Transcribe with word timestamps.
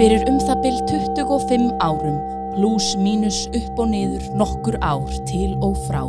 Fyrir 0.00 0.22
um 0.30 0.38
það 0.40 0.60
byll 0.64 0.78
25 0.88 1.64
árum, 1.84 2.14
pluss 2.54 2.94
mínus 2.96 3.42
upp 3.52 3.82
og 3.82 3.90
niður 3.90 4.30
nokkur 4.40 4.78
ár 4.80 5.10
til 5.28 5.50
og 5.60 5.74
frá, 5.90 6.00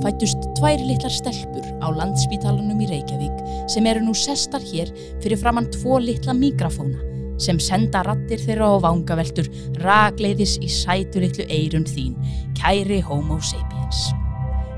fættust 0.00 0.46
tvær 0.56 0.80
litlar 0.80 1.12
stelpur 1.12 1.68
á 1.84 1.92
landspítalanum 1.92 2.80
í 2.80 2.88
Reykjavík 2.88 3.68
sem 3.68 3.84
eru 3.92 4.00
nú 4.06 4.16
sestar 4.16 4.64
hér 4.64 4.88
fyrir 5.20 5.36
framann 5.44 5.68
tvo 5.76 6.00
litla 6.00 6.32
mikrafóna 6.32 7.04
sem 7.36 7.60
senda 7.60 8.00
rattir 8.08 8.40
þeirra 8.46 8.72
á 8.80 8.80
vangaveltur 8.88 9.52
ragleiðis 9.84 10.56
í 10.64 10.72
sætu 10.80 11.20
litlu 11.20 11.44
eirun 11.52 11.84
þín, 11.84 12.16
kæri 12.56 13.04
homo 13.04 13.42
sapiens. 13.44 14.06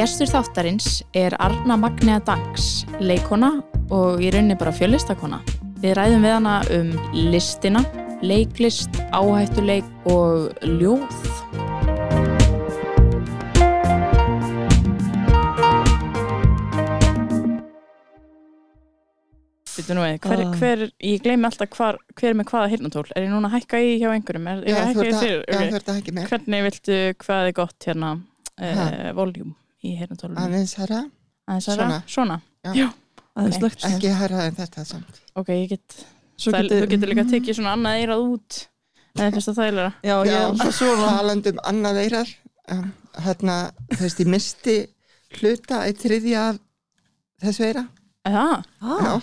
Gestur 0.00 0.30
þáttarins 0.32 1.02
er 1.12 1.34
Arna 1.44 1.74
Magnea 1.76 2.22
Danks, 2.24 2.86
leikona 3.04 3.50
og 3.92 4.22
í 4.24 4.30
rauninni 4.32 4.56
bara 4.56 4.72
fjöllistakona. 4.72 5.42
Við 5.82 5.92
ræðum 5.98 6.24
við 6.24 6.32
hana 6.38 6.54
um 6.72 6.94
listina, 7.28 7.82
leiklist, 8.24 8.96
áhættuleik 9.12 9.84
og 10.08 10.56
ljóð. 10.64 11.04
Býtu 19.68 20.00
nú 20.00 20.08
við, 20.08 20.18
hver, 20.24 20.46
Ah. 20.48 20.56
hver, 20.56 20.88
ég 21.12 21.20
gleymi 21.20 21.44
alltaf 21.44 21.76
hvar, 21.76 22.00
hver 22.16 22.40
með 22.40 22.48
hvaða 22.54 22.72
hirnatól. 22.72 23.08
Er 23.12 23.28
ég 23.28 23.32
núna 23.36 23.52
að 23.52 23.60
hækka 23.60 23.84
í 23.84 24.00
hjá 24.00 24.16
einhverjum? 24.16 24.48
Er, 24.48 24.64
er 24.64 24.64
ég 24.64 24.72
Já, 24.72 24.80
að 24.80 24.94
þú 24.96 25.76
ert 25.76 25.88
að, 25.92 25.96
ekki 26.00 26.12
með. 26.16 26.28
Hvernig 26.32 26.68
viltu, 26.70 27.00
hvað 27.20 27.48
er 27.52 27.52
gott 27.52 27.84
hérna, 27.84 28.20
uh, 28.56 29.12
voljúm 29.12 29.59
í 29.84 29.94
hirnatólunum? 29.98 30.40
Aðeins 30.44 30.74
herra, 30.80 31.02
Aðeins 31.48 31.68
aðra? 31.72 31.86
Svona. 31.86 32.02
Svona? 32.06 32.40
Já. 32.64 32.72
Já. 32.74 32.88
Aðeins 33.36 33.56
Ok. 33.56 33.60
slögt. 33.62 33.84
ekki 33.90 34.12
herra 34.20 34.44
en 34.48 34.54
þetta 34.58 34.84
samt. 34.86 35.20
Ok, 35.36 35.48
ég 35.54 35.68
get, 35.70 35.96
það, 36.38 36.62
getur- 36.62 36.82
þú 36.84 36.88
getur 36.94 37.12
líka 37.14 37.24
tekið 37.30 37.56
svona 37.60 37.74
annað 37.76 38.00
eirað 38.02 38.24
út. 38.34 38.66
Eða 39.16 39.30
finnst 39.34 39.48
það 39.50 39.58
þægilega? 39.60 39.92
Já, 40.02 40.16
Já, 40.24 40.32
ég 40.32 40.64
er 40.66 40.72
svona. 40.72 41.06
talandi 41.16 41.48
um 41.54 41.58
annað 41.72 41.96
eirar, 42.04 42.28
um, 42.70 42.92
hérna, 43.24 43.56
þú 43.90 44.00
veist, 44.04 44.20
ég 44.20 44.26
misti 44.30 44.76
hluta 45.40 45.80
eitt 45.86 45.98
þriðja 46.04 46.42
af 46.50 46.58
þessu 47.42 47.64
eira. 47.70 47.88
Eða? 48.26 48.64
Ah, 48.82 49.20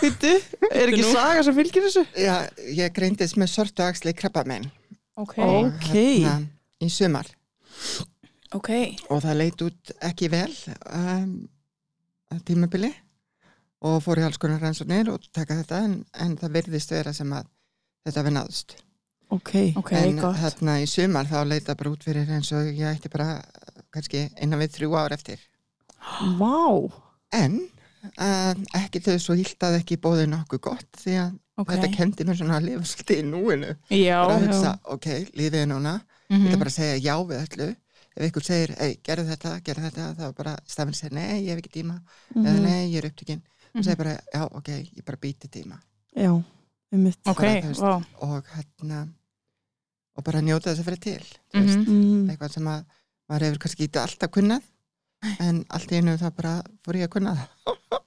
Vittu, 0.00 0.30
er 0.70 0.88
ekki 0.92 1.02
saga 1.12 1.42
sem 1.42 1.54
fylgir 1.56 1.82
þessu? 1.88 2.04
Já, 2.16 2.36
ég 2.76 2.92
greindist 2.94 3.36
með 3.36 3.50
sortu 3.52 3.82
axli 3.84 4.12
krabba 4.16 4.44
megin. 4.46 4.70
Ok. 5.18 5.34
Ok. 5.38 5.90
Hérna, 5.92 6.36
í 6.80 6.88
sumar. 6.88 7.26
Ok. 8.56 8.70
Og 9.10 9.20
það 9.22 9.36
leit 9.38 9.62
út 9.62 9.92
ekki 10.02 10.28
vel 10.32 10.50
um, 10.90 11.34
tímabili 12.46 12.90
og 13.86 14.00
fór 14.04 14.20
í 14.20 14.24
alls 14.26 14.38
konar 14.40 14.60
rannsóknir 14.62 15.08
og 15.12 15.24
taka 15.32 15.56
þetta 15.62 15.78
en, 15.86 15.94
en 16.20 16.34
það 16.40 16.54
virðist 16.58 16.90
vera 16.92 17.12
sem 17.16 17.30
að 17.32 17.46
þetta 18.06 18.24
við 18.26 18.34
náðust. 18.36 18.74
Ok. 19.30 19.52
Ok, 19.78 19.92
en 19.94 20.18
gott. 20.18 20.36
hérna 20.42 20.74
í 20.82 20.88
sumar 20.90 21.28
þá 21.30 21.38
leita 21.46 21.76
bara 21.78 21.92
út 21.94 22.02
fyrir 22.04 22.26
eins 22.34 22.50
og 22.56 22.66
ég 22.74 22.88
ætti 22.90 23.10
bara 23.12 23.38
kannski 23.94 24.24
innan 24.42 24.58
við 24.64 24.74
þrjú 24.78 24.96
ár 24.98 25.14
eftir 25.14 25.38
Vá. 26.40 26.90
en 27.36 27.60
uh, 28.18 28.54
ekki 28.80 29.00
þau 29.04 29.16
svo 29.22 29.36
hilt 29.38 29.62
að 29.66 29.78
ekki 29.80 29.98
bóði 30.02 30.26
nokkuð 30.32 30.62
gott 30.70 31.00
því 31.04 31.16
að 31.22 31.38
Ok. 31.60 31.74
þetta 31.74 31.88
kendi 31.92 32.24
mér 32.24 32.38
svona 32.38 32.56
að 32.56 32.66
lifa 32.70 32.86
svolítið 32.88 33.18
í 33.20 33.24
núinu 33.28 33.70
Já. 33.92 34.18
bara 34.24 34.34
að 34.34 34.40
já. 34.40 34.46
hugsa, 34.48 34.70
ok, 34.94 35.08
lífið 35.36 35.58
er 35.62 35.66
núna 35.68 35.94
ég 36.00 36.36
Mhm. 36.38 36.46
ætla 36.46 36.58
bara 36.62 36.70
að 36.70 36.76
segja 36.78 37.00
já 37.04 37.14
við 37.26 37.40
öllu 37.44 37.66
ef 38.20 38.28
ykkur 38.30 38.44
segir, 38.44 38.74
ei, 38.80 38.96
gerðu 39.06 39.26
þetta, 39.32 39.52
gerðu 39.64 39.86
þetta 39.88 40.08
þá 40.18 40.34
bara 40.36 40.56
stafinn 40.68 40.94
segir, 40.98 41.12
nei, 41.16 41.40
ég 41.46 41.54
hef 41.54 41.62
ekki 41.64 41.72
tíma 41.80 41.96
eða 42.36 42.52
Mhm. 42.54 42.62
nei, 42.62 42.90
ég 42.92 42.98
er 43.04 43.08
upptökin 43.10 43.40
og 43.40 43.74
Mhm. 43.80 43.82
segir 43.84 43.96
bara, 43.96 44.14
já, 44.34 44.42
ok, 44.50 44.68
ég 44.96 45.04
bara 45.04 45.16
býti 45.22 45.48
tíma 45.48 45.80
Já, 46.16 46.30
um 46.32 46.44
mitt. 47.02 47.18
Ok, 47.26 47.36
bara, 47.40 47.60
þú 47.62 47.68
veist, 47.68 47.80
vá. 47.80 48.04
og 48.20 48.44
hérna 48.54 49.08
og 50.16 50.24
bara 50.24 50.40
njóta 50.40 50.70
þess 50.74 50.80
að 50.80 50.84
fyrir 50.84 51.00
til. 51.00 51.24
Mm. 51.54 52.28
eitthvað 52.30 52.50
sem 52.52 52.64
að 52.66 52.84
maður 53.30 53.40
hefur 53.46 53.58
kannski 53.58 53.84
ekki 53.88 54.00
alltaf 54.02 54.30
kunnað 54.30 54.62
en 55.40 55.64
allt 55.70 55.92
í 55.92 55.96
einu 56.00 56.16
þá 56.18 56.30
bara 56.36 56.62
fór 56.84 56.94
ég 56.96 57.04
að 57.08 57.10
kunna 57.10 57.34
það 57.36 57.48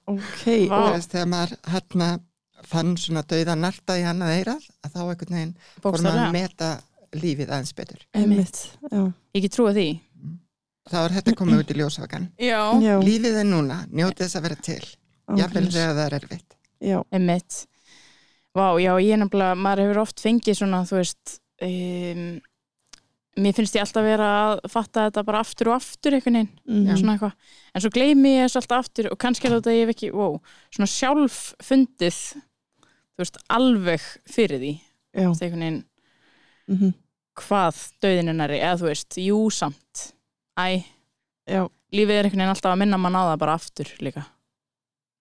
Ok. 0.06 0.68
Vá. 0.68 0.76
og 0.78 0.94
veist, 0.94 1.10
þegar 1.10 1.28
maður 1.32 1.56
hérna 1.72 2.20
fann 2.64 2.96
svona 2.96 3.22
dauða 3.22 3.54
narta 3.58 3.96
í 3.98 4.04
annað 4.04 4.34
eirað 4.44 4.62
að 4.84 4.92
þá 4.92 5.00
einhvern 5.00 5.34
veginn 5.36 5.56
fór 5.82 5.98
maður 6.02 6.20
að 6.26 6.32
meta 6.32 6.68
lífið 7.20 7.48
aðeins 7.50 7.74
betur 7.74 8.00
get 9.42 9.52
trúið 9.56 9.74
því. 9.78 9.88
þá 10.90 10.96
er 11.04 11.14
þetta 11.18 11.34
komið 11.38 11.58
út 11.62 11.70
í. 11.70 11.76
Já. 12.82 12.94
lífið 13.00 13.38
er 13.40 13.44
núna, 13.48 13.78
njóti 13.90 14.24
þess 14.24 14.36
að 14.36 14.42
vera 14.48 14.56
til 14.56 14.82
jafnvel 15.38 15.68
þegar 15.72 15.94
það 15.96 16.06
er 16.06 16.18
erfitt 16.20 16.50
Já. 16.84 16.98
Emmitt. 17.12 17.66
Vá, 18.54 18.66
já, 18.78 18.92
ég 19.00 19.12
er 19.14 19.16
nefnilega, 19.22 19.54
maður 19.56 19.80
hefur 19.88 20.00
oft 20.02 20.20
fengið 20.20 20.58
svona, 20.58 20.82
þú 20.84 20.98
veist, 21.00 21.38
um, 21.64 22.40
mér 23.40 23.54
finnst 23.56 23.74
ég 23.74 23.82
alltaf 23.82 24.04
vera 24.04 24.26
að 24.52 24.60
fatta 24.70 25.06
þetta 25.08 25.24
bara 25.24 25.40
aftur 25.40 25.70
og 25.72 25.78
aftur 25.80 26.12
einhvern 26.14 26.36
veginn, 26.36 26.50
Mhm. 26.68 26.96
svona 27.00 27.14
eitthvað. 27.16 27.32
En 27.74 27.80
svo 27.80 27.90
gleymi 27.90 28.34
ég 28.36 28.44
þessu 28.46 28.60
alltaf 28.60 28.84
aftur 28.84 29.08
og 29.10 29.18
kannski 29.18 29.46
er 29.48 29.56
þetta 29.60 29.72
ég 29.74 29.86
hef 29.86 29.94
ekki, 29.96 30.12
wow, 30.12 30.40
svona 30.70 30.86
sjálf 30.86 31.54
fundið, 31.62 32.20
þú 33.16 33.18
veist, 33.24 33.36
alveg 33.48 34.00
fyrir 34.28 34.58
því, 34.60 34.80
Já. 35.14 35.24
þú 35.24 35.30
veist, 35.32 35.42
einhvern 35.42 35.64
veginn, 35.64 35.84
Mhm. 36.68 36.94
Hvað 37.40 37.78
döðin 38.02 38.32
næri, 38.36 38.60
eða 38.62 38.78
þú 38.80 38.88
veist, 38.90 39.16
jú 39.18 39.38
samt, 39.50 40.12
æ, 40.58 40.84
Já. 41.50 41.68
lífið 41.92 42.10
er 42.18 42.24
einhvern 42.28 42.40
veginn 42.44 42.54
alltaf 42.54 42.72
að 42.72 42.78
minna 42.78 42.98
mann 42.98 43.16
á 43.18 43.22
það 43.32 43.38
bara 43.42 43.54
aftur 43.58 43.90
líka. 44.00 44.24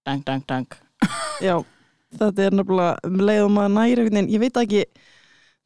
Dang, 0.05 0.23
dang, 0.25 0.43
dang. 0.47 0.67
Já, 1.41 1.57
þetta 2.19 2.45
er 2.45 2.51
nefnilega 2.51 2.97
um 3.07 3.17
leið 3.23 3.43
og 3.45 3.51
maður 3.55 3.73
næri 3.77 3.95
einhvern 3.97 4.13
veginn, 4.19 4.29
ég 4.33 4.39
veit 4.43 4.57
ekki 4.61 4.83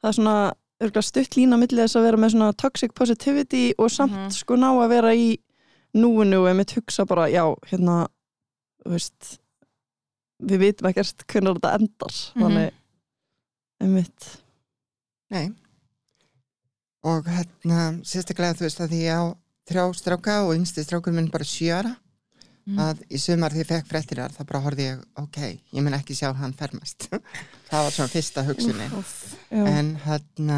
það 0.01 0.09
er 0.09 0.17
svona 0.19 0.37
örgulega 0.79 1.03
stutt 1.07 1.35
lína 1.37 1.57
millir 1.57 1.83
þess 1.83 1.97
að 1.97 2.03
vera 2.07 2.17
með 2.21 2.31
svona 2.35 2.53
toxic 2.53 2.93
positivity 2.93 3.73
og 3.77 3.89
samt 3.91 4.13
Mhm. 4.13 4.31
sko 4.31 4.55
ná 4.55 4.69
að 4.77 4.89
vera 4.89 5.13
í 5.15 5.37
núinu 5.97 6.41
og 6.43 6.47
einmitt 6.51 6.75
hugsa 6.77 7.05
bara, 7.05 7.27
já, 7.29 7.43
hérna 7.67 8.07
þú 8.85 8.91
veist 8.93 9.39
við 10.39 10.59
vitum 10.61 10.87
ekkert 10.91 11.25
hvernig 11.27 11.57
þetta 11.57 11.73
endar 11.79 12.13
Mhm. 12.13 12.41
þannig 12.43 12.71
einmitt 13.81 14.27
nei 15.31 15.49
og 17.07 17.27
hérna 17.31 17.79
sérstaklega 18.07 18.57
þú 18.59 18.65
veist 18.67 18.81
að 18.83 18.91
því 18.93 19.01
ég 19.05 19.21
á 19.21 19.23
þrjá 19.69 19.85
stráka 19.99 20.35
og 20.47 20.53
yngsti 20.57 20.83
strákur 20.87 21.15
minn 21.15 21.31
bara 21.33 21.47
sjö 21.47 21.71
ára 21.79 21.95
Mm. 22.67 22.79
að 22.83 22.97
í 23.15 23.17
sumar 23.23 23.53
því 23.55 23.61
ég 23.61 23.67
fekk 23.69 23.85
fréttirar 23.87 24.33
þá 24.35 24.41
bara 24.43 24.59
horfði 24.65 24.83
ég, 24.89 25.03
ok, 25.21 25.37
ég 25.71 25.83
mun 25.85 25.93
ekki 25.95 26.11
sjá 26.19 26.33
hann 26.35 26.51
fermast 26.51 27.05
það 27.69 27.85
var 27.85 27.93
svona 27.95 28.11
fyrsta 28.11 28.43
hugsunin 28.43 28.91
já, 28.91 29.61
en 29.71 29.93
hérna 30.03 30.57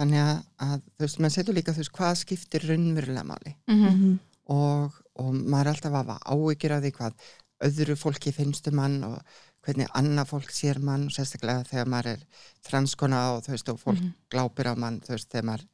þannig 0.00 0.22
að, 0.24 0.40
að 0.66 0.74
þú 0.82 1.04
veist, 1.04 1.20
maður 1.22 1.34
setur 1.36 1.56
líka 1.60 1.74
þú 1.76 1.82
veist, 1.84 1.92
hvað 2.00 2.18
skiptir 2.24 2.66
raunverulega 2.66 3.22
máli 3.30 3.54
Mhm. 3.70 3.92
Mhm. 3.92 4.18
og, 4.56 4.98
og 5.22 5.30
maður 5.38 5.60
er 5.68 5.72
alltaf 5.76 5.92
að 5.92 5.98
hafa 6.00 6.18
áhyggjur 6.34 6.74
af 6.76 6.82
því 6.82 6.92
hvað 6.98 7.30
öðru 7.68 7.96
fólki 8.02 8.34
finnst 8.34 8.66
um 8.72 8.74
mann 8.80 8.98
og 9.06 9.22
hvernig 9.62 9.86
annað 9.94 10.26
fólk 10.32 10.50
sér 10.50 10.78
mann 10.82 11.04
og 11.06 11.14
sérstaklega 11.14 11.64
þegar 11.68 11.86
maður 11.92 12.06
er 12.16 12.24
transkona 12.66 13.20
og 13.36 13.44
þú 13.46 13.52
veist, 13.54 13.68
og 13.68 13.78
fólk 13.80 14.00
Mhm. 14.00 14.12
glápir 14.30 14.66
á 14.66 14.74
mann, 14.76 15.00
þú 15.00 15.14
veist, 15.14 15.28
þegar 15.30 15.44
maður 15.50 15.66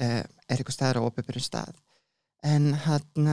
uh, 0.00 0.22
er 0.48 0.56
eitthvað 0.56 0.72
staður 0.78 1.00
á 1.04 1.08
opibyrjum 1.08 1.44
stað 1.44 1.74
en 2.42 2.72
hann 2.74 3.28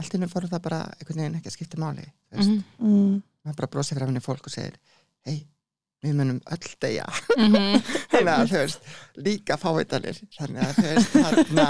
allt 0.00 0.14
innum 0.16 0.28
fór 0.32 0.48
það 0.48 0.62
bara 0.64 0.80
einhvern 0.98 1.20
veginn 1.20 1.36
ekki 1.38 1.50
að 1.52 1.56
skipta 1.58 1.76
máli 1.78 2.06
þú 2.32 2.36
veist, 2.38 2.50
Mhm. 2.50 2.64
Mm. 2.80 3.22
maður 3.44 3.56
bara 3.56 3.68
brosir 3.74 3.98
frá 3.98 4.06
henni 4.06 4.20
fólk 4.24 4.46
og 4.46 4.52
segir 4.52 4.76
hei, 5.26 5.46
við 6.02 6.14
munum 6.16 6.40
öll 6.50 6.74
deyja 6.80 7.04
Mhm. 7.36 7.82
þannig 8.10 8.32
að 8.32 8.48
þú 8.48 8.58
veist, 8.64 8.80
líka 9.16 9.56
fáiðanir 9.60 10.22
þannig 10.38 10.62
að 10.64 10.74
þú 10.80 10.86
veist, 10.88 11.12
þarna 11.12 11.66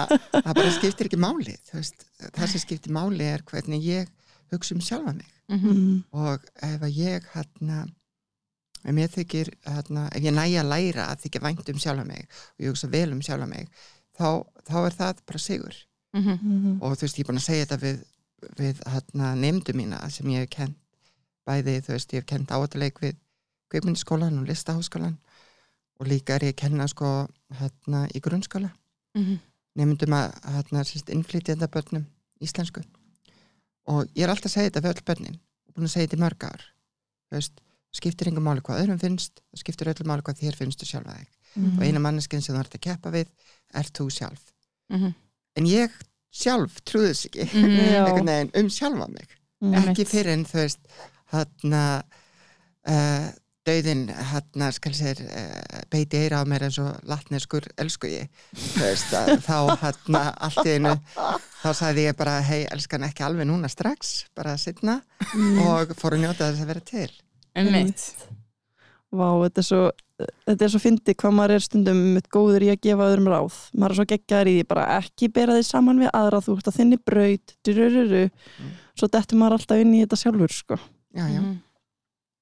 það 0.47 0.55
bara 0.55 0.71
skiptir 0.79 1.07
ekki 1.11 1.19
máli 1.27 1.57
þú 1.67 1.75
veist, 1.81 2.07
það 2.21 2.49
sem 2.55 2.61
skiptir 2.61 2.93
máli 2.95 3.27
er 3.35 3.43
hvernig 3.43 3.83
ég 3.83 4.09
hugsa 4.53 4.75
um 4.75 4.81
sjálfa 4.81 5.13
mig 5.17 5.27
Mhm. 5.49 5.69
Mm. 5.71 6.05
og 6.13 6.41
ef 6.63 6.81
að 6.81 6.95
ég 6.97 7.25
hérna, 7.35 7.87
ef 8.85 8.95
mér 8.95 9.09
þykir 9.11 9.49
hérna, 9.67 10.09
ef 10.15 10.23
ég 10.23 10.33
næja 10.35 10.63
að 10.63 10.69
læra 10.71 11.07
að 11.11 11.21
þykja 11.25 11.41
vænt 11.43 11.69
um 11.69 11.79
sjálfa 11.79 12.05
mig 12.07 12.29
og 12.31 12.65
ég 12.65 12.69
hugsa 12.71 12.89
vel 12.91 13.13
um 13.13 13.21
sjálfa 13.23 13.49
mig 13.49 13.69
þá, 14.19 14.45
þá 14.69 14.77
er 14.87 14.91
það 15.01 15.17
bara 15.27 15.39
sigur 15.39 15.75
Mhm. 16.15 16.39
Mhm. 16.43 16.83
og 16.83 16.97
þú 16.97 17.01
veist, 17.03 17.17
ég 17.19 17.25
er 17.25 17.33
búin 17.33 17.39
að 17.39 17.49
segja 17.49 17.67
þetta 17.67 17.81
við, 17.81 18.05
við 18.57 18.77
hérna, 18.87 19.35
nefndu 19.37 19.73
mína 19.75 20.11
sem 20.11 20.27
ég 20.27 20.39
hef 20.41 20.51
kent 20.51 20.77
bæði, 21.47 21.81
þú 21.83 21.89
veist, 21.93 22.11
ég 22.13 22.19
hef 22.21 22.27
kent 22.27 22.49
áhættuleik 22.51 22.99
við 23.01 23.17
kveikmyndaskólan 23.71 24.39
og 24.41 24.47
listaháskólan 24.49 25.17
og 26.01 26.07
líka 26.07 26.35
er 26.35 26.41
ég 26.41 26.53
að 26.55 26.57
kenna 26.57 26.87
sko 26.89 27.29
hérna 27.53 28.07
í 28.15 28.21
grunnskóla 28.21 28.71
Mhm. 29.15 29.39
nefndum 29.77 30.15
að 30.15 30.41
hérna 30.43 30.85
sérst 30.85 31.11
innflytjenda 31.11 31.67
börnum 31.69 32.07
íslensku 32.41 32.83
og 33.91 34.07
ég 34.15 34.25
er 34.27 34.33
alltaf 34.33 34.51
að 34.51 34.57
segja 34.57 34.71
þetta 34.71 34.85
við 34.87 34.93
öll 34.95 35.07
börnin. 35.11 35.41
Og 35.69 35.75
búin 35.77 35.89
að 35.89 35.95
segja 35.95 36.09
þetta 36.09 36.19
í 36.19 36.25
mörg 36.25 36.47
ár. 36.47 36.65
Veist, 37.35 37.61
skiptir 37.95 38.31
engum 38.31 38.47
máli 38.47 38.63
hvað 38.65 38.85
öðrum 38.85 39.01
finnst 39.03 39.41
það 39.51 39.63
skiptir 39.65 39.91
öllum 39.93 40.11
máli 40.11 40.25
hvað 40.27 40.43
þér 40.45 40.59
finnst 40.59 40.83
þú 40.83 40.91
sjálfa 40.93 41.17
þig. 41.19 41.29
Mhm. 41.57 41.79
og 41.79 41.83
eina 41.83 41.99
manneskinn 41.99 42.43
sem 42.45 42.55
þú 42.55 42.61
ert 42.63 42.75
að 42.77 42.85
keppa 42.87 43.11
við 43.11 43.27
er 43.75 43.89
þú 43.91 44.07
sjálf. 44.15 44.43
Mhm. 44.91 45.15
en 45.57 45.67
ég 45.67 45.91
sjálf 46.31 46.81
trúði 46.87 47.11
þess 47.11 47.27
ekki. 47.27 47.47
Veginn 48.07 48.51
um 48.55 48.69
sjálfa 48.71 49.09
mig. 49.11 49.37
Mhm. 49.61 49.89
ekki 49.91 50.07
fyrir 50.07 50.33
en 50.33 50.45
þú 50.47 50.63
veist 50.63 50.79
hérna 51.33 51.83
uh, 52.87 53.29
dauðin 53.69 54.07
hérna 54.33 54.71
skal 54.73 54.93
sér 54.97 55.19
uh, 55.21 55.81
beiti 55.93 56.17
eira 56.23 56.41
á 56.41 56.45
mér 56.49 56.65
eins 56.69 56.79
og 56.81 56.97
latneskur 57.09 57.67
elsku 57.81 58.09
ég 58.09 58.29
veist 58.81 59.13
að, 59.15 59.35
þá 59.45 59.77
hérna 59.83 60.23
allt 60.41 60.65
í 60.65 60.77
einu 60.79 60.95
þá 61.61 61.69
sagði 61.77 62.07
ég 62.09 62.17
bara 62.17 62.39
hei 62.47 62.63
elskan 62.73 63.05
ekki 63.05 63.25
alveg 63.27 63.49
núna 63.51 63.69
strax 63.73 64.27
bara 64.37 64.57
setna 64.61 65.01
Mm. 65.31 65.59
og 65.63 65.91
fór 66.01 66.17
að 66.17 66.23
njóta 66.25 66.47
þess 66.49 66.63
að 66.65 66.71
vera 66.73 66.81
til 66.89 67.11
Einmitt. 67.55 68.03
Vá, 69.13 69.27
þetta 69.45 69.61
er 69.61 69.67
svo 69.69 69.81
þetta 70.49 70.65
er 70.67 70.71
svo 70.73 70.81
fyndi 70.83 71.15
hvað 71.15 71.35
maður 71.37 71.55
er 71.59 71.63
stundum 71.65 72.01
mitt 72.17 72.27
góður 72.33 72.65
í 72.67 72.71
að 72.73 72.81
gefa 72.89 73.07
öðrum 73.13 73.29
ráð 73.31 73.59
maður 73.77 73.93
er 73.95 73.99
svo 74.01 74.07
geggjaður 74.11 74.51
í 74.51 74.55
því 74.59 74.65
bara 74.73 74.87
ekki 74.97 75.29
bera 75.37 75.55
því 75.59 75.67
saman 75.69 76.01
við 76.03 76.11
aðra 76.17 76.41
þú 76.47 76.57
ert 76.57 76.71
að 76.73 76.79
þinni 76.81 76.99
braut 77.07 77.55
durururu, 77.69 78.25
Mm. 78.31 78.73
svo 78.99 79.09
dettur 79.13 79.39
maður 79.39 79.59
alltaf 79.61 79.85
inn 79.85 79.95
í 79.95 80.01
þetta 80.07 80.19
sjálfur 80.25 80.57
sko. 80.57 80.77
já, 81.15 81.25
já, 81.29 81.41
Mhm. 81.41 81.57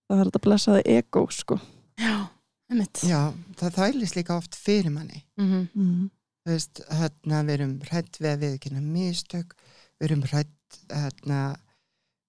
Það 0.08 0.20
er 0.20 0.28
þetta 0.30 0.42
blessaði 0.46 0.82
ego 0.96 1.26
sko. 1.30 1.58
Já, 1.98 2.28
einmitt. 2.70 3.02
já, 3.04 3.20
það 3.60 3.74
þælist 3.80 4.16
líka 4.16 4.36
oft 4.38 4.54
fyrir 4.56 4.90
manni 4.94 5.24
Mhm. 5.38 5.68
mm. 5.74 6.10
þú 6.46 6.52
veist, 6.54 6.80
hérna 6.90 7.42
við 7.44 7.54
erum 7.58 7.72
hrætt 7.80 8.18
við 8.20 8.30
að 8.32 8.38
við 8.44 8.54
ekki 8.58 8.70
mistök, 8.80 9.54
við 10.00 10.10
erum 10.10 10.22
hrætt 10.22 10.78
hérna 10.88 11.40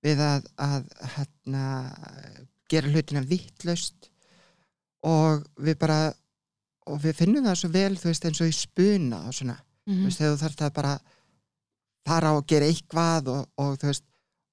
við 0.03 0.19
að, 0.23 0.45
að 0.57 0.89
hérna 1.15 1.63
gera 2.69 2.87
hlutina 2.91 3.21
vittlaust 3.27 4.09
og 5.03 5.45
við 5.59 5.77
bara 5.79 6.13
og 6.89 6.99
við 7.03 7.15
finnum 7.19 7.45
það 7.45 7.57
svo 7.61 7.69
vel, 7.73 7.95
þú 7.95 8.09
veist, 8.09 8.25
eins 8.25 8.41
og 8.41 8.49
í 8.49 8.55
spuna 8.55 9.19
og 9.27 9.33
svona, 9.37 9.57
þú 9.87 9.93
Mhm. 9.93 10.03
veist, 10.05 10.19
þegar 10.19 10.35
þú 10.35 10.41
þarft 10.43 10.61
að 10.67 10.73
bara 10.73 10.99
fara 12.07 12.31
og 12.37 12.47
gera 12.47 12.65
eitthvað 12.65 13.27
og, 13.27 13.47
og 13.57 13.77
þú 13.77 13.87
veist, 13.91 14.03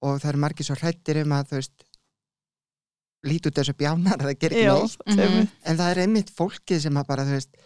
og 0.02 0.20
það 0.20 0.29
eru 0.29 0.38
margir 0.44 0.67
svo 0.69 0.76
hrættir 0.76 1.22
um 1.22 1.32
að, 1.32 1.46
þú 1.49 1.56
veist 1.61 1.85
lít 3.26 3.46
út 3.49 3.55
þessu 3.58 3.75
bjánar 3.78 4.17
að 4.20 4.28
það 4.31 4.38
gerir 4.40 4.58
ekki 4.58 4.82
neitt 4.82 5.06
Mhm. 5.06 5.20
einmitt. 5.26 5.50
en 5.64 5.76
það 5.76 5.90
er 5.90 6.00
einmitt 6.06 6.31
fólkið 6.37 6.81
sem 6.81 6.94
bara, 6.94 7.25
þú 7.25 7.32
veist, 7.37 7.56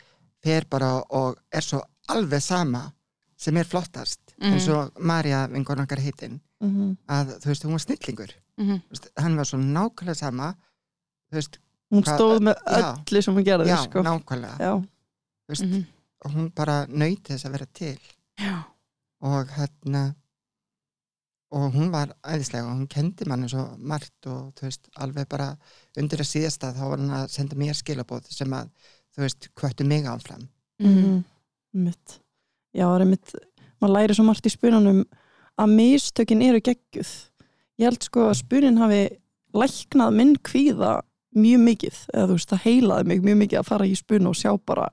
fer 0.43 0.65
bara 0.71 1.03
og 1.11 1.39
er 1.53 1.61
svo 1.63 1.83
alveg 2.09 2.43
sama 2.43 2.93
sem 3.37 3.57
er 3.57 3.65
flottast, 3.65 4.21
Mhm. 4.41 4.53
eins 4.53 4.69
og 4.69 4.93
Marja 5.01 5.47
vingur 5.49 5.77
okkar 5.81 5.99
heitin, 6.01 6.41
Mhm. 6.61 6.97
að 7.09 7.39
þú 7.41 7.47
veist, 7.47 7.65
hún 7.65 7.73
var 7.73 7.79
snillingur, 7.81 8.31
Mhm. 8.59 8.83
veist, 8.91 9.09
hann 9.17 9.37
var 9.37 9.45
svo 9.45 9.59
nákvæmlega 9.59 10.17
sama, 10.17 10.55
þú 11.31 11.37
veist, 11.37 11.59
hún 11.93 12.05
stóð 12.05 12.41
með 12.41 12.55
já. 12.67 12.97
öllu 13.05 13.23
sem 13.23 13.35
hún 13.35 13.45
gerði 13.45 13.67
já, 13.69 13.77
sko. 13.85 14.03
nákvæmlega, 14.03 14.59
já. 14.59 14.87
veist, 15.49 15.63
Mhm. 15.65 15.87
og 16.25 16.31
hún 16.33 16.55
bara 16.55 16.87
nöyt 16.87 17.23
þess 17.23 17.45
að 17.47 17.51
vera 17.53 17.67
til 17.73 17.99
Já. 18.39 18.65
og 19.23 19.47
hérna, 19.49 20.15
og 21.51 21.75
hún 21.75 21.91
var 21.91 22.13
æðislega 22.23 22.69
og 22.69 22.77
hún 22.79 22.89
kendi 22.91 23.27
manni 23.29 23.49
svo 23.51 23.65
margt 23.79 24.29
og 24.31 24.53
þú 24.59 24.69
veist, 24.69 24.89
alveg 25.03 25.29
bara 25.31 25.51
undir 25.99 26.23
að 26.23 26.31
síðasta 26.31 26.73
þá 26.77 26.83
var 26.85 27.03
hann 27.03 27.15
að 27.19 27.33
senda 27.35 27.59
mér 27.59 27.79
skilabóð 27.79 28.31
sem 28.31 28.55
að, 28.55 28.71
þú 29.15 29.25
veist, 29.25 29.49
hvöttu 29.59 29.87
mig 29.87 30.07
áfram. 30.07 30.49
Mhm. 30.81 31.25
mitt 31.73 32.21
já, 32.75 32.87
það 32.87 33.01
er 33.01 33.07
mitt, 33.07 33.35
maður 33.81 33.95
læri 33.95 34.15
svo 34.17 34.25
margt 34.27 34.47
í 34.47 34.51
spunanum 34.51 35.05
að 35.61 35.75
mistökin 35.77 36.43
eru 36.43 36.61
geggjuð 36.65 37.11
ég 37.79 37.87
held 37.87 38.03
sko 38.03 38.31
að 38.31 38.41
spunin 38.41 38.81
hafi 38.81 39.03
læknað 39.55 40.17
minn 40.17 40.35
kvíða 40.37 41.01
mjög 41.37 41.63
mikið, 41.63 41.99
eða 42.15 42.27
þú 42.27 42.37
veist, 42.39 42.51
það 42.51 42.65
heilaði 42.65 43.07
mig 43.07 43.23
mjög 43.23 43.39
mikið 43.45 43.61
að 43.61 43.69
fara 43.69 43.87
í 43.87 43.95
spun 43.99 44.31
og 44.31 44.39
sjá 44.39 44.51
bara 44.67 44.89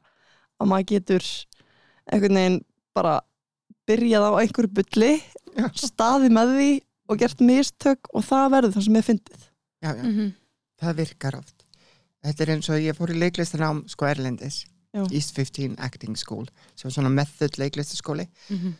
að 0.61 0.69
maður 0.69 0.89
getur 0.91 1.25
einhvern 2.11 2.39
veginn 2.39 2.59
bara 2.97 3.15
byrjað 3.87 4.27
á 4.27 4.31
einhverju 4.41 4.73
bulli 4.77 5.11
Já. 5.17 5.46
Staði 5.77 6.29
með 6.33 6.53
því 6.57 6.69
og 7.09 7.19
gert 7.21 7.39
mistök 7.41 8.09
og 8.13 8.25
það 8.27 8.49
verður 8.55 8.73
það 8.77 8.85
sem 8.87 8.97
ég 8.99 9.05
fyndið. 9.07 9.45
Já, 9.83 9.91
já. 9.95 10.03
Mhm. 10.03 10.33
það 10.81 10.95
virkar 11.01 11.35
oft. 11.39 11.63
Þetta 12.25 12.43
er 12.43 12.51
eins 12.55 12.67
og 12.69 12.81
ég 12.81 12.97
fór 12.97 13.13
í 13.13 13.17
leiklistan 13.17 13.83
sko 13.89 14.05
Erlendis, 14.09 14.65
Já. 14.95 15.03
East 15.13 15.35
15 15.35 15.75
Acting 15.79 16.15
School 16.17 16.45
sem 16.75 16.87
var 16.89 16.93
svona 16.95 17.09
method 17.13 17.57
leiklistaskóli 17.57 18.27
Mhm. 18.49 18.73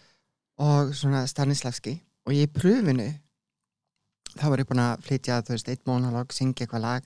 og 0.59 0.93
svona 0.95 1.27
Stanislavski. 1.27 2.01
Og 2.25 2.33
ég 2.33 2.47
í 2.47 2.51
pröfinu 2.51 3.19
þá 4.37 4.49
var 4.49 4.57
ég 4.57 4.67
búin 4.69 4.81
að 4.83 5.01
flytja 5.05 5.41
þú 5.43 5.53
veist, 5.55 5.69
eitt 5.69 5.85
monolog, 5.85 6.33
syngja 6.33 6.65
eitthvað 6.67 6.81
lag. 6.81 7.03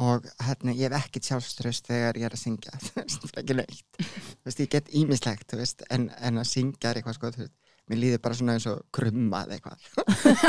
Og 0.00 0.24
hérna, 0.40 0.72
ég 0.74 0.88
hef 0.90 1.04
ekkert 1.04 1.26
sjálfströst 1.28 1.86
þegar 1.90 2.14
ég 2.16 2.24
er 2.24 2.30
að 2.30 2.40
syngja. 2.40 2.72
Þú 2.80 2.94
veist, 3.02 3.20
það 3.20 3.36
er 3.36 3.42
ekki 3.42 3.56
neitt. 3.58 3.98
Þú 4.00 4.44
veist, 4.48 4.60
ég 4.64 4.70
get 4.70 4.88
ímislegt, 4.96 5.46
þú 5.50 5.56
veist 5.60 5.82
en, 5.90 6.08
en 6.20 6.40
að 6.40 6.48
syngja 6.48 6.90
er 6.90 7.00
eitthvað 7.02 7.18
sko, 7.18 7.30
þú 7.36 7.44
veist 7.44 7.56
mér 7.90 8.02
líður 8.04 8.22
bara 8.24 8.38
svona 8.38 8.56
eins 8.56 8.68
og 8.70 8.84
krummað 8.94 9.56
eitthvað. 9.56 9.88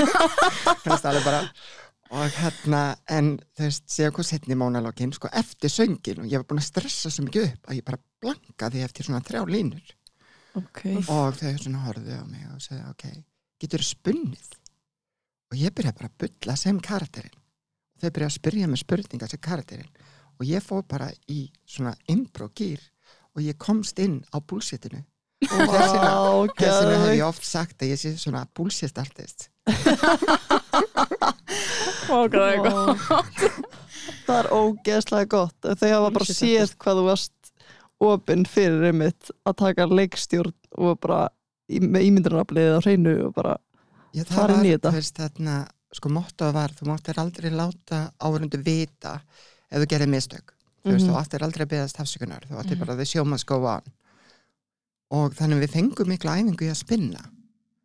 Þú 0.84 0.92
veist, 0.92 1.08
alveg 1.10 1.26
bara 1.26 1.42
og 2.12 2.28
hérna, 2.36 2.82
en 3.08 3.38
þú 3.56 3.68
veist 3.70 3.86
séu 3.88 4.12
hvað 4.12 4.28
setni 4.28 4.58
mónalógin, 4.60 5.14
sko, 5.16 5.30
eftir 5.32 5.72
söngin 5.72 6.20
og 6.20 6.28
ég 6.28 6.42
var 6.42 6.48
búin 6.50 6.60
að 6.60 6.68
stressa 6.68 7.12
svo 7.12 7.24
mikið 7.24 7.46
upp 7.48 7.70
að 7.70 7.78
ég 7.78 7.86
bara 7.88 8.02
blankaði 8.24 8.82
eftir 8.84 9.08
svona 9.08 9.24
þrjá 9.24 9.46
línur. 9.48 9.94
Okay. 10.52 10.98
og 11.08 11.38
þau 11.40 11.54
svona 11.56 11.86
horfðu 11.86 12.18
á 12.20 12.28
mig 12.28 12.44
og 12.52 12.60
segja, 12.60 12.90
ok, 12.92 13.06
getur 13.64 13.80
þú 13.80 13.88
spunnið? 13.88 14.50
Og 15.52 15.60
ég 15.62 15.72
byrja 15.76 15.94
bara 15.96 16.10
að 16.12 16.18
bulla 16.26 16.56
sem 16.60 16.82
karakterinn. 16.84 17.38
Og 17.96 18.04
þau 18.04 18.12
byrja 18.18 18.28
að 18.28 18.36
spyrja 18.36 18.68
mig 18.68 18.82
spurninga 18.82 19.30
sem 19.32 19.44
karakterinn. 19.48 20.04
Og 20.36 20.44
ég 20.50 20.64
fór 20.66 20.84
bara 20.84 21.08
í 21.32 21.46
svona 21.64 21.94
impro-gýr 22.12 22.84
og 23.32 23.44
ég 23.46 23.56
komst 23.56 24.00
inn 24.04 24.20
á 24.36 24.44
búlséttinu 24.44 25.06
og 25.42 26.52
þess 26.58 26.82
vegna 26.86 26.98
hef 27.06 27.16
ég 27.18 27.26
oft 27.26 27.46
sagt 27.48 27.82
að 27.82 27.92
ég 27.96 28.00
sé 28.02 28.12
svona 28.22 28.44
bullshit 28.56 28.98
artist 29.02 29.50
hvað 32.08 32.32
það 32.32 32.48
er 32.52 32.62
gott. 32.66 33.00
Það 34.26 34.38
er 34.40 34.50
ógeðslega 34.56 35.30
gott 35.32 35.68
þau 35.82 35.90
hafa 35.92 36.12
bara 36.16 36.28
séð 36.30 36.74
hvað 36.82 37.00
þú 37.02 37.06
varst 37.10 37.52
opinn 38.02 38.46
fyrir 38.50 38.88
einmitt 38.92 39.30
að 39.46 39.58
taka 39.62 39.86
leikstjórn 39.90 40.56
og 40.82 40.98
bara 41.04 41.20
í, 41.70 41.82
með 41.84 42.08
ímyndunarafliðið 42.10 42.78
á 42.78 42.82
hreinu 42.86 43.14
og 43.28 43.36
bara 43.38 43.58
Já, 44.12 44.24
það 44.28 44.36
Fara 44.36 44.56
inn 44.58 44.66
í 44.68 44.72
þetta. 44.74 44.90
veist, 44.92 45.16
þarna, 45.22 45.54
sko, 45.96 46.10
mottoð 46.12 46.50
var, 46.58 46.74
þú 46.76 46.88
máttir 46.90 47.20
aldrei 47.22 47.48
láta 47.56 48.00
áhörundu 48.20 48.60
vita 48.66 49.14
ef 49.72 49.78
þú 49.80 49.88
gerir 49.94 50.10
mistök. 50.12 50.52
Þú 50.84 50.92
veist, 50.92 51.06
Mhm. 51.06 51.14
þú 51.14 51.20
áttir 51.22 51.46
aldrei 51.46 51.64
að 51.64 51.70
beðast 51.72 52.00
afsökunar, 52.04 52.44
þú 52.50 52.58
áttir 52.60 52.76
Mhm. 52.76 52.80
bara 52.84 52.96
the 52.98 53.06
show 53.06 53.24
must 53.24 53.46
go 53.48 53.64
on. 53.66 53.82
Og 55.12 55.34
þannig 55.36 55.66
við 55.66 55.74
fengum 55.76 56.08
mikla 56.08 56.38
æfingu 56.40 56.68
í 56.68 56.72
að 56.72 56.80
spinna 56.80 57.24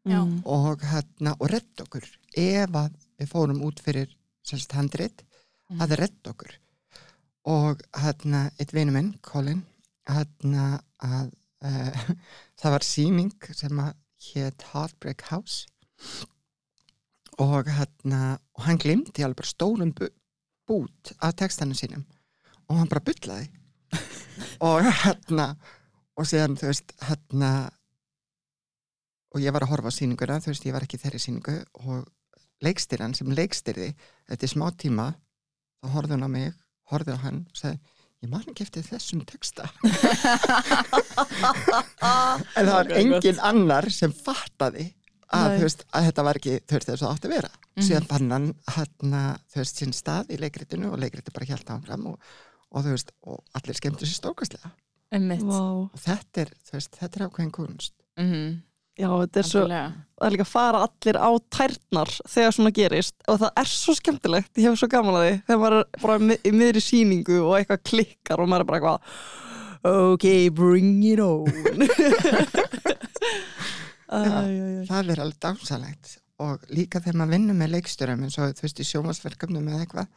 Já. 0.06 0.20
mm, 0.22 0.42
og, 0.46 0.82
hérna, 0.86 1.32
og 1.40 1.50
redd 1.50 1.82
okkur 1.82 2.04
ef 2.38 2.76
að 2.78 2.92
við 3.18 3.30
fórum 3.32 3.62
út 3.66 3.80
fyrir 3.82 4.12
semst 4.46 4.72
handrit 4.78 5.24
Mhm. 5.68 5.80
að 5.82 5.96
redd 5.98 6.28
okkur. 6.30 6.52
Og 7.50 7.80
hérna, 7.98 8.50
eitt 8.60 8.70
vinu 8.72 8.92
minn, 8.94 9.08
Colin, 9.22 9.64
hérna 10.06 10.80
að 11.02 11.32
uh, 11.64 11.90
það 12.60 12.70
var 12.76 12.84
síning 12.86 13.32
sem 13.50 13.80
að 13.82 13.94
hétt 14.28 14.62
Heartbreak 14.70 15.22
House 15.32 15.66
og 17.42 17.66
hérna 17.68 18.38
og 18.56 18.62
hann 18.68 18.78
glimti 18.80 19.24
alveg 19.24 19.40
bara 19.42 19.50
stórum 19.50 19.90
bút 20.66 21.12
af 21.20 21.34
textanum 21.36 21.74
sínum 21.76 22.04
og 22.68 22.78
hann 22.78 22.88
bara 22.88 23.02
bullaði 23.04 23.50
og 24.66 24.86
hérna 25.02 25.50
og 26.16 26.28
síðan 26.28 26.56
þú 26.58 26.70
veist 26.70 26.94
hérna 27.06 27.50
og 29.34 29.42
ég 29.44 29.52
var 29.52 29.66
að 29.66 29.72
horfa 29.74 29.92
á 29.92 29.96
sýninguna 29.96 30.40
þú 30.40 30.52
veist 30.52 30.66
ég 30.68 30.76
var 30.76 30.86
ekki 30.86 31.00
þeirri 31.02 31.20
sýningu 31.22 31.56
og 31.84 32.06
leikstýran 32.64 33.16
sem 33.16 33.32
leikstýrði 33.36 33.90
eftir 34.32 34.52
smá 34.52 34.70
tíma 34.80 35.10
þá 35.82 35.92
horfði 35.96 36.16
hún 36.16 36.28
á 36.28 36.30
mig 36.32 36.54
horfði 36.90 37.16
á 37.16 37.24
hann 37.24 37.42
og 37.50 37.60
sagði 37.60 37.94
ég 38.24 38.32
man 38.32 38.46
ekki 38.48 38.64
eftir 38.64 38.86
þessum 38.86 39.24
texta. 39.28 39.68
En 42.56 42.64
það 42.64 42.72
var 42.72 42.90
engin 42.96 43.40
annar 43.44 43.86
sem 43.92 44.12
fattaði 44.14 44.86
að, 45.34 45.56
veist, 45.60 45.82
að 45.92 46.08
þetta 46.08 46.24
var 46.26 46.38
ekki 46.38 46.54
veist, 46.56 46.88
þess 46.88 47.02
að 47.04 47.10
átti 47.10 47.28
að 47.28 47.34
vera. 47.34 47.50
Mhm. 47.76 47.84
síðan 47.84 48.08
fann 48.08 48.32
hann 48.32 48.48
hann 48.72 49.16
þú 49.52 49.60
veist, 49.60 49.80
sinn 49.82 49.94
stað 49.96 50.32
í 50.32 50.40
leikritinu 50.40 50.92
og 50.92 51.00
leikriti 51.02 51.34
bara 51.34 51.48
hjálta 51.50 51.76
áfram 51.76 52.08
og, 52.12 52.16
og 52.72 52.86
þú 52.86 52.94
veist, 52.94 53.12
og 53.28 53.42
allir 53.58 53.76
skemmtu 53.78 54.08
sér 54.08 54.20
stórkastlega 54.20 54.72
Vá. 55.12 55.60
og 55.92 56.00
þetta 56.02 56.40
er, 56.42 56.50
veist, 56.72 56.96
þetta 56.98 57.20
er 57.20 57.26
ákveðin 57.28 57.52
kunst. 57.54 57.92
Mhm. 58.18 58.62
Já, 58.96 59.08
þetta 59.12 59.36
er 59.42 59.44
svo, 59.44 59.62
það 59.68 60.24
er 60.26 60.30
líka 60.32 60.44
að 60.46 60.48
fara 60.54 60.78
allir 60.86 61.16
á 61.20 61.30
tærnar 61.52 62.08
þegar 62.32 62.52
svona 62.56 62.72
gerist. 62.72 63.14
Og 63.28 63.38
það 63.42 63.50
er 63.60 63.64
svo 63.68 63.92
skemmtilegt, 63.94 64.52
ég 64.56 64.64
hef 64.70 64.78
svo 64.80 64.88
gaman 64.88 65.14
að 65.18 65.26
því. 65.26 65.34
Þegar 65.46 65.60
maður 65.60 65.76
er 65.76 65.84
bara 66.00 66.16
í 66.48 66.52
miðri 66.56 66.80
sýningu 66.80 67.36
og 67.44 67.58
eitthvað 67.58 67.82
klikkar 67.90 68.40
og 68.40 68.48
maður 68.48 68.64
er 68.64 68.70
bara 68.70 68.78
eitthvað 68.80 69.00
ok, 69.86 70.26
bring 70.56 71.04
it 71.04 71.20
on. 71.20 71.44
Æ. 74.06 74.86
það 74.86 75.10
er 75.12 75.20
alveg 75.20 75.38
dásalegt 75.42 76.16
og 76.42 76.62
líka 76.70 77.00
þegar 77.02 77.16
maður 77.20 77.32
vinnur 77.36 77.56
með 77.58 77.72
leikstjórum 77.74 78.24
eins 78.26 78.36
og 78.38 78.52
þú 78.56 78.64
veist 78.66 78.80
í 78.82 78.86
sjómasverkefnum 78.86 79.68
eða 79.72 79.84
eitthvað. 79.84 80.08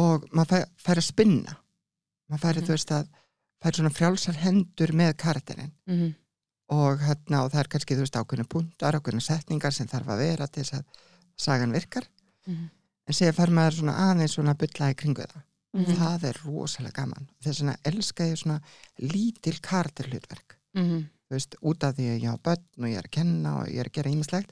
Og 0.00 0.24
maður 0.36 0.64
fær, 0.80 1.00
að 1.00 1.06
spinna. 1.08 1.56
Maður 2.30 2.42
fær, 2.44 2.56
Mhm. 2.60 2.66
þú 2.66 2.74
veist 2.76 2.92
að 2.96 3.08
fær 3.62 3.76
svona 3.76 3.90
frjálsar 3.92 4.34
hendur 4.40 4.92
með 4.96 5.14
karakterinn 5.16 5.72
Mhm. 5.86 6.14
og, 6.70 6.98
hérna, 7.00 7.44
og 7.44 7.50
það 7.52 7.60
er 7.60 7.68
kannski 7.68 7.94
þú 7.96 8.04
veist 8.06 8.16
ákveðinu 8.16 8.48
punktar, 8.48 8.94
ákveðinu 8.94 9.20
setningar 9.22 9.72
sem 9.72 9.86
þarf 9.88 10.06
að 10.06 10.18
vera 10.18 10.46
til 10.46 10.62
þess 10.62 10.78
að 10.78 10.84
sagan 11.36 11.72
virkar 11.72 12.04
Mhm. 12.46 12.70
en 13.06 13.14
séð 13.14 13.32
fær 13.34 13.50
maður 13.50 13.78
svona 13.80 13.96
aðeins 13.98 14.34
svona 14.36 14.54
bylla 14.54 14.90
í 14.92 14.94
kringu 14.96 15.24
það 15.26 15.42
Mhm. 15.74 15.96
það 15.96 16.24
er 16.24 16.36
rosalega 16.44 16.92
gaman 16.94 17.28
þess 17.42 17.60
vegna 17.60 17.76
elska 17.84 18.24
ég 18.24 18.36
svona 18.38 18.60
lítil 18.98 19.60
karakterhlutverk 19.60 20.56
Mhm. 20.74 21.08
þú 21.30 21.34
veist, 21.34 21.54
út 21.62 21.84
af 21.84 21.96
því 21.96 22.06
að 22.10 22.20
ég 22.22 22.30
á 22.34 22.36
börn 22.42 22.64
og 22.78 22.84
ég 22.88 22.96
er 22.98 23.02
að 23.02 23.10
kenna 23.10 23.58
og 23.60 23.66
ég 23.68 23.78
er 23.80 23.84
að 23.84 23.92
gera 23.92 24.10
ímislegt 24.10 24.50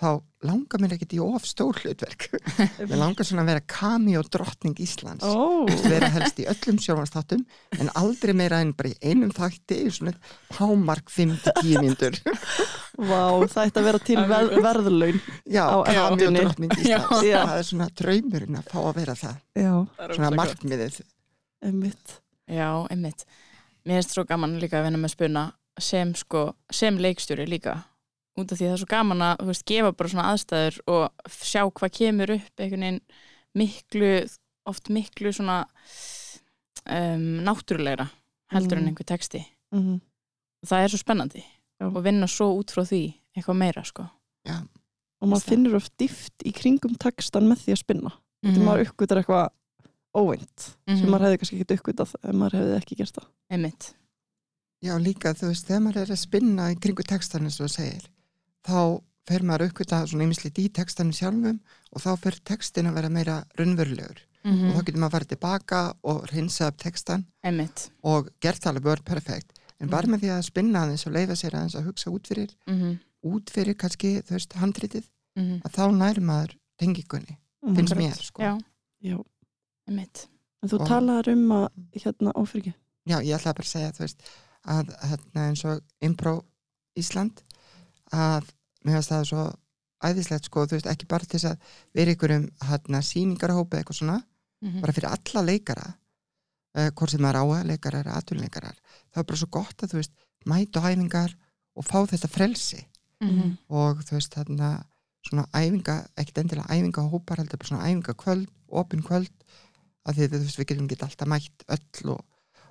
þá 0.00 0.20
langar 0.48 0.80
mér 0.80 0.94
ekkert 0.96 1.12
í 1.12 1.18
of 1.20 1.44
stór 1.44 1.76
hlutverk. 1.82 2.26
Mér 2.88 3.00
langar 3.02 3.26
svona 3.28 3.42
að 3.44 3.50
vera 3.50 3.64
kami 3.68 4.14
og 4.16 4.30
drottning 4.32 4.78
Íslands. 4.80 5.26
Veist, 5.68 5.88
vera 5.90 6.08
helst 6.14 6.40
í 6.40 6.46
öllum 6.48 6.78
sjónvastáttum 6.80 7.42
en 7.76 7.92
aldrei 8.00 8.32
meira 8.36 8.62
en 8.64 8.72
bara 8.76 8.94
í 8.94 8.96
einum 9.04 9.34
þætti 9.36 9.82
svona 9.92 10.14
hámark 10.56 11.12
5-10 11.12 11.84
mínútur. 11.84 12.16
Vá, 13.10 13.44
það 13.52 13.66
ætti 13.66 13.82
að 13.82 13.86
vera 13.90 14.00
til 14.04 14.16
er 14.20 14.32
ver, 14.32 14.50
verðlaun 14.64 15.20
já, 15.44 15.64
kami 15.90 16.30
og 16.30 16.40
drottning 16.40 16.74
Íslands. 16.78 17.28
Já. 17.28 17.44
það 17.44 17.54
er 17.58 17.68
svona 17.72 17.90
draumurinn 18.00 18.58
að 18.62 18.72
fá 18.72 18.80
að 18.80 18.98
vera 19.02 19.18
það. 19.20 19.38
Já, 19.60 19.72
svona 20.16 20.32
markmiðið. 20.40 20.98
Einmitt. 21.68 22.18
Já, 22.48 22.68
einmitt. 22.88 23.28
Mér 23.84 24.00
finnst 24.00 24.16
svo 24.16 24.24
gaman 24.28 24.56
líka 24.60 24.80
að 24.80 24.88
vinna 24.88 25.04
með 25.04 25.14
spuna 25.14 25.46
sem, 25.80 26.16
sko, 26.16 26.50
sem 26.72 26.96
leikstjóri 27.00 27.46
líka 27.48 27.78
út 28.38 28.52
af 28.52 28.58
því 28.58 28.64
að 28.64 28.70
það 28.70 28.76
er 28.76 28.82
svo 28.84 28.90
gaman 28.90 29.22
að 29.26 29.46
veist, 29.50 29.64
gefa 29.66 29.92
bara 29.92 30.08
svona 30.08 30.28
aðstæður 30.32 30.78
og 30.86 31.10
sjá 31.30 31.62
hvað 31.70 31.90
kemur 31.98 32.30
upp 32.36 32.60
einhvern 32.60 32.80
veginn 32.86 33.00
miklu, 33.54 34.10
oft 34.66 34.88
miklu 34.88 35.32
svona 35.34 35.64
um, 36.86 37.40
náttúrulegra 37.46 38.06
heldur 38.52 38.78
en 38.78 38.84
Mhm. 38.84 38.88
einhver 38.94 39.06
texti 39.06 39.44
mm 39.72 40.00
og 40.62 40.68
það 40.68 40.82
er 40.84 40.88
svo 40.92 40.98
spennandi 41.00 41.42
Já. 41.80 41.86
og 41.88 42.02
vinna 42.04 42.26
svo 42.28 42.50
út 42.58 42.70
frá 42.70 42.82
því 42.84 43.14
eitthvað 43.36 43.56
meira 43.56 43.84
sko 43.84 44.02
og 45.20 45.28
maður 45.28 45.48
finnur 45.48 45.76
oft 45.76 45.92
dýft 45.98 46.44
í 46.44 46.52
kringum 46.52 46.96
textan 47.00 47.48
með 47.48 47.64
því 47.64 47.72
að 47.72 47.78
spinna 47.84 48.10
Mhm. 48.42 48.54
þegar 48.54 48.64
maður 48.66 48.84
uppgötar 48.86 49.18
eitthvað 49.22 49.48
óveint 50.16 50.60
sem 50.88 50.96
Mhm. 50.96 51.08
maður 51.10 51.24
hefði 51.26 51.38
kannski 51.38 51.60
ekki 51.64 51.76
uppgötað 51.78 52.14
ef 52.24 52.34
maður 52.34 52.58
hefði 52.60 52.76
ekki 52.82 52.96
gert 52.96 53.14
það 53.14 53.26
einmitt 53.50 53.94
Já, 54.82 54.96
líka, 54.98 55.34
þú 55.36 55.48
veist, 55.48 55.66
þegar 55.66 55.82
maður 55.82 55.96
er 56.00 56.06
að 56.06 56.18
spinna 56.18 56.70
í 56.72 56.76
kringu 56.80 57.02
textan 57.04 57.42
eins 57.44 57.60
og 57.60 57.68
segir, 57.68 58.08
þá 58.66 59.02
fer 59.28 59.44
maður 59.46 59.68
aukvitað 59.68 60.08
svona 60.10 60.26
ýmislegt 60.26 60.58
í 60.58 60.66
textanum 60.74 61.14
sjálfum 61.14 61.60
og 61.92 62.02
þá 62.02 62.10
fer 62.24 62.38
textin 62.44 62.88
að 62.90 62.98
vera 62.98 63.12
meira 63.12 63.36
raunverulegur. 63.58 64.26
Mm 64.40 64.70
og 64.70 64.76
þá 64.76 64.84
getur 64.86 65.00
maður 65.00 65.10
að 65.10 65.12
fara 65.12 65.30
tilbaka 65.30 65.80
og 66.08 66.22
reynsa 66.30 66.68
upp 66.70 66.78
textan 66.80 67.26
einmitt. 67.44 67.90
og 68.02 68.30
gert 68.40 68.62
það 68.62 68.70
alveg 68.70 68.86
word 68.88 69.04
perfect. 69.04 69.52
En 69.80 69.88
bara 69.88 70.08
með 70.08 70.22
því 70.22 70.30
að 70.32 70.46
spinna 70.48 70.84
aðeins 70.84 71.06
og 71.06 71.12
leifa 71.12 71.36
sér 71.36 71.56
aðeins 71.56 71.76
að 71.76 71.84
hugsa 71.88 72.10
út 72.10 72.26
fyrir, 72.26 72.50
mm 72.66 72.98
út 73.20 73.50
fyrir 73.52 73.76
kannski, 73.76 74.22
þú 74.24 74.32
veist, 74.32 74.54
handritið, 74.56 75.04
-hmm. 75.36 75.60
að 75.60 75.70
þá 75.76 75.84
næri 75.92 76.20
maður 76.24 76.56
tengingunni, 76.80 77.36
finnst 77.76 77.96
mér, 77.96 78.16
sko. 78.16 78.42
Já, 78.42 78.58
Já. 79.02 79.18
En 79.90 80.68
þú 80.68 80.80
Og- 80.80 80.88
talaður 80.88 81.32
um 81.32 81.52
að 81.56 81.68
hérna 81.92 82.32
áfyrki 82.36 82.74
Já, 83.08 83.16
ég 83.24 83.34
ætla 83.34 83.54
bara 83.56 83.64
að 83.64 83.72
segja, 83.72 83.92
þú 83.92 83.98
veist, 84.04 84.22
að 84.64 84.90
hérna 85.08 85.48
eins 85.48 85.64
og 85.64 85.82
Impro 86.00 86.44
Ísland, 86.96 87.42
að 88.12 88.50
mér 88.84 88.96
finnst 88.96 89.12
það 89.12 89.24
svo 89.30 89.44
æðislegt, 90.00 90.44
sko, 90.48 90.64
þú 90.66 90.78
veist, 90.78 90.86
ekki 90.88 91.06
bara 91.10 91.24
til 91.28 91.38
þess 91.38 91.50
að 91.50 91.74
vera 91.94 92.14
ykkur 92.14 92.32
um 92.38 92.46
hérna 92.70 93.00
sýningarhópi 93.04 93.76
eða 93.76 93.82
eitthvað 93.84 93.98
svona, 94.00 94.18
mm 94.62 94.80
bara 94.80 94.92
fyrir 94.92 95.10
alla 95.10 95.42
leikara, 95.46 95.86
uh, 96.76 96.90
hvort 96.96 97.10
sem 97.10 97.24
er 97.24 97.36
áhuga 97.40 97.64
leikarar, 97.64 98.08
aturleikarar, 98.16 98.76
það 99.12 99.22
er 99.22 99.28
bara 99.28 99.40
svo 99.40 99.48
gott 99.50 99.82
að, 99.82 99.90
þú 99.92 100.00
veist, 100.00 100.12
mæta 100.46 100.80
á 100.80 100.88
æfingar 100.92 101.34
og 101.76 101.84
fá 101.84 101.98
þetta 102.06 102.28
frelsi 102.28 102.86
-hmm. 103.20 103.56
og 103.68 104.00
þú 104.04 104.12
veist, 104.16 104.34
þarna 104.34 104.84
svona 105.28 105.44
æfinga, 105.52 105.96
ekkert 106.16 106.38
endilega 106.38 106.72
æfingahópar 106.74 107.36
heldur 107.38 107.58
bara 107.58 107.68
svona 107.68 107.88
æfingakvöld, 107.88 108.48
opin 108.68 109.02
kvöld 109.02 109.32
að 110.08 110.14
því 110.16 110.28
þú 110.28 110.38
veist, 110.40 110.58
við 110.58 110.66
getum 110.66 110.88
ekki 110.88 111.04
alltaf 111.04 111.28
mætt 111.28 111.64
öll 111.68 112.10
og, 112.10 112.24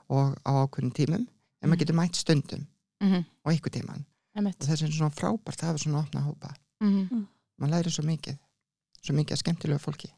og 0.09 0.33
á 0.45 0.51
ákveðin 0.65 0.93
tímum 0.93 1.21
en 1.21 1.27
Mhm. 1.61 1.69
maður 1.69 1.79
getur 1.79 1.95
mætt 1.95 2.15
stundum 2.15 2.67
Mm 3.01 3.23
og 3.45 3.51
einhver 3.53 3.69
tíman 3.71 4.05
einmitt. 4.37 4.59
Og 4.61 4.65
þess 4.69 4.83
er 4.85 4.91
svona 4.93 5.15
frábært 5.15 5.61
að 5.63 5.69
hafa 5.71 5.79
svona 5.83 6.01
opna 6.03 6.21
hópa. 6.27 6.49
Mm. 6.83 7.25
Maður 7.59 7.73
læri 7.75 7.89
svo 7.95 8.03
mikið 8.07 8.35
svo 8.99 9.11
mikið 9.15 9.33
að 9.35 9.41
skemmtilegu 9.43 9.79
fólki. 9.83 10.09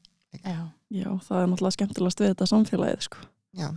Já, 0.41 0.59
Já, 0.91 1.09
það 1.23 1.37
er 1.41 1.47
náttúrulega 1.51 1.77
skemmtilegast 1.77 2.19
við 2.21 2.29
þetta 2.33 2.45
samfélagið 2.49 3.01
sko. 3.07 3.17
já, 3.55 3.67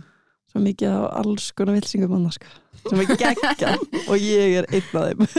Svo 0.51 0.59
mikið 0.63 0.89
á 0.95 0.97
alls 1.19 1.45
konar 1.51 1.75
vilsingum 1.75 2.13
annars 2.15 2.35
sko. 2.39 2.47
sem 2.89 2.99
er 3.01 3.05
geggja 3.19 3.71
og 4.09 4.15
ég 4.21 4.49
er 4.61 4.65
einn 4.71 4.97
af 4.99 5.03
þeim. 5.09 5.19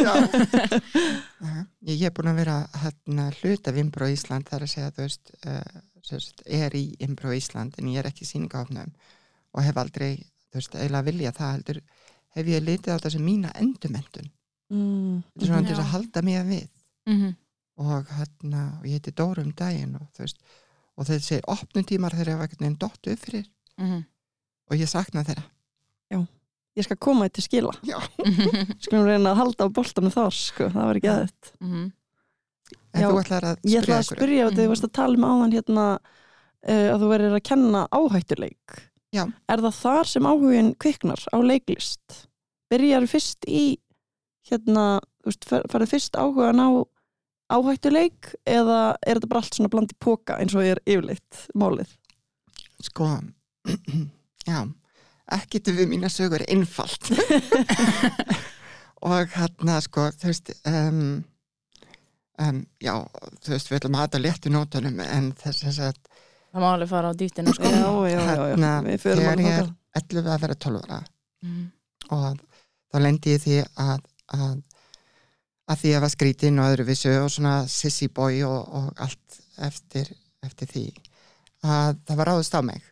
Ég 1.86 2.00
ég 2.00 2.06
er 2.08 2.14
búin 2.16 2.30
að 2.32 2.38
vera 2.40 2.56
hérna, 2.82 3.24
hluta 3.40 3.66
af 3.70 3.76
Imbro 3.80 4.06
Ísland 4.10 4.44
þar 4.48 4.62
að 4.66 4.72
segja 4.72 4.90
þú 4.96 5.00
veist, 5.04 5.26
uh, 5.46 5.70
sérst, 6.06 6.36
er 6.46 6.70
í 6.74 6.76
Imbro 7.04 7.30
Ísland 7.36 7.72
en 7.78 7.90
ég 7.92 7.98
er 8.00 8.06
ekki 8.10 8.24
í 8.26 8.30
sýningahofnum 8.30 8.90
og 9.54 9.60
hef 9.64 9.76
aldrei, 9.80 10.12
þú 10.50 10.54
veist, 10.60 10.74
eiginlega 10.74 11.06
vilja 11.10 11.32
það 11.36 11.52
heldur, 11.56 11.78
hef 12.36 12.46
ég 12.50 12.60
litið 12.66 12.94
á 12.96 12.98
sem 13.12 13.24
mína 13.24 13.50
endumendun, 13.60 14.28
mm. 14.70 15.22
þetta 15.34 15.42
er 15.44 15.50
svona 15.50 15.66
til 15.66 15.74
þess 15.76 15.84
að 15.86 15.92
halda 15.96 16.22
mig 16.22 16.40
við 16.52 16.68
mm 17.06 17.34
og 17.76 18.06
hérna, 18.08 18.60
og 18.80 18.86
ég 18.88 18.92
heiti 18.96 19.12
Dóra 19.12 19.42
um 19.44 19.50
daginn 19.52 19.98
og 20.00 20.06
veist, 20.16 20.38
og 20.96 21.04
þessi 21.04 21.42
opnum 21.46 21.84
tímar 21.84 22.14
þegar 22.16 22.30
ég 22.32 22.38
var 22.38 22.46
ekkert 22.48 22.62
neginn 22.64 22.78
dottu 22.80 23.12
upp 23.12 23.18
fyrir 23.20 23.44
-hmm. 23.78 24.04
og 24.70 24.76
ég 24.76 24.88
sakna 24.88 25.22
þeirra 25.24 25.44
Ég 26.76 26.84
skal 26.84 26.96
koma 27.00 27.24
þetta 27.24 27.40
skila 27.40 27.72
já, 27.88 27.96
Skulum 28.84 29.06
reyna 29.08 29.30
að 29.32 29.36
halda 29.40 29.64
á 29.64 29.68
boltanum 29.72 30.12
þar 30.12 30.32
sko. 30.36 30.64
það 30.68 30.84
var 30.86 30.96
ekki 30.96 31.08
aðeitt 31.08 31.52
Mhm. 31.60 31.92
en 32.92 33.00
Já, 33.02 33.08
þú 33.08 33.20
ætlar 33.22 33.44
að 33.44 33.56
Ég 33.64 33.80
ætla 33.80 33.82
spyrja 33.82 33.96
að 33.96 34.04
ykkur 34.04 34.16
spyrja 34.16 34.44
á 34.44 34.48
þetta, 34.48 34.56
þú 34.56 34.62
Mhm. 34.64 34.68
varst 34.68 34.84
að 34.84 34.92
tala 34.92 35.14
um 35.16 35.24
áðan 35.24 35.52
hérna 35.56 35.86
uh, 36.68 36.88
að 36.92 37.00
þú 37.00 37.08
verður 37.08 37.36
að 37.36 37.42
kenna 37.48 37.88
áhættuleik 37.92 38.68
Já. 39.12 39.24
Er 39.48 39.58
það 39.64 39.74
þar 39.80 40.04
sem 40.06 40.22
áhugin 40.22 40.74
kviknar 40.76 41.20
á 41.32 41.36
leiklist? 41.40 42.26
Byrjar 42.70 43.06
fyrst 43.08 43.44
í 43.48 43.78
hérna, 44.50 44.84
þú 45.24 45.30
veist, 45.32 45.48
farið 45.72 45.90
fyrst 45.94 46.16
áhugan 46.20 46.60
á 46.62 46.68
áhættuleik 47.56 48.32
eða 48.46 48.96
er 49.06 49.18
þetta 49.20 49.28
bara 49.30 49.40
allt 49.44 49.54
svona 49.54 49.70
bland 49.70 49.92
í 49.94 49.98
póka 50.02 50.36
eins 50.42 50.54
og 50.58 50.64
er 50.66 50.80
yfirleitt 50.86 51.44
málið? 51.54 51.92
sko, 52.82 53.06
já 54.50 54.58
ekkert 55.36 55.70
við 55.74 55.88
mína 55.90 56.10
sögur 56.12 56.42
einfalt 56.46 57.08
og 59.06 59.32
hérna 59.36 59.78
sko 59.84 60.08
þú 60.16 60.30
veist 60.30 60.50
um, 60.68 61.00
um, 62.42 62.60
já, 62.82 62.94
þú 63.42 63.54
veist 63.54 63.70
við 63.70 63.78
ætlum 63.80 63.96
að 63.98 64.04
hata 64.06 64.20
léttu 64.22 64.52
nótunum 64.54 65.00
en 65.06 65.32
þess 65.40 65.80
að 65.90 66.00
Það 66.56 66.62
má 66.62 66.68
alveg 66.72 66.88
fara 66.88 67.10
á 67.12 67.14
dýftina 67.20 67.52
sko 67.52 67.68
Já, 67.68 67.88
já, 68.08 68.20
já. 68.22 68.44
Hérna, 68.48 68.68
við 68.86 69.00
förum 69.02 69.18
þegar 69.20 69.32
alveg 69.34 69.46
ég 69.46 69.56
er 69.56 69.66
þangað. 69.66 69.72
11 70.00 70.30
að 70.36 70.44
vera 70.46 70.58
12 70.66 70.84
ára 70.86 71.00
Mhm. 71.46 71.64
og 72.16 72.38
þá 72.90 72.96
lendi 73.04 73.32
ég 73.34 73.36
í 73.36 73.42
því 73.44 73.56
að, 73.82 73.98
að 74.34 74.62
að 75.66 75.80
því 75.80 75.92
að 75.96 76.04
var 76.04 76.12
skrítin 76.12 76.60
og 76.62 76.72
öðruvísu 76.72 77.12
og 77.18 77.30
svona 77.34 77.54
sissy 77.70 78.06
boy 78.06 78.42
og, 78.46 78.68
og 78.70 79.02
allt 79.02 79.38
eftir, 79.66 80.12
eftir 80.46 80.70
því 80.70 80.84
að 81.66 81.98
það 82.06 82.20
var 82.20 82.30
ráðust 82.30 82.54
á 82.54 82.60
mig 82.62 82.84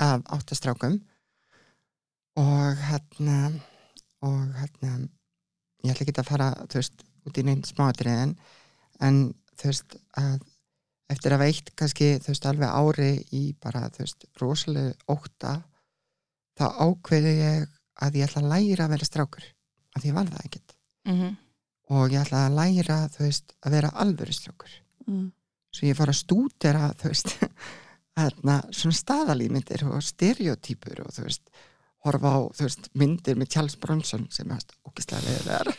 af 0.00 0.22
áttastrákum 0.32 0.96
og 2.40 2.80
hérna 2.88 3.38
og 4.24 4.40
hérna 4.56 4.94
ég 5.84 5.92
ætla 5.92 6.06
ekki 6.06 6.16
að 6.16 6.30
fara 6.30 6.48
þú 6.64 6.80
veist 6.80 7.04
út 7.28 7.40
í 7.40 7.44
neinn 7.44 7.64
smáatriðin 7.66 8.34
en 9.04 9.20
þú 9.58 9.70
veist 9.70 9.96
að 10.20 10.38
eftir 11.12 11.34
að 11.36 11.44
veitt 11.44 11.72
kannski 11.76 12.10
þú 12.22 12.32
veist 12.32 12.48
alveg 12.48 12.72
ári 12.80 13.10
í 13.36 13.44
bara 13.60 13.90
þú 13.92 14.06
veist 14.06 14.26
rosalega 14.40 14.94
óta 15.12 15.58
þá 16.56 16.64
ákveði 16.86 17.34
ég 17.42 17.68
að 18.04 18.18
ég 18.18 18.30
ætla 18.30 18.42
að 18.42 18.52
læra 18.54 18.86
að 18.86 18.94
vera 18.94 19.10
strákur 19.10 19.50
að 19.96 20.04
ég 20.10 20.14
var 20.16 20.26
það 20.32 20.44
ekkert 20.48 20.74
Mhm. 21.06 21.36
og 21.90 22.10
ég 22.10 22.22
ætla 22.24 22.46
að 22.48 22.54
læra 22.58 22.98
veist 23.28 23.52
að 23.66 23.70
vera 23.78 23.90
alvöru 24.00 24.32
strákur 24.32 24.70
Mm. 25.06 25.32
svo 25.74 25.86
ég 25.88 25.96
fór 25.98 26.08
að 26.08 26.22
stúdera 26.22 26.94
þú 26.96 27.10
veist 27.12 27.34
þarna, 28.16 28.60
svona 28.72 28.94
staðalímyndir 28.96 29.82
og 29.90 30.02
stereotypur 30.02 31.00
og 31.04 31.10
þú 31.12 31.24
veist 31.26 31.50
horfa 32.04 32.30
á 32.36 32.40
veist, 32.60 32.88
myndir 32.94 33.36
með 33.36 33.48
Charles 33.52 33.76
Bronson 33.76 34.26
sem 34.30 34.50
er 34.50 34.62
ógislega 34.88 35.24
leðilegar 35.24 35.70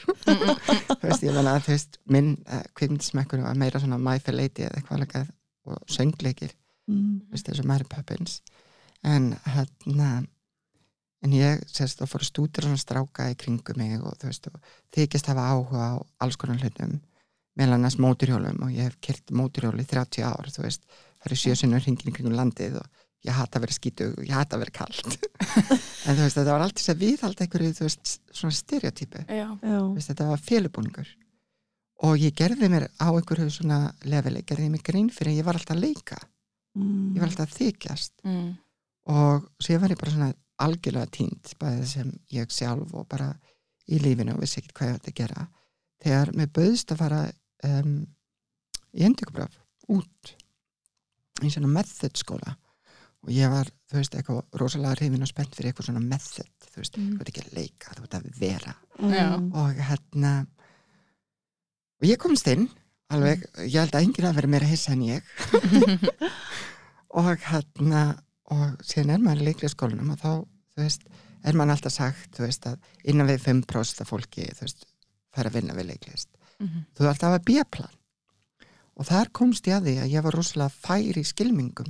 þú 1.00 1.01
veist, 1.07 1.24
ég 1.24 1.34
menna 1.34 1.55
að 1.57 1.65
minn 2.10 2.36
uh, 2.50 2.62
kvikmyndismekkur 2.75 3.41
var 3.41 3.55
meira 3.55 3.79
svona 3.81 3.98
My 4.01 4.19
Fair 4.19 4.36
Lady 4.38 4.65
eða 4.65 4.77
eitthvað 4.81 5.00
alveg 5.00 5.34
og 5.65 5.81
söngleikir, 5.89 6.51
Mm. 6.88 7.22
þú 7.25 7.31
veist, 7.34 7.48
þessu 7.50 7.63
Mary 7.65 7.84
Poppins 7.89 8.41
en 9.03 9.31
hérna 9.50 10.27
en 11.24 11.31
ég 11.34 11.62
sérst 11.72 12.01
og 12.03 12.10
fór 12.12 12.22
að 12.25 12.29
stúdera 12.31 12.67
svona 12.67 12.81
stráka 12.81 13.29
í 13.31 13.36
kringum 13.39 13.77
mig 13.79 13.95
og 14.01 14.17
þú 14.22 14.27
veist, 14.29 14.48
og 14.48 14.60
þykist 14.95 15.29
hafa 15.31 15.48
áhuga 15.53 15.86
á 15.91 15.93
alls 16.22 16.36
konar 16.38 16.60
hlutum 16.62 17.00
meðal 17.55 17.77
annars 17.77 17.95
móturhjólum 17.98 18.60
og 18.65 18.72
ég 18.75 18.89
hef 18.89 18.98
kert 19.01 19.31
móturhjóli 19.31 19.86
í 19.86 19.89
30 19.89 20.24
ár, 20.27 20.50
þú 20.51 20.65
veist 20.67 20.84
það 20.91 21.25
eru 21.31 21.36
sjösunur 21.39 21.81
hringin 21.86 22.12
í 22.12 22.13
kringum 22.13 22.36
landið 22.36 22.75
og 22.81 22.88
ég 23.25 23.34
hata 23.34 23.57
að 23.57 23.63
vera 23.65 23.74
skítug 23.79 24.17
og 24.19 24.25
ég 24.27 24.36
hata 24.36 24.57
að 24.57 24.65
vera 24.65 24.75
kalt 24.75 25.15
en 26.05 26.17
þú 26.17 26.22
veist, 26.22 26.36
þetta 26.38 26.51
var 26.51 26.65
alltaf 26.67 26.84
þess 26.84 26.93
að 26.93 27.00
viðhalda 27.05 27.45
einhverju, 27.48 27.72
þú 27.79 27.88
veist, 27.88 28.15
svona 28.36 28.57
stereotypu 28.60 29.24
Já. 29.25 29.48
Já. 29.50 29.79
Þú 29.79 29.93
veist, 29.95 30.12
þetta 30.12 30.27
var 30.29 30.43
félubúningur 30.45 31.13
og 32.05 32.19
ég 32.19 32.36
gerði 32.38 32.67
mér 32.69 32.89
á 33.01 33.07
einhverju 33.07 33.48
svona 33.55 33.79
leveli, 34.03 34.43
gerði 34.45 34.67
mér 34.75 34.84
grein 34.86 35.07
fyrir 35.15 35.31
að 35.31 35.39
ég 35.39 35.48
var 35.48 35.57
alltaf 35.62 35.77
að 35.77 35.86
leika, 35.88 36.22
Mm. 36.75 37.13
ég 37.15 37.22
var 37.24 37.29
alltaf 37.29 37.53
að 37.53 37.53
þykjast 37.55 38.12
Mm. 38.27 38.48
og 39.07 39.45
svo 39.63 39.72
ég 39.74 39.79
var 39.79 39.89
ég 39.93 39.98
bara 40.01 40.12
svona 40.12 40.34
algjörlega 40.63 41.12
tínt 41.12 41.53
bæðið 41.59 41.85
sem 41.91 42.12
ég 42.31 42.51
sjálf 42.53 42.93
og 42.95 43.07
bara 43.12 43.31
í 43.91 44.00
lífinu 44.01 44.33
og 44.35 44.41
vissi 44.43 44.62
ekkert 44.62 44.77
hvað 44.77 44.89
ég 44.91 45.00
ætti 45.00 45.12
að 45.13 45.19
gera 45.21 45.47
þegar 46.05 46.31
mér 46.39 46.51
bauðst 46.55 46.91
að 46.95 47.01
fara 47.03 47.21
um, 47.69 47.95
í 48.95 49.03
endurkubraf 49.07 49.57
út 49.91 50.35
í 51.43 51.51
svona 51.51 51.67
method 51.75 52.15
skóla 52.17 52.55
og 53.25 53.31
ég 53.33 53.50
var, 53.50 53.67
þú 53.89 53.97
veist, 54.00 54.15
eitthvað 54.15 54.59
rosalega 54.62 54.95
hrifin 55.00 55.25
og 55.25 55.29
spennt 55.31 55.55
fyrir 55.57 55.71
eitthvað 55.71 55.88
svona 55.89 56.03
method 56.05 56.67
þú 56.69 56.77
veist, 56.81 56.97
Mm. 56.97 57.12
þú 57.12 57.17
veit 57.19 57.29
ekki 57.31 57.41
að 57.43 57.55
leika, 57.57 57.93
þú 57.95 58.01
veit 58.05 58.15
að 58.19 58.27
vera. 58.39 58.74
Mm. 59.00 59.47
og 59.53 59.79
hérna 59.89 60.33
og 62.00 62.05
ég 62.07 62.17
komst 62.21 62.47
inn 62.47 62.67
alveg, 63.09 63.43
ég 63.65 63.79
held 63.81 63.95
að 63.97 64.05
enginn 64.05 64.27
að 64.29 64.35
vera 64.39 64.47
meira 64.53 64.69
hissa 64.69 64.93
en 64.93 65.01
ég 65.05 65.24
og 67.19 67.29
hérna 67.50 68.03
og 68.51 68.77
síðan 68.85 69.09
er 69.15 69.19
maður 69.25 69.41
í 69.41 69.45
leiklega 69.49 69.73
skólanum 69.73 70.11
og 70.13 70.19
þá, 70.21 70.31
þú 70.75 70.83
veist, 70.83 71.01
er 71.45 71.53
maður 71.53 71.71
alltaf 71.75 71.91
sagt 71.93 72.31
þú 72.37 72.45
veist, 72.45 72.65
að 72.65 72.77
innan 73.03 73.27
við 73.27 73.39
5% 73.45 74.01
af 74.01 74.09
fólki 74.09 74.45
þú 74.53 74.61
veist, 74.65 74.85
fær 75.35 75.49
að 75.49 75.53
vinna 75.59 75.73
við 75.73 75.87
leiklist 75.93 76.29
Mhm. 76.59 76.85
þú 76.95 77.03
ert 77.03 77.09
alltaf 77.09 77.33
að 77.39 77.45
bjöplan 77.45 77.95
og 78.95 79.05
þar 79.05 79.29
komst 79.35 79.65
ég 79.67 79.75
að 79.75 79.83
því 79.89 79.95
að 80.03 80.11
ég 80.13 80.23
var 80.23 80.31
rosalega 80.31 80.71
fær 80.71 81.17
í 81.19 81.23
skilmingum 81.27 81.89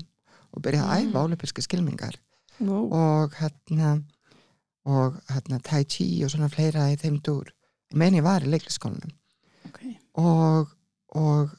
og 0.55 0.62
byrjaði 0.62 0.88
að 0.89 1.03
Mm. 1.03 1.12
æfa 1.12 1.24
ólipiska 1.27 1.62
skilmingar 1.62 2.15
Wow. 2.59 2.89
og 2.93 3.31
hérna 3.35 4.03
og 4.85 5.19
hérna 5.29 5.62
tai 5.62 5.83
chi 5.83 6.24
og 6.24 6.29
svona 6.31 6.50
fleira 6.50 6.89
í 6.93 6.95
þeim 6.97 7.21
dúr 7.21 7.51
menn 7.93 8.13
ég 8.15 8.24
var 8.24 8.41
í 8.41 8.50
leikliskólanum 8.50 9.12
Ok. 9.65 9.79
og, 10.15 10.67
og 11.15 11.50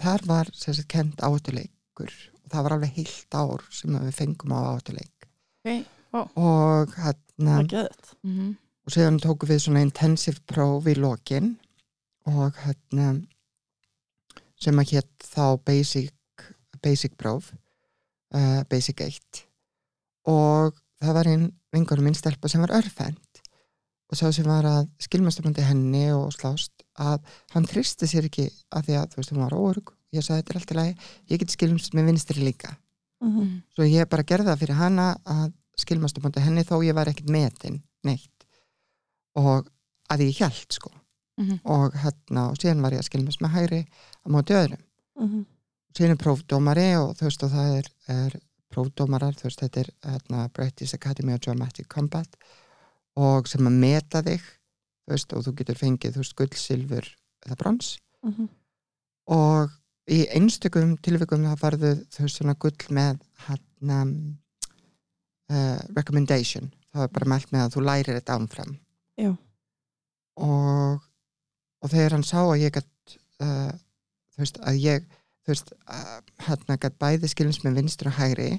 þar 0.00 0.26
var 0.26 0.50
sagt 0.52 0.88
kent 0.88 1.16
áhættuleikur 1.20 2.10
og 2.10 2.29
það 2.50 2.66
var 2.66 2.74
alveg 2.76 2.94
heilt 2.98 3.36
ár 3.38 3.64
sem 3.70 3.96
við 3.96 4.14
fengum 4.18 4.54
á 4.56 4.58
áhættuleik 4.74 5.28
Ok, 5.60 5.86
vá. 6.12 6.20
og 6.40 6.94
hérna 6.96 7.58
geðið. 7.70 8.12
Mhm. 8.26 8.50
og 8.86 8.94
síðan 8.94 9.20
tókum 9.22 9.48
við 9.52 9.60
svona 9.64 9.82
intensive 9.86 10.40
próf 10.50 10.86
í 10.90 10.94
lokin 10.98 11.52
og 12.26 12.56
hérna 12.64 13.10
sem 14.60 14.76
að 14.82 14.90
hétt 14.96 15.24
þá 15.24 15.44
basic, 15.64 16.12
basic 16.82 17.14
próf 17.20 17.52
uh, 18.34 18.62
basic 18.68 19.00
1 19.00 19.44
og 20.30 20.76
það 21.00 21.14
var 21.16 21.30
einn 21.32 21.46
vingur 21.72 22.02
minn 22.04 22.16
stelpa 22.18 22.48
sem 22.50 22.60
var 22.60 22.74
örfend 22.80 23.40
og 24.10 24.18
sá 24.18 24.26
sem 24.34 24.44
var 24.48 24.66
að 24.66 24.88
skilmasturnundi 25.06 25.62
henni 25.64 26.08
og 26.12 26.32
slást 26.34 26.82
að 27.00 27.22
hann 27.54 27.68
tristi 27.70 28.08
sér 28.10 28.26
ekki 28.26 28.48
að 28.74 28.88
því 28.88 28.96
að 28.98 29.08
þú 29.12 29.20
veist 29.20 29.32
hún 29.34 29.44
var 29.44 29.54
órug 29.56 29.92
ég 30.12 30.22
sagði 30.26 30.42
þetta 30.42 30.50
er 30.54 30.60
allt 30.60 30.70
í 30.72 30.76
lagi, 30.78 30.94
ég 31.30 31.38
get 31.38 31.50
skilmst 31.54 31.92
með 31.94 32.06
vinstri 32.10 32.44
líka 32.44 32.76
Mhm. 33.22 33.62
svo 33.74 33.84
ég 33.84 34.08
bara 34.08 34.22
gerði 34.24 34.48
það 34.48 34.58
fyrir 34.62 34.74
hana 34.80 35.14
að 35.26 35.52
skilmast 35.76 36.16
upp 36.18 36.24
á 36.36 36.40
henni 36.40 36.62
þó 36.64 36.80
ég 36.84 36.94
var 36.94 37.06
ekkert 37.06 37.28
metin 37.28 37.82
neitt 38.04 38.46
og 39.36 39.68
að 40.10 40.18
ég 40.26 40.38
hjælt 40.40 40.72
sko 40.72 40.90
Mhm. 41.38 41.60
og 41.64 41.92
hérna 41.94 42.50
og 42.50 42.56
síðan 42.56 42.80
var 42.82 42.92
ég 42.92 42.98
að 43.00 43.08
skilmast 43.10 43.40
með 43.40 43.50
hægri 43.54 43.86
á 44.24 44.26
móti 44.28 44.54
öðrum 44.56 44.82
Mhm. 45.20 45.46
síðan 45.94 46.10
er 46.10 46.16
prófdómari 46.16 46.88
og 46.96 47.16
þú 47.16 47.22
veist 47.28 47.42
og 47.44 47.50
það 47.50 47.78
er, 47.78 47.86
er 48.08 48.40
prófdómarar 48.72 49.34
þú 49.36 49.42
veist 49.44 49.60
þetta 49.60 49.80
er 49.80 49.90
hérna, 50.02 50.48
British 50.52 50.94
Academy 50.94 51.32
of 51.34 51.40
Dramatic 51.40 51.88
Combat 51.88 52.28
og 53.16 53.46
sem 53.48 53.60
að 53.66 53.72
meta 53.72 54.22
þig 54.22 54.40
þú 54.40 55.10
veist 55.12 55.32
og 55.36 55.44
þú 55.44 55.54
getur 55.56 55.74
fengið 55.76 56.12
þú 56.14 56.16
veist 56.22 56.36
gull, 56.36 56.48
silfur 56.56 57.06
eða 57.46 57.56
brons 57.56 57.98
Mhm. 58.24 58.48
og 59.28 59.70
í 60.10 60.22
einstökum 60.36 60.96
tilvikum 61.04 61.44
það 61.44 61.60
farðu 61.60 61.92
veist 62.16 62.38
svona 62.40 62.56
gull 62.58 62.94
með 62.94 63.20
hérna 63.46 64.00
uh, 65.50 65.78
recommendation. 65.96 66.70
Það 66.90 67.04
var 67.04 67.12
bara 67.14 67.30
mælt 67.34 67.52
með 67.54 67.66
að 67.66 67.76
þú 67.76 67.84
lærir 67.86 68.16
þetta 68.18 68.36
ánfram 68.40 68.74
Já. 69.20 69.30
og 70.40 71.06
og 71.80 71.92
þegar 71.92 72.16
hann 72.16 72.26
sá 72.26 72.40
að 72.42 72.62
ég 72.64 72.74
gætt 72.76 73.16
uh, 73.44 73.72
þú 74.34 74.42
veist 74.42 74.58
að 74.68 74.80
ég 74.82 75.04
þú 75.10 75.52
veist 75.52 75.72
uh, 75.76 76.16
hérna 76.46 76.78
gætt 76.80 76.98
bæði 77.00 77.30
skilins 77.32 77.60
með 77.64 77.80
vinstur 77.80 78.10
og 78.10 78.18
hægri 78.18 78.50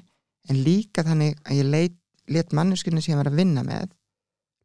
en 0.49 0.62
líka 0.65 1.06
þannig 1.06 1.38
að 1.45 1.60
ég 1.60 1.69
leit, 1.69 1.97
let 2.32 2.56
manneskinu 2.56 3.01
sem 3.01 3.13
ég 3.13 3.19
var 3.21 3.30
að 3.30 3.41
vinna 3.41 3.65
með 3.67 3.91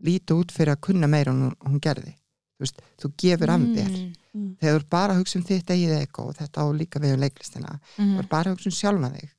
líti 0.07 0.37
út 0.37 0.53
fyrir 0.53 0.75
að 0.75 0.85
kunna 0.89 1.09
meira 1.09 1.33
en 1.33 1.47
hún, 1.47 1.57
hún 1.65 1.83
gerði. 1.83 2.15
Þú 2.57 2.65
veist, 2.65 2.81
þú 3.01 3.11
gefur 3.21 3.53
af 3.53 3.65
þér 3.77 3.93
Mm. 4.37 4.43
Mm. 4.43 4.57
þegar 4.61 4.75
þú 4.75 4.81
ert 4.83 4.91
bara 4.91 5.13
að 5.15 5.19
hugsa 5.23 5.39
um 5.39 5.45
þitt 5.49 5.71
eigið 5.73 5.93
eko 6.03 6.23
og 6.29 6.35
þetta 6.37 6.61
á 6.61 6.67
líka 6.77 7.01
við 7.01 7.15
um 7.15 7.21
leiklistina 7.21 7.79
þú 7.97 8.03
Mhm. 8.05 8.19
ert 8.21 8.29
bara 8.29 8.51
að 8.51 8.57
hugsa 8.57 8.69
um 8.69 8.77
sjálfa 8.77 9.11
þig 9.17 9.31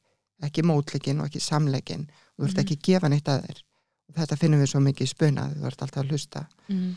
ekki 0.47 0.63
mótleikin 0.63 1.19
og 1.21 1.27
ekki 1.29 1.39
samleikin 1.41 2.07
þú 2.37 2.45
ert 2.47 2.53
Mhm. 2.57 2.59
ekki 2.63 2.75
að 2.77 2.81
gefa 2.87 3.09
neitt 3.09 3.27
að 3.29 3.45
þér 3.45 3.61
og 4.09 4.15
þetta 4.15 4.37
finnum 4.37 4.61
við 4.61 4.69
svo 4.71 4.79
mikið 4.81 5.01
í 5.05 5.07
spuna 5.13 5.43
þú 5.53 5.65
ert 5.67 5.81
alltaf 5.81 6.03
að 6.03 6.09
hlusta 6.09 6.47
Mhm. 6.69 6.95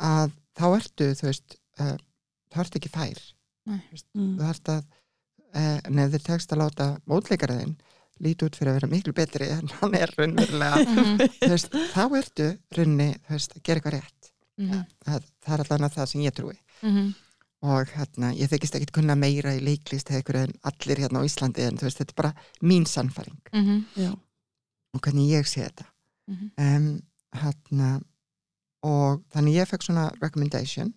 að 0.00 0.30
þá 0.56 0.64
ertu, 0.76 1.04
þú 1.16 1.22
veist 1.30 1.56
uh, 1.80 1.96
þá 2.52 2.56
ertu 2.64 2.78
ekki 2.78 2.90
fær 2.90 3.20
Mm. 3.68 4.36
þú 4.38 4.48
ert 4.50 4.64
að, 4.64 4.84
uh, 5.54 5.80
en 5.84 5.98
ef 5.98 6.10
þið 6.12 6.22
tekst 6.24 6.52
að 6.52 6.58
láta 6.58 7.00
mótleikaraðinn 7.06 7.76
líti 8.20 8.44
út 8.44 8.56
fyrir 8.56 8.72
að 8.72 8.80
vera 8.80 8.88
miklu 8.88 9.12
betri 9.14 9.48
en 9.48 9.68
hann 9.80 9.94
er 9.94 10.08
raunverulega 10.16 10.76
Mhm. 10.84 11.18
þú 11.40 11.48
veist, 11.48 11.70
þá 11.70 12.04
ertu 12.18 12.58
runni, 12.76 13.14
þú 13.28 13.30
veist, 13.36 13.52
að 13.56 13.62
gera 13.62 13.80
eitthvað 13.80 13.92
rétt 14.00 14.30
Mhm. 14.58 14.86
það, 15.06 15.22
það 15.44 15.54
er 15.54 15.60
allan 15.64 15.88
að 15.88 15.94
það 15.96 16.08
sem 16.08 16.20
ég 16.22 16.34
trúi 16.34 16.58
Mhm. 16.82 17.14
Og 17.62 17.86
hérna, 17.92 18.30
ég 18.34 18.48
þykist 18.48 18.74
ekkit 18.78 18.92
kunna 18.96 19.14
meira 19.16 19.52
í 19.56 19.60
leiklist 19.60 20.08
eða 20.10 20.22
ykkur 20.22 20.36
en 20.44 20.52
allir 20.64 20.96
hérna 21.02 21.20
á 21.20 21.26
Íslandi 21.28 21.66
en 21.66 21.76
þú 21.76 21.82
veist, 21.88 21.98
þetta 22.00 22.14
er 22.14 22.20
bara 22.22 22.34
mín 22.62 22.86
sannfæring 22.88 23.40
Mhm. 23.52 23.84
Já. 23.96 24.12
og 24.94 25.00
hvernig 25.02 25.28
ég 25.30 25.46
sé 25.46 25.68
þetta 25.68 25.84
Mhm. 26.28 26.50
um, 26.58 27.02
hérna 27.34 28.02
og 28.82 29.22
þannig 29.34 29.54
ég 29.60 29.68
fekk 29.68 29.82
svona 29.82 30.10
recommendation 30.22 30.94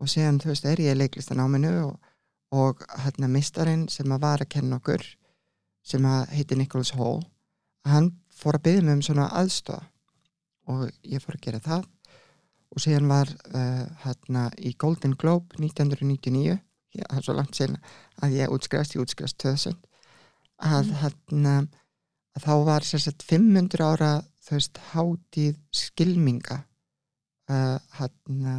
og 0.00 0.08
síðan, 0.08 0.40
þú 0.40 0.46
veist, 0.52 0.64
er 0.64 0.76
ég 0.76 0.94
í 0.96 0.98
leiklistanáminu 0.98 1.84
og, 1.86 1.98
og 2.52 2.78
hérna 2.98 3.28
mistarinn 3.30 3.88
sem 3.88 4.06
að 4.06 4.20
var 4.20 4.38
að 4.38 4.48
kenna 4.48 4.76
okkur 4.80 5.02
sem 5.84 6.02
að 6.02 6.28
heiti 6.30 6.56
Nicholas 6.56 6.90
Hall 6.90 7.22
hann 7.84 8.10
fór 8.34 8.54
að 8.58 8.62
byggja 8.62 8.82
mig 8.82 8.92
um 8.92 9.02
svona 9.02 9.30
aðstofa 9.30 9.86
og 10.66 10.90
ég 11.04 11.22
fór 11.22 11.36
að 11.36 11.40
gera 11.40 11.60
það 11.60 11.84
og 12.76 12.82
síðan 12.84 13.08
var 13.08 13.30
uh, 13.54 13.86
hérna 14.04 14.50
í 14.60 14.74
Golden 14.78 15.16
Globe 15.16 15.56
1999 15.58 16.58
já, 16.96 17.04
það 17.08 17.18
er 17.18 17.24
svo 17.26 17.34
langt 17.36 17.56
sen 17.56 17.76
að 18.22 18.36
ég 18.36 18.52
útskrifast, 18.52 18.94
ég 18.96 19.02
útskrifast 19.04 19.38
2000 19.40 19.76
að 20.66 20.92
hérna 21.02 21.54
að 22.36 22.44
þá 22.44 22.52
var 22.68 22.84
sagt 22.84 23.24
500 23.24 23.84
ára 23.84 24.10
þú 24.46 24.54
veist 24.58 24.78
hátíð 24.92 25.56
skilminga 25.72 26.58
uh, 27.48 27.78
hérna 27.98 28.56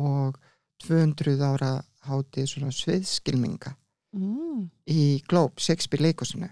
og 0.00 0.36
200 0.84 1.40
ára 1.44 1.72
hátíð 2.08 2.50
svona 2.52 2.72
sviðskilminga 2.74 3.76
Mm. 4.14 4.68
í 4.86 5.24
Globe, 5.26 5.58
Shakespeare 5.58 6.04
leikusinu 6.04 6.46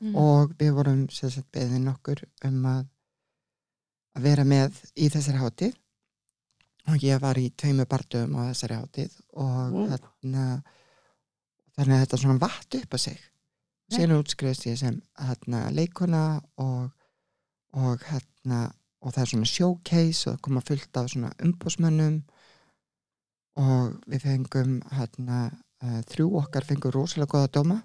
Mhm. 0.00 0.14
og 0.16 0.54
við 0.56 0.70
vorum 0.72 1.02
sagt 1.12 1.44
beðin 1.52 1.88
okkur 1.92 2.22
um 2.44 2.62
að 2.64 2.86
að 4.14 4.28
vera 4.28 4.44
með 4.46 4.78
í 4.94 5.08
þessari 5.12 5.42
hátíð. 5.42 5.76
Og 6.92 7.04
ég 7.04 7.20
var 7.22 7.38
í 7.40 7.48
tveimu 7.56 7.86
bardum 7.88 8.34
á 8.36 8.52
þessari 8.52 8.76
hátíð 8.76 9.14
og 9.40 9.60
Wow. 9.72 9.86
þarna 9.94 10.44
þannig 11.74 11.94
að 11.96 12.02
þetta 12.04 12.20
svona 12.22 12.42
vatt 12.42 12.76
upp 12.80 12.94
á 12.94 12.98
sig. 13.00 13.20
Síðan 13.92 14.18
útskriðist 14.18 14.66
ég 14.66 14.78
sem 14.80 15.00
hérna, 15.20 15.70
leikona 15.70 16.42
og, 16.60 16.90
og 17.76 18.04
hérna 18.08 18.72
og 19.04 19.12
það 19.12 19.22
er 19.22 19.30
svona 19.32 19.50
showcase 19.50 20.28
og 20.28 20.36
það 20.36 20.44
koma 20.46 20.62
fullt 20.64 20.96
af 20.96 21.10
svona 21.12 21.32
umbúsmönnum 21.44 22.22
og 23.60 23.98
við 24.10 24.24
fengum 24.24 24.78
uh, 24.88 26.00
þrjú 26.10 26.30
okkar 26.40 26.64
fengum 26.64 26.94
rosalega 26.94 27.36
góða 27.36 27.52
dóma 27.58 27.78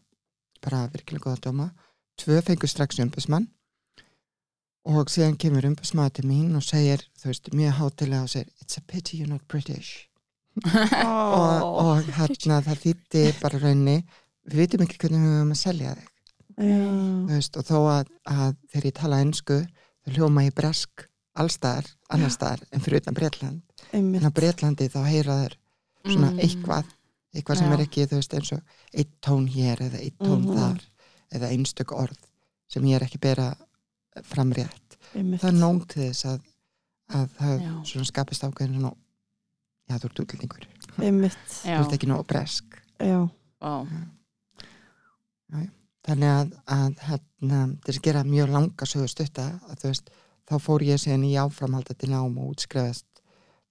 bara 0.64 0.88
virkilega 0.94 1.28
góða 1.28 1.44
dóma. 1.50 1.70
Tvö 2.20 2.40
fengum 2.44 2.72
strax 2.72 3.00
umbúsmann 3.00 3.48
og 4.86 5.10
síðan 5.12 5.38
kemur 5.38 5.66
umbúsmaður 5.70 6.14
til 6.20 6.26
mín 6.30 6.56
og 6.56 6.64
segir, 6.64 7.04
þú 7.20 7.26
veist, 7.32 7.50
mjög 7.54 7.74
hátilega 7.80 8.22
og 8.24 8.30
segir, 8.30 8.48
it's 8.62 8.78
a 8.78 8.82
pity 8.88 9.18
you're 9.20 9.30
not 9.30 9.44
British 9.48 10.06
og, 10.66 11.64
og 11.64 12.04
hérna 12.16 12.62
það 12.66 12.80
þýtti 12.86 13.24
bara 13.42 13.60
raunni 13.62 13.98
við 14.50 14.58
vitum 14.64 14.84
ekki 14.86 14.98
hvernig 15.04 15.22
við 15.24 15.36
höfum 15.38 15.54
að 15.56 15.62
selja 15.62 15.94
þig 16.00 16.08
Já. 16.60 16.80
þú 17.30 17.36
veist, 17.36 17.58
og 17.62 17.68
þó 17.70 17.78
að, 17.94 18.10
að 18.28 18.56
þegar 18.74 18.88
ég 18.90 18.96
tala 19.00 19.20
ennsku 19.24 19.60
þá 19.64 20.10
hljóma 20.18 20.44
ég 20.48 20.56
bresk 20.58 21.06
allstaðar, 21.40 21.86
annar 22.12 22.34
staðar 22.34 22.64
en 22.74 22.82
fyrir 22.84 23.00
utan 23.04 23.16
Breitland 23.16 23.62
Einmitt. 23.94 24.20
en 24.24 24.28
á 24.28 24.32
Breitlandi 24.36 24.90
þá 24.92 25.00
heyra 25.08 25.38
þeir 25.44 25.56
svona 26.10 26.32
Mm. 26.34 26.40
eitthvað 26.40 26.86
eitthvað 27.36 27.58
sem 27.60 27.68
Já. 27.70 27.74
er 27.76 27.82
ekki, 27.84 28.06
þú 28.10 28.18
veist, 28.18 28.34
eins 28.34 28.52
og 28.56 28.62
eitt 28.98 29.12
tón 29.22 29.48
hér 29.52 29.82
eða 29.86 30.00
eitt 30.02 30.18
tón 30.18 30.44
Mhm. 30.48 30.56
þar 30.58 30.80
eða 31.38 31.50
einstök 31.54 31.92
orð 31.94 32.18
sem 32.68 32.84
ég 32.90 32.96
er 32.96 33.06
ekki 33.06 33.20
bera 33.22 33.56
fram 34.28 34.54
rétt 34.56 34.98
Einmitt. 35.14 35.42
það 35.42 35.50
er 35.50 35.58
nóg 35.60 35.84
til 35.92 36.04
þess 36.06 36.26
að, 36.30 36.40
að 37.20 37.28
það 37.40 37.66
Já. 37.66 38.04
skapist 38.12 38.46
ákveðin 38.46 38.78
svona, 38.80 38.94
já, 39.90 39.96
þú 39.98 40.10
ert 40.10 40.24
útlendingur. 40.26 40.68
Þú 41.00 41.76
ert 41.76 41.94
ekki 41.96 42.10
nóg 42.10 42.26
bresk. 42.28 42.80
Já. 43.00 43.20
Vá. 43.60 43.86
þannig 46.08 46.30
að, 46.32 46.52
að 46.72 47.02
hérna, 47.08 47.60
til 47.86 47.94
að 47.96 48.04
gera 48.06 48.24
mjög 48.28 48.52
langa 48.54 48.88
sögu 48.88 49.08
stutta 49.12 49.48
að 49.70 49.82
þú 49.82 49.92
veist, 49.92 50.12
þá 50.50 50.54
fór 50.64 50.86
ég 50.88 51.02
síðan 51.02 51.26
í 51.28 51.34
áframhaldandi 51.38 52.10
nám 52.10 52.38
og 52.40 52.54
útskrefast 52.54 53.06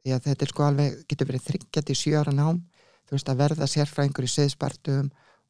því 0.02 0.14
að 0.14 0.26
þetta 0.28 0.44
er 0.44 0.52
sko 0.52 0.66
alveg, 0.66 0.98
getur 1.10 1.30
verið 1.30 1.46
þryggjandi 1.48 1.96
sjöra 1.98 2.34
nám, 2.34 2.60
þú 3.08 3.16
veist 3.16 3.32
að 3.32 3.40
verða 3.42 3.70
sérfræðingur 3.70 4.28
í 4.28 4.32
söðspartum 4.34 5.08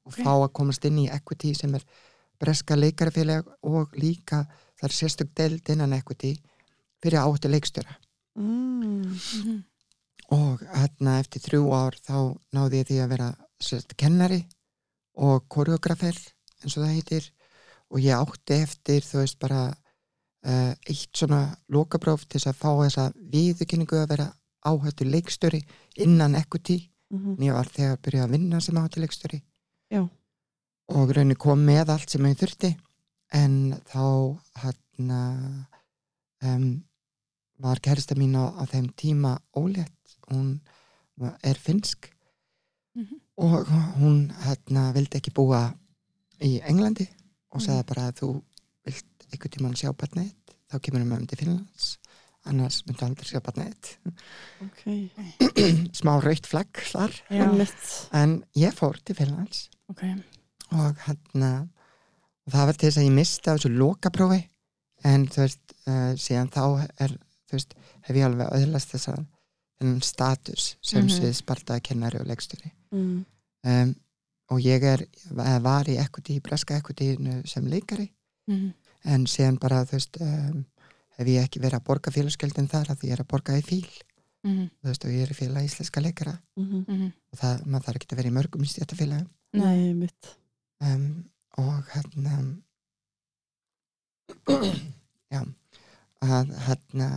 og 0.09 0.17
fá 0.17 0.31
að 0.33 0.53
komast 0.57 0.87
inn 0.89 1.03
í 1.03 1.09
equity 1.13 1.53
sem 1.57 1.75
er 1.77 1.85
breska 2.41 2.79
leikarafélag 2.79 3.49
og 3.67 3.93
líka 3.99 4.45
það 4.79 4.89
er 4.89 4.95
sérstök 4.99 5.33
deild 5.37 5.69
innan 5.75 5.93
equity 5.99 6.35
fyrir 7.03 7.21
áttu 7.25 7.51
leikstjóra 7.51 7.97
Mm. 8.39 9.65
Og 10.31 10.61
hérna 10.63 11.17
eftir 11.19 11.41
þrjú 11.43 11.71
ár 11.75 11.97
þá 12.05 12.37
náði 12.55 12.83
ég 12.83 12.87
því 12.91 12.99
að 13.03 13.09
vera 13.15 13.29
sérst 13.59 13.95
kennari 13.99 14.39
og 15.19 15.47
koreografer 15.51 16.15
eins 16.63 16.77
og 16.77 16.85
það 16.85 16.93
heitir 16.95 17.27
og 17.91 17.99
ég 18.05 18.15
átti 18.21 18.59
eftir 18.63 19.03
þú 19.03 19.23
veist 19.25 19.39
bara 19.43 19.63
uh, 19.73 20.73
eitt 20.87 21.11
svona 21.19 21.41
lokapróf 21.73 22.27
til 22.29 22.39
þess 22.39 22.53
að 22.53 22.61
fá 22.61 22.71
þessa 22.85 23.07
viðurkenningu 23.33 23.99
að 24.05 24.11
vera 24.13 24.29
áhættu 24.69 25.09
leikstjóri 25.09 25.63
innan 25.97 26.37
equity 26.39 26.79
Mhm. 27.11 27.39
en 27.39 27.45
ég 27.49 27.55
var 27.57 27.65
þegar 27.73 27.95
að 27.97 28.03
byrja 28.05 28.25
að 28.27 28.33
vinna 28.37 28.59
sem 28.61 28.77
áhættu 28.77 29.01
leikstjóri 29.01 29.39
Já. 29.91 30.03
og 30.93 31.11
raunin 31.17 31.39
kom 31.41 31.63
með 31.65 31.89
allt 31.95 32.11
sem 32.11 32.23
ég 32.29 32.37
þurfti 32.37 32.77
en 33.33 33.55
þá 33.91 34.05
hérna 34.63 35.21
um, 36.43 36.69
var 37.59 37.81
kærista 37.83 38.15
mín 38.19 38.37
á, 38.39 38.45
á 38.57 38.63
þeim 38.71 38.89
tíma 38.97 39.39
ólétt 39.57 40.19
hún 40.31 40.61
er 41.43 41.59
finsk 41.59 42.13
Mhm. 42.99 43.21
og 43.39 43.67
hún 44.01 44.33
hérna 44.43 44.93
vildi 44.95 45.19
ekki 45.21 45.31
búa 45.35 45.75
í 46.43 46.59
Englandi 46.67 47.05
og 47.55 47.61
sagði 47.63 47.85
bara 47.87 48.09
að 48.11 48.17
þú 48.21 48.29
vilt 48.89 49.27
einhvern 49.31 49.53
tímann 49.55 49.77
sjá 49.79 49.93
barnið 49.95 50.33
þitt, 50.33 50.55
þá 50.73 50.77
kemur 50.83 51.03
um 51.05 51.27
til 51.27 51.39
Finnlands 51.39 51.99
annars 52.49 52.81
myndu 52.87 53.05
aldrei 53.07 53.29
sjá 53.29 53.39
barnið 53.45 53.71
þitt. 53.71 53.89
Ok. 54.65 54.83
smá 56.01 56.17
raukt 56.25 56.47
flagg 56.51 56.73
þar 56.91 57.15
Já. 57.31 57.47
En 58.13 58.43
ég 58.57 58.75
fór 58.75 58.99
til 59.05 59.15
Finnlands 59.15 59.69
Ok. 59.93 60.03
og 60.73 60.97
hérna 61.07 61.69
og 62.49 62.53
það 62.55 62.67
var 62.71 62.79
til 62.81 62.89
þess 62.89 63.01
að 63.03 63.07
ég 63.09 63.17
misti 63.19 63.51
á 63.51 63.55
þessu 63.55 63.71
lokaprófi 63.77 64.41
en 65.05 65.27
þú 65.29 65.43
veist 65.45 65.75
uh, 65.87 66.13
síðan 66.19 66.49
þá 66.55 66.63
er, 67.05 67.13
þú 67.49 67.59
veist, 67.59 67.75
hef 68.09 68.17
ég 68.17 68.25
alveg 68.27 68.55
öðlast 68.57 68.95
þess 68.95 69.09
að 69.13 69.25
þennan 69.79 70.03
status 70.03 70.65
sem 70.83 71.05
mm. 71.05 71.09
-hmm. 71.13 71.33
spartaði 71.39 71.81
kennari 71.91 72.19
og 72.21 72.27
leikstjóri 72.27 72.73
Mm. 72.91 73.25
um, 73.69 73.95
og 74.51 74.61
ég 74.65 74.83
er 74.83 75.03
eh, 75.05 75.59
var 75.61 75.85
í 75.93 75.99
equity, 76.01 76.41
breska 76.41 76.77
equity 76.79 77.17
sem 77.45 77.67
leikari 77.69 78.09
Mhm. 78.49 78.73
en 79.05 79.27
síðan 79.27 79.59
bara 79.61 79.85
þú 79.85 79.93
veist 79.93 80.17
um, 80.21 80.65
hef 81.19 81.27
ég 81.27 81.43
ekki 81.45 81.61
verið 81.61 81.75
að 81.77 81.85
borga 81.85 82.11
félagsgjöldin 82.11 82.69
þar 82.69 82.87
að 82.89 82.97
því 82.99 83.09
ég 83.09 83.13
er 83.13 83.21
að 83.25 83.29
borga 83.29 83.59
í 83.59 83.63
fíl 83.63 83.87
Mhm. 84.45 84.71
þú 84.81 84.89
veist 84.89 85.05
og 85.05 85.11
ég 85.11 85.23
er 85.23 85.29
í 85.31 85.35
félag 85.37 85.65
íslenska 85.69 86.01
leikara 86.01 86.39
Mhm. 86.57 86.85
Mhm. 86.89 87.13
og 87.33 87.39
það, 87.39 87.67
maður 87.67 87.85
þarf 87.85 87.97
ekki 87.97 88.13
að 88.13 88.17
vera 88.17 88.29
í 88.29 88.33
mörgum 88.33 88.63
í 88.63 88.67
stjættafélagum 88.73 89.29
Nei, 89.53 89.89
einmitt. 89.89 90.37
um, 90.81 91.25
og 91.59 91.93
hérna 91.93 92.35
já 95.35 95.41
að 96.25 96.53
hérna 96.67 97.09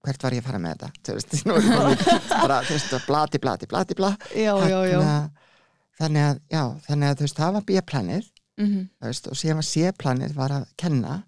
hvert 0.00 0.22
var 0.24 0.32
ég 0.34 0.42
að 0.42 0.48
fara 0.48 0.60
með 0.64 0.76
þetta 0.80 0.88
bara, 2.42 2.60
þú 2.66 2.74
veist, 2.76 2.94
blati, 3.06 3.38
blati, 3.42 3.68
blati, 3.70 3.96
bla 3.98 4.14
Já, 4.32 4.54
já, 4.64 4.78
já. 4.88 5.00
Hérna, 5.00 5.16
þannig 6.00 6.24
að, 6.30 6.38
já, 6.54 6.62
þannig 6.86 7.10
að 7.12 7.18
þú 7.20 7.26
veist, 7.26 7.40
það 7.42 7.56
var 7.58 7.66
Mhm. 8.60 8.80
þú 9.00 9.06
veist, 9.08 9.26
og 9.30 9.36
síðan 9.40 9.60
var 9.60 9.66
C-planið 9.70 10.32
var 10.36 10.56
að 10.60 10.70
kenna 10.76 11.18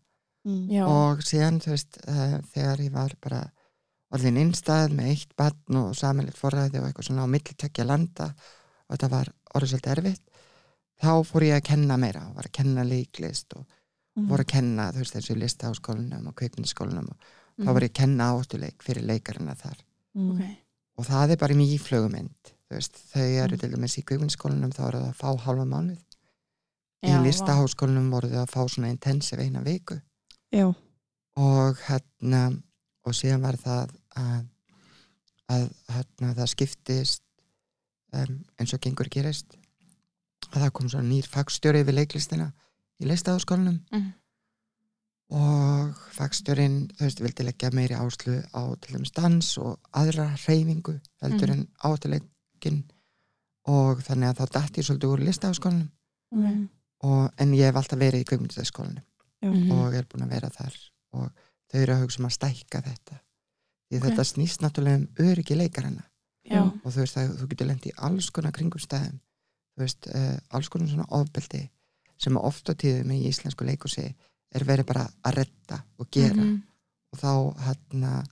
Mm. 0.43 0.73
Og 0.91 1.21
síðan, 1.23 1.61
þú 1.63 1.71
veist, 1.71 1.97
uh, 2.11 2.33
þegar 2.51 2.81
ég 2.83 2.91
var 2.91 3.13
bara 3.23 3.37
allir 4.11 4.35
innstæð 4.43 4.91
með 4.99 5.11
eitt 5.13 5.37
barn 5.39 5.77
og 5.79 5.93
samanleitt 5.95 6.35
forræði 6.35 6.81
og 6.81 6.89
eitthvað 6.89 7.07
svona 7.07 7.23
á 7.23 7.31
millitekja 7.31 7.85
landa 7.87 8.27
og 8.35 8.97
þetta 8.97 9.11
var 9.13 9.31
orðið 9.55 9.71
svolítið 9.71 9.93
erfitt 9.95 10.32
þá 11.03 11.11
fór 11.27 11.43
ég 11.49 11.57
að 11.59 11.65
kenna 11.67 11.97
meira 11.99 12.23
var 12.37 12.47
að 12.49 12.53
kenna 12.61 12.85
leiklist 12.89 13.57
og 13.59 13.67
Mm. 14.15 14.27
voru 14.29 14.43
að 14.45 14.51
kenna, 14.53 14.91
þú 14.93 14.99
veist, 15.01 15.15
þessu 15.15 15.35
listaháskólanum 15.41 16.27
og 16.29 16.35
kveikmyndaskólanum 16.37 17.07
og 17.09 17.17
Mhm. 17.57 17.65
þá 17.67 17.73
var 17.73 17.81
ég 17.81 17.89
að 17.89 17.95
kenna 17.95 18.25
áttuleik 18.37 18.83
fyrir 18.85 19.07
leikarina 19.09 19.55
þar 19.57 19.79
Mm. 20.15 20.31
Ok. 20.33 20.57
og 20.99 21.07
það 21.07 21.31
er 21.31 21.37
bara 21.37 21.55
mjög 21.55 21.71
veist, 22.71 22.93
þau 22.93 23.23
eru 23.45 23.55
Mm. 23.57 23.61
til 23.61 23.71
dæmis 23.71 23.97
í 23.99 24.05
kveikmyndaskólanum 24.05 24.71
þá 24.73 24.89
eru 24.89 24.99
það 24.99 25.09
að 25.09 25.17
fá 25.17 25.37
hálfa 25.41 25.65
mánuð 25.65 25.99
í 27.05 27.23
listaháskólanum 27.25 28.11
voru 28.11 28.29
þau 28.29 28.43
að 28.45 28.51
fá 28.51 28.69
svona 28.69 28.91
intensiv 28.93 29.39
eina 29.41 29.63
viku 29.63 30.01
Já. 30.53 30.75
og 31.37 31.77
hérna 31.89 32.63
og 33.07 33.13
síðan 33.15 33.41
var 33.41 33.57
það 33.57 33.91
að, 34.15 34.47
að 35.49 35.73
hérna, 35.89 36.35
það 36.35 36.49
skiptist 36.49 37.23
um, 38.13 38.45
eins 38.59 38.75
og 38.75 38.81
gengur 38.81 39.09
gerist 39.09 39.57
að 40.53 40.63
það 40.67 40.73
kom 40.73 40.89
svona 40.89 41.09
nýr 41.09 41.27
fagstjóri 41.29 41.85
við 41.85 41.95
leiklistina 42.01 42.53
í 43.01 43.07
listaháskólanum 43.09 43.81
Mhm. 43.93 44.13
og 45.33 45.95
fagstjórin 46.13 46.91
þú 46.93 47.07
veist, 47.07 47.21
vildi 47.25 47.45
leggja 47.47 47.71
meiri 47.73 47.95
áslu 47.97 48.35
á 48.53 48.63
til 48.81 48.97
dæmis 48.97 49.13
dans 49.17 49.59
og 49.59 49.79
aðra 49.97 50.27
hreyfingu 50.45 50.99
heldur 51.23 51.49
Mhm. 51.49 51.53
en 51.61 51.69
átuleikin 51.85 52.83
og 53.65 54.03
þannig 54.03 54.29
að 54.29 54.37
þá 54.39 54.47
dætti 54.53 54.81
ég 54.81 54.87
svolítið 54.89 55.13
úr 55.13 55.25
listaháskólanum 55.25 55.89
Mm. 56.35 56.69
og, 57.03 57.31
en 57.39 57.53
ég 57.53 57.65
hef 57.65 57.75
alltaf 57.77 57.99
verið 57.99 58.21
í 58.21 58.25
kveikmyndaskólanum 58.25 59.03
Já. 59.43 59.49
Mhm. 59.51 59.71
og 59.73 59.95
er 59.95 60.05
búin 60.05 60.23
að 60.25 60.31
vera 60.31 60.49
þar 60.51 60.75
og 61.13 61.31
þau 61.73 61.81
eru 61.83 61.93
að 61.95 62.03
hugsa 62.03 62.19
um 62.21 62.27
að 62.27 62.33
stækka 62.39 62.83
þetta 62.83 63.21
því 63.91 63.97
Ok. 63.97 64.03
þetta 64.05 64.25
snýst 64.25 64.61
náttúrulega 64.61 64.95
um 64.97 65.09
öryggi 65.19 65.57
leikarana 65.57 66.05
Já. 66.51 66.63
og 66.63 66.93
þú 66.93 66.97
veist 66.97 67.17
að 67.17 67.37
þú 67.39 67.47
getur 67.49 67.67
lent 67.67 67.87
í 67.87 67.93
alls 67.97 68.31
konar 68.31 68.53
kringum 68.53 68.81
stæðum 68.81 69.21
þú 69.77 69.85
veist, 69.85 70.07
uh, 70.15 70.37
alls 70.51 70.69
konar 70.69 70.89
svona 70.89 71.07
ofbeldi 71.11 71.69
sem 72.19 72.37
oft 72.37 72.69
á 72.71 72.75
tíðum 72.75 73.11
í 73.17 73.23
íslensku 73.29 73.65
leikúsi 73.67 74.15
er 74.55 74.65
verið 74.69 74.87
bara 74.87 75.07
að 75.25 75.35
redda 75.41 75.83
og 75.99 76.11
gera 76.11 76.35
Mhm. 76.43 76.63
og 77.13 77.19
þá 77.19 77.31
hérna 77.67 78.25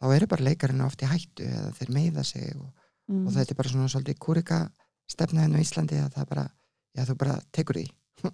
þá 0.00 0.14
eru 0.16 0.26
bara 0.26 0.44
leikarinn 0.44 0.84
oft 0.84 1.00
í 1.02 1.06
hættu 1.08 1.44
eða 1.48 1.72
þeir 1.78 1.90
meiða 1.94 2.24
sig 2.24 2.56
og, 2.56 2.72
Mm. 3.08 3.26
og 3.26 3.32
þetta 3.32 3.50
er 3.50 3.54
bara 3.54 3.68
svona 3.68 3.88
svolítið 3.88 4.18
kúrika 4.18 4.70
stefna 5.08 5.40
henni 5.42 5.56
á 5.58 5.62
Íslandi 5.62 5.94
að 6.02 6.12
það 6.14 6.28
bara, 6.28 6.50
já 6.96 7.04
þú 7.06 7.14
bara 7.16 7.40
tekur 7.52 7.76
því 7.76 7.90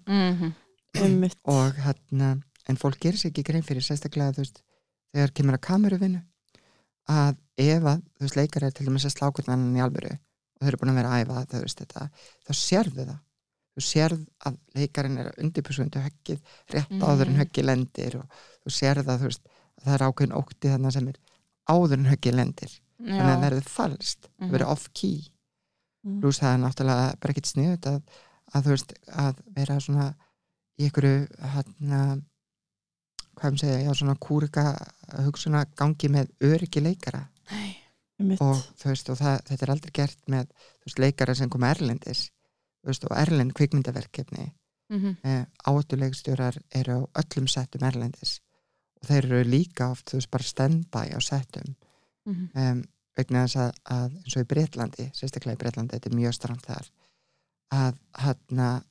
Mhm. 0.09 0.53
Einmitt. 0.95 1.35
og 1.45 1.73
hérna, 1.75 2.41
en 2.67 2.75
fólk 2.77 2.97
gerir 2.99 3.17
sér 3.17 3.29
ekki 3.31 3.43
grein 3.43 3.61
fyrir 3.63 3.81
sérstaklega, 3.81 4.33
þú 4.33 4.37
veist, 4.43 4.61
þegar 5.13 5.31
kemur 5.33 5.53
að 5.57 5.61
kameruvinu 5.61 6.23
að 7.09 7.37
ef 7.57 7.83
að, 7.83 8.01
þú 8.01 8.19
veist, 8.21 8.35
leikar 8.35 8.63
er 8.63 8.71
til 8.71 8.85
dæmis 8.87 9.05
að 9.05 9.13
slákurna 9.17 9.53
hann 9.55 9.75
í 9.75 9.79
alvöru 9.83 10.17
þau 10.63 10.71
eru 10.71 10.79
búin 10.81 10.91
að 10.93 10.99
vera 11.01 11.11
að 11.13 11.23
æfa 11.25 11.43
þú 11.53 11.61
veist 11.63 11.83
þetta, 11.83 12.07
þá 12.47 12.51
sérðu 12.63 13.05
það 13.09 13.19
þú 13.73 13.81
sérð 13.89 14.23
að 14.47 14.57
leikarinn 14.77 15.17
er 15.17 15.29
að 15.31 15.39
undirpursundu 15.43 16.01
höggið, 16.03 16.41
rétt 16.69 16.91
Mhm. 16.93 17.01
áður 17.03 17.27
en 17.31 17.39
höggið 17.41 17.65
lendir 17.65 18.17
og 18.19 18.25
þú 18.63 18.73
sérð 18.79 19.07
að 19.13 19.23
veist 19.27 19.41
að 19.47 19.85
það 19.87 19.93
er 19.97 20.05
ákveðin 20.07 20.35
ótti 20.37 20.69
þarna 20.73 20.91
sem 20.93 21.07
er 21.07 21.17
áður 21.69 21.93
en 21.97 22.05
höggið 22.11 22.35
lendir, 22.37 22.75
þannig 22.99 23.23
að 23.23 23.31
það 23.33 23.45
verður 23.47 23.69
falskt, 23.77 24.21
það 24.27 24.45
Mhm. 24.45 24.51
verður 24.53 24.71
off-key 24.75 25.29
Mm. 26.03 26.19
pluss 26.21 26.39
það 26.39 26.53
er 26.53 26.59
náttúrulega 26.59 27.19
bara 27.19 27.31
ekkert 27.33 27.47
sniðut 27.47 27.85
að, 27.87 28.01
að 28.53 28.63
þú 28.63 28.69
veist 28.73 28.93
að 29.07 29.35
vera 29.55 29.79
svona 29.79 30.07
í 30.79 30.83
einhverju 30.89 31.27
hann 31.39 32.23
hvað 33.39 33.53
ég 33.53 33.59
segja, 33.59 33.77
já 33.87 33.93
svona 33.97 34.15
kúrika 34.19 34.63
hugsuna 35.25 35.65
gangi 35.79 36.09
með 36.11 36.27
öryggi 36.41 36.81
leikara 36.83 37.29
Einmitt. 37.49 37.77
Og 38.41 38.55
veist 38.85 39.09
og 39.09 39.17
það, 39.17 39.39
þetta 39.47 39.65
er 39.65 39.71
aldrei 39.71 39.91
gert 39.93 40.19
með 40.29 40.47
veist 40.85 40.99
leikara 40.99 41.35
sem 41.35 41.49
koma 41.49 41.71
erlendis 41.73 42.29
veist 42.83 43.03
og 43.09 43.15
erlend 43.17 43.53
kvikmyndaverkefni 43.53 44.51
Mhm. 44.89 45.15
eh, 45.23 45.45
átuleikstjórar 45.65 46.57
eru 46.75 47.07
á 47.15 47.23
öllum 47.23 47.47
settum 47.49 47.81
erlendis 47.87 48.41
og 49.01 49.07
þeir 49.09 49.25
eru 49.25 49.43
líka 49.49 49.89
oft 49.91 50.11
bara 50.31 50.43
standby 50.43 51.07
á 51.15 51.19
settum 51.21 51.75
Mhm. 52.25 52.49
um, 52.55 52.83
vegna 53.17 53.43
þess 53.45 53.55
að, 53.57 53.71
að 53.85 54.11
eins 54.23 54.35
og 54.37 54.43
í 54.43 54.47
Breitlandi, 54.47 55.11
sérstaklega 55.13 55.53
í 55.55 55.57
Breitlandi 55.63 55.95
þetta 55.97 56.09
er 56.11 56.15
mjög 56.15 56.33
stramt 56.33 56.65
þar 56.65 56.89
að, 57.71 57.97
hana, 58.13 58.83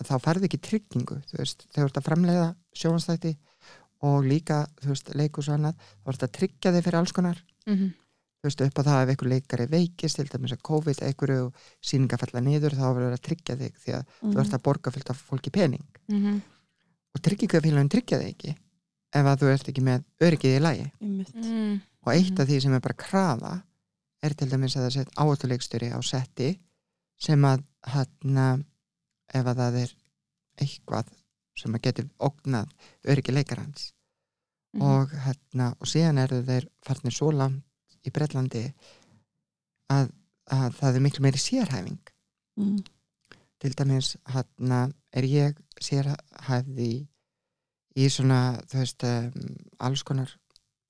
að 0.00 0.06
þá 0.06 0.18
færðu 0.24 0.44
ekki 0.48 0.60
tryggingu 0.60 1.20
þegar 1.30 1.46
þú 1.74 1.84
ert 1.84 1.96
að 2.00 2.06
framleiða 2.08 2.48
sjónastætti 2.74 3.36
og 4.02 4.24
líka 4.24 4.66
leikus 5.14 5.48
og 5.48 5.54
annað, 5.58 5.74
þá 6.04 6.08
ert 6.08 6.22
að 6.22 6.32
tryggja 6.38 6.72
þig 6.72 6.84
fyrir 6.84 6.98
alls 6.98 7.12
konar 7.12 7.42
Mhm. 7.66 7.92
Þú 8.40 8.48
veist, 8.48 8.60
upp 8.64 8.78
á 8.80 8.82
það 8.88 9.02
ef 9.02 9.10
einhver 9.12 9.28
leikari 9.28 9.66
veikist 9.68 10.16
til 10.16 10.28
dæmis 10.32 10.52
að 10.56 10.62
COVID 10.64 11.02
einhverju 11.04 11.42
og 11.46 11.54
síninga 11.84 12.16
falla 12.20 12.40
niður 12.40 12.72
þá 12.78 12.84
verður 12.96 13.16
að 13.16 13.24
tryggja 13.26 13.56
þig 13.60 13.74
því 13.84 13.92
að 13.98 14.04
Mhm. 14.22 14.32
þú 14.32 14.40
ert 14.40 14.54
að 14.56 14.62
borga 14.62 14.90
fullt 14.94 15.10
af 15.10 15.22
fólki 15.30 15.50
pening 15.52 15.84
Mhm. 16.08 16.40
og 17.14 17.20
tryggingafélagin 17.22 17.90
tryggja 17.90 18.18
þig 18.20 18.28
ekki 18.34 18.54
ef 19.12 19.24
að 19.26 19.38
þú 19.40 19.52
ert 19.52 19.68
ekki 19.68 19.82
með 19.82 20.04
öryggið 20.20 20.56
í 20.56 20.60
lagi 20.60 20.92
Einmitt. 21.02 21.34
Mhm. 21.34 21.80
og 22.06 22.12
eitt 22.14 22.40
af 22.40 22.48
því 22.48 22.60
sem 22.62 22.72
er 22.74 22.80
bara 22.80 22.94
krafa 22.94 23.62
er 24.22 24.30
til 24.34 24.48
dæmis 24.48 24.76
að 24.76 24.86
það 24.88 24.92
sett 24.92 25.14
áhættuleikstjóri 25.16 25.92
á 25.92 26.00
setti 26.02 26.58
sem 27.18 27.42
að 27.42 27.62
hann 27.84 28.64
ef 29.34 29.44
að 29.46 29.56
það 29.56 29.74
er 29.82 29.94
eitthvað 30.60 31.06
sem 31.56 31.72
að 31.74 31.82
getur 31.82 32.08
ógnað 32.20 32.68
öryggi 33.04 33.32
leikarans 33.34 33.92
Mhm. 34.72 34.82
og, 34.82 35.08
hérna, 35.10 35.74
og 35.80 35.86
síðan 35.86 36.18
eru 36.18 36.42
þeir 36.42 36.68
farnir 36.82 37.12
svo 37.12 37.32
langt 37.32 37.64
í 38.06 38.10
Bretlandi 38.14 38.64
að, 39.92 40.10
að 40.52 40.74
það 40.80 40.96
er 40.98 41.04
miklu 41.08 41.26
meiri 41.26 41.42
sérhæfing 41.42 42.00
Mm. 42.60 42.80
til 43.62 43.70
dæmis 43.78 44.16
hérna 44.28 44.80
er 45.16 45.24
ég 45.24 45.56
sérhæfði 45.80 46.86
í, 46.90 46.96
í 47.96 48.08
svona 48.12 48.58
þú 48.68 48.80
veist 48.82 49.04
um, 49.06 49.54
alls 49.78 50.02
konar 50.04 50.34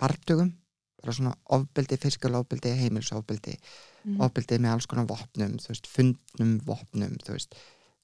partugum 0.00 0.50
bara 1.00 1.14
svona 1.16 1.34
ofbeldi, 1.56 1.96
fiskalofbeldi, 2.00 2.72
heimilsofbeldi 2.80 3.54
Mhm. 4.04 4.20
ofbeldi 4.24 4.58
með 4.58 4.72
alls 4.72 4.86
konar 4.88 5.06
vopnum 5.06 5.58
þú 5.60 5.68
veist, 5.74 5.86
fundnum 5.86 6.58
vopnum 6.64 7.14
þú 7.22 7.36
veist, 7.36 7.54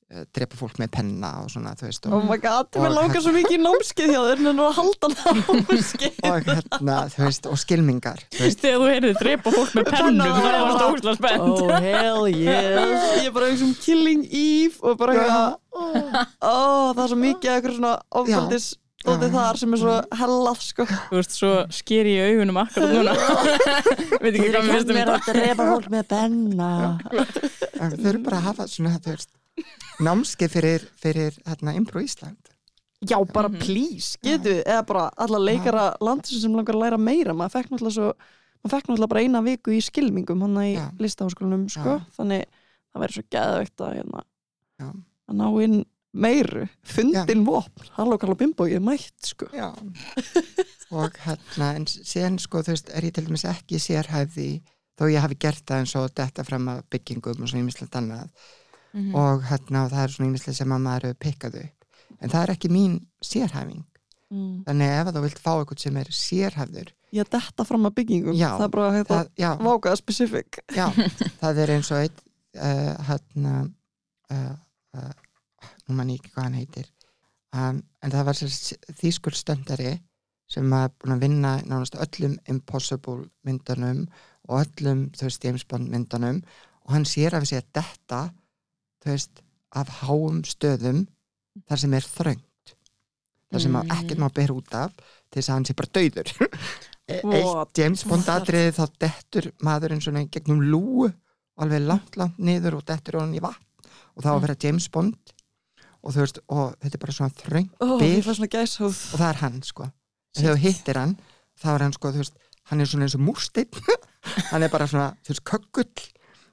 drepa 0.07 0.55
fólk 0.55 0.77
með 0.79 0.90
penna 0.95 1.33
og 1.42 1.49
svona, 1.51 1.73
þú 1.75 1.88
veist 1.88 2.05
Oh 2.07 2.14
og, 2.14 2.27
my 2.29 2.37
god, 2.38 2.69
mér 2.79 2.92
langar 2.95 3.25
svo 3.25 3.33
mikið 3.35 3.57
í 3.57 3.62
námskeið 3.64 4.12
hjá 4.12 4.21
þér 4.23 4.42
en 4.53 4.62
að 4.62 4.77
halda 4.77 5.11
námskeið. 5.16 6.21
Og 6.31 6.47
hérna, 6.47 6.99
þú 7.11 7.25
veist, 7.25 7.49
og 7.51 7.59
skilmingar 7.59 8.23
þú 8.31 8.45
veist, 8.45 8.62
Þegar 8.62 8.79
þú 8.79 8.88
heyrið 8.92 9.21
drepa 9.25 9.55
fólk 9.57 9.75
með 9.75 9.90
Penna, 9.90 10.29
það 10.31 10.47
já. 10.47 10.62
var 10.62 10.79
stókslega 10.79 11.16
spennt. 11.19 11.61
Oh 11.66 11.85
hell 11.88 12.31
yes. 12.31 13.07
Ég 13.19 13.27
er 13.27 13.35
bara 13.35 13.51
eins 13.51 13.66
og 13.66 13.75
Killing 13.83 14.27
Eve 14.31 14.87
og 14.87 14.99
bara 15.03 15.16
eitthvað 15.19 15.57
oh, 15.75 16.92
það 16.95 17.03
er 17.03 17.12
svo 17.12 17.23
mikið 17.27 17.55
eitthvað 17.57 17.79
svona 17.81 17.95
ofbeldis 18.23 18.69
Dótið 19.07 19.35
þar 19.37 19.59
sem 19.61 19.75
er 19.77 19.81
svo 19.83 19.95
hellað 20.21 20.61
sko. 20.66 20.87
Þú 20.90 21.19
veist, 21.21 21.35
svo 21.38 21.51
sker 21.77 22.09
ég 22.11 22.16
í 22.16 22.35
augunum 22.35 22.59
akkurat 22.62 22.95
núna. 22.97 23.14
Veit 24.23 24.33
ekki 24.35 24.49
hvað 24.51 24.66
mér 24.66 24.73
finnst 24.75 24.90
um 24.90 24.99
þetta. 24.99 25.35
drepa 25.37 25.66
fólk 25.71 25.88
með 25.95 26.09
benna 26.11 26.71
þau 27.77 28.09
eru 28.11 28.21
bara 28.27 28.40
að 28.40 28.47
hafa 28.51 28.66
svona, 28.73 28.97
þú 29.05 29.14
veist 29.14 29.31
námskeið 30.07 30.53
fyrir, 30.57 30.87
fyrir 31.01 31.38
hérna, 31.47 31.75
Impro 31.79 32.03
Ísland. 32.05 32.53
Já, 33.07 33.16
bara 33.33 33.49
Mhm. 33.49 33.61
please, 33.61 34.16
getu 34.25 34.51
við 34.57 34.62
eða 34.64 34.83
bara 34.88 35.11
alla 35.16 35.38
leikara 35.38 35.85
landsins 36.01 36.42
sem 36.42 36.53
langar 36.57 36.75
að 36.75 36.83
læra 36.83 36.99
meira. 36.99 37.35
Maður 37.37 37.53
fekk 37.59 37.71
náttúrulega 37.71 37.97
svo 37.97 38.12
maður 38.64 38.73
fekk 38.75 38.87
náttúrulega 38.88 39.09
bara 39.12 39.21
eina 39.23 39.42
viku 39.45 39.71
í 39.77 39.81
skilmingum 39.85 40.40
hann 40.42 40.57
í 40.64 40.73
listaháskólanum 40.99 41.66
sko. 41.71 41.99
Já. 42.01 42.07
þannig 42.19 42.47
það 42.90 43.03
verður 43.05 43.16
svo 43.21 43.25
geðveikt 43.37 43.85
að, 43.85 43.95
hérna, 44.01 44.23
Já. 44.81 44.88
að 45.29 45.37
ná 45.37 45.47
inn 45.66 45.77
meiru. 46.22 46.66
Fundin 46.87 47.44
vopn, 47.46 47.90
halló 47.98 48.18
kalla 48.20 48.37
bimbo 48.38 48.66
ég 48.70 48.83
mætt 48.85 49.31
sko. 49.33 49.48
Já. 49.55 49.70
Og 50.94 51.16
hérna, 51.24 51.72
en 51.74 51.87
síðan 51.87 52.38
sko 52.42 52.62
þú 52.62 52.74
veist, 52.74 52.92
er 52.94 53.09
ég 53.09 53.16
til 53.16 53.26
dæmis 53.26 53.46
ekki 53.48 53.81
sérhæfði 53.83 54.50
þó 54.96 55.09
ég 55.12 55.24
hafi 55.24 55.38
gert 55.42 55.64
það 55.66 55.83
eins 55.83 55.96
og 55.98 56.12
þetta 56.14 56.46
fram 56.46 56.70
að 56.72 56.85
byggingum 56.94 57.42
og 57.42 57.50
svona 57.50 57.64
ímislegt 57.64 57.98
annað. 57.98 58.31
Mhm. 58.96 59.14
og 59.18 59.42
hérna, 59.44 59.85
og 59.85 59.90
það 59.92 60.02
er 60.02 60.12
svona 60.14 60.31
ímislegt 60.31 60.57
sem 60.57 60.72
að 60.72 60.85
maður 60.87 61.09
hefur 61.11 61.20
pikkað 61.26 61.61
upp. 61.64 61.85
En 62.22 62.31
það 62.33 62.42
er 62.42 62.52
ekki 62.55 62.70
mín 62.72 62.94
sérhæfing. 63.20 63.85
Mm. 64.26 64.64
þannig 64.66 64.88
ef 64.90 65.09
þú 65.14 65.20
vilt 65.22 65.38
fá 65.38 65.50
eitthvað 65.52 65.83
sem 65.85 65.98
er 66.00 66.09
sérhæfður 66.18 66.88
ég 67.14 67.29
detta 67.31 67.64
fram 67.66 67.87
að 67.87 67.92
byggingum 68.00 68.35
Já, 68.35 68.48
það 68.57 68.64
er 68.64 68.72
bara 68.74 68.87
að 68.88 68.96
það, 69.07 69.29
já, 69.38 69.50
vákaða 69.62 69.98
specific 70.00 70.59
já, 70.74 70.87
það 71.42 71.61
er 71.62 71.72
eins 71.76 71.90
og 71.94 72.00
eitt 72.00 72.18
uh, 72.59 72.96
hérna 73.07 73.52
uh, 74.35 74.57
uh, 74.98 75.12
nú 75.87 75.96
mann 75.96 76.12
ekki 76.14 76.33
hvað 76.35 76.49
hann 76.49 76.59
heitir 76.61 76.88
um, 77.55 77.81
en 78.03 78.14
það 78.14 78.29
var 78.29 78.40
þýskur 79.01 79.37
stöndari 79.38 79.96
sem 80.51 80.70
var 80.70 80.92
búin 80.94 81.16
að 81.16 81.25
vinna 81.27 81.53
nánast 81.66 81.99
öllum 81.99 82.37
Impossible 82.51 83.27
myndunum 83.46 84.05
og 84.46 84.62
öllum 84.62 85.07
þú 85.16 85.29
veist 85.29 85.44
James 85.44 85.66
Bond 85.66 85.90
myndunum 85.90 86.42
og 86.87 86.94
hann 86.94 87.07
sér 87.09 87.35
af 87.35 87.46
sig 87.49 87.62
að 87.62 87.70
detta 87.81 88.20
þú 89.03 89.14
veist 89.14 89.42
af 89.77 89.90
háum 90.03 90.42
stöðum 90.46 91.07
þar 91.66 91.83
sem 91.83 91.96
er 91.99 92.07
þröngt 92.07 92.75
þar 93.51 93.62
sem 93.62 93.75
mm. 93.75 93.94
Ekkert 93.96 94.22
má 94.22 94.29
bera 94.35 94.55
út 94.55 94.77
af 94.79 94.94
til 94.96 95.40
þess 95.40 95.51
að 95.51 95.57
hann 95.57 95.68
sé 95.68 95.77
bara 95.79 95.94
dauður 95.99 96.33
E- 97.07 97.20
What? 97.22 97.70
eitt 97.70 97.79
James 97.79 98.03
Bond 98.03 98.27
atriði 98.33 98.72
þá 98.75 98.85
dettur 98.99 99.44
maðurinn 99.62 100.01
svona 100.03 100.25
gegnum 100.27 100.64
lúu 100.66 101.07
og 101.07 101.62
alveg 101.62 101.85
langt, 101.87 102.16
langt 102.18 102.40
niður 102.42 102.81
og 102.81 102.87
dettur 102.88 103.20
hann 103.20 103.35
í 103.37 103.42
vatn 103.42 103.62
og 104.16 104.25
þá 104.25 104.31
vera 104.42 104.57
James 104.64 104.88
Bond 104.90 105.36
og 106.07 106.14
þú 106.14 106.23
veist, 106.23 106.40
og 106.55 106.75
þetta 106.83 106.99
er 106.99 107.03
bara 107.03 107.14
svona 107.16 107.37
þröng 107.40 107.71
oh, 107.83 107.97
gæshóð. 108.01 108.99
Og 109.12 109.21
það 109.21 109.29
er 109.29 109.40
hann 109.42 109.57
sko. 109.66 109.87
En 110.37 110.42
þegar 110.42 110.59
þú 110.59 110.62
hittir 110.62 111.01
hann, 111.01 111.14
þá 111.59 111.69
er 111.73 111.85
hann 111.87 111.97
sko 111.97 112.12
veist, 112.14 112.37
hann 112.71 112.83
er 112.83 112.90
svona 112.90 113.09
eins 113.09 113.16
og 113.19 113.25
múrsteinn. 113.27 113.83
Hann 114.51 114.64
er 114.66 114.71
bara 114.73 114.88
svona, 114.90 115.12
þú 115.23 115.31
veist, 115.31 115.42
köggull. 115.47 116.07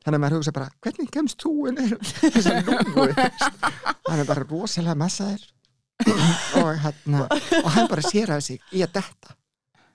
Þannig 0.03 0.17
að 0.19 0.21
maður 0.21 0.35
hugsa 0.37 0.51
bara, 0.53 0.67
hvernig 0.85 1.07
kemst 1.09 1.41
þú 1.41 1.53
inn 1.71 1.79
þú 1.81 3.05
veist? 3.07 3.39
hann 4.05 4.21
er 4.21 4.27
bara 4.29 4.43
rosalega 4.45 4.93
massaður. 4.99 5.47
Og, 6.59 6.69
hérna, 6.83 7.23
og 7.63 7.69
hann 7.73 7.89
bara 7.89 8.03
sér 8.05 8.35
af 8.35 8.43
sig 8.45 8.61
í 8.75 8.83
að 8.85 8.99
detta. 8.99 9.33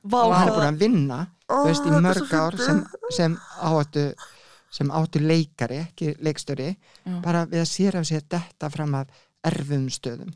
Vá, 0.03 0.21
og 0.25 0.35
hann 0.35 0.51
er 0.51 0.57
búin 0.57 0.69
að 0.73 0.83
vinna 0.83 1.21
þú 1.49 1.63
veist, 1.69 1.87
í 1.87 1.93
Oh, 1.93 2.03
mörg 2.03 2.35
ár 2.35 2.59
sem, 2.63 2.83
sem 3.15 3.39
áttu 3.69 4.05
sem 4.75 4.91
áttu 4.93 5.21
leikari, 5.25 5.81
ekki 5.87 6.13
leikstöri 6.25 6.75
bara 7.25 7.47
við 7.49 7.63
að 7.63 7.71
sér 7.71 7.97
af 8.01 8.07
sig 8.09 8.21
að 8.21 8.29
detta 8.37 8.69
fram 8.73 8.95
af 8.99 9.13
erfum 9.45 9.89
stöðum. 9.93 10.33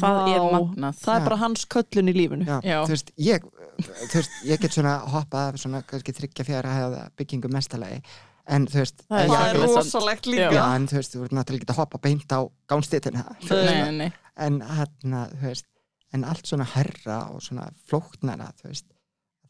Það 0.00 0.28
er 0.32 0.40
Vá. 0.40 0.52
magnað? 0.54 1.00
Það 1.04 1.16
er 1.18 1.24
bara 1.28 1.36
hans 1.42 1.64
köllun 1.66 2.08
í 2.08 2.14
lífinu. 2.16 2.44
Já, 2.48 2.60
Já. 2.64 2.78
þú 2.86 2.92
veist, 2.94 3.10
ég 3.20 3.42
þú 3.44 4.14
veist, 4.16 4.30
ég 4.48 4.60
get 4.62 4.70
svona 4.72 4.94
hoppað 5.12 5.48
af 5.52 5.58
svona 5.60 5.82
kannski 5.84 6.14
þryggja 6.16 6.44
fjara 6.48 6.72
hefða 6.78 7.02
byggingu 7.18 7.50
mestalagi 7.52 8.00
en 8.48 8.66
þú 8.66 8.80
veist, 8.80 9.04
Það 9.10 9.34
er 9.34 9.56
er 9.56 9.60
rosalegt 9.68 10.26
líka. 10.26 10.50
Já, 10.52 10.64
en 10.76 10.86
þú 10.88 10.96
veist, 11.00 11.14
þú 11.14 11.24
ert 11.24 11.32
náttúrulega 11.36 11.62
ekki 11.64 11.72
að 11.74 11.80
hoppa 11.82 11.98
beint 11.98 12.32
á 12.32 12.40
gánstitina 12.68 13.24
Nei, 13.50 13.64
nei, 13.82 13.90
nei. 13.98 14.12
En 14.36 14.60
hérna, 14.60 15.26
þú 15.36 15.42
veist 15.50 15.66
en 16.14 16.24
allt 16.24 16.46
svona 16.46 16.64
herra 16.64 17.18
og 17.34 17.42
svona 17.42 17.68
flóknara, 17.88 18.52
þú 18.62 18.68
veist 18.70 18.86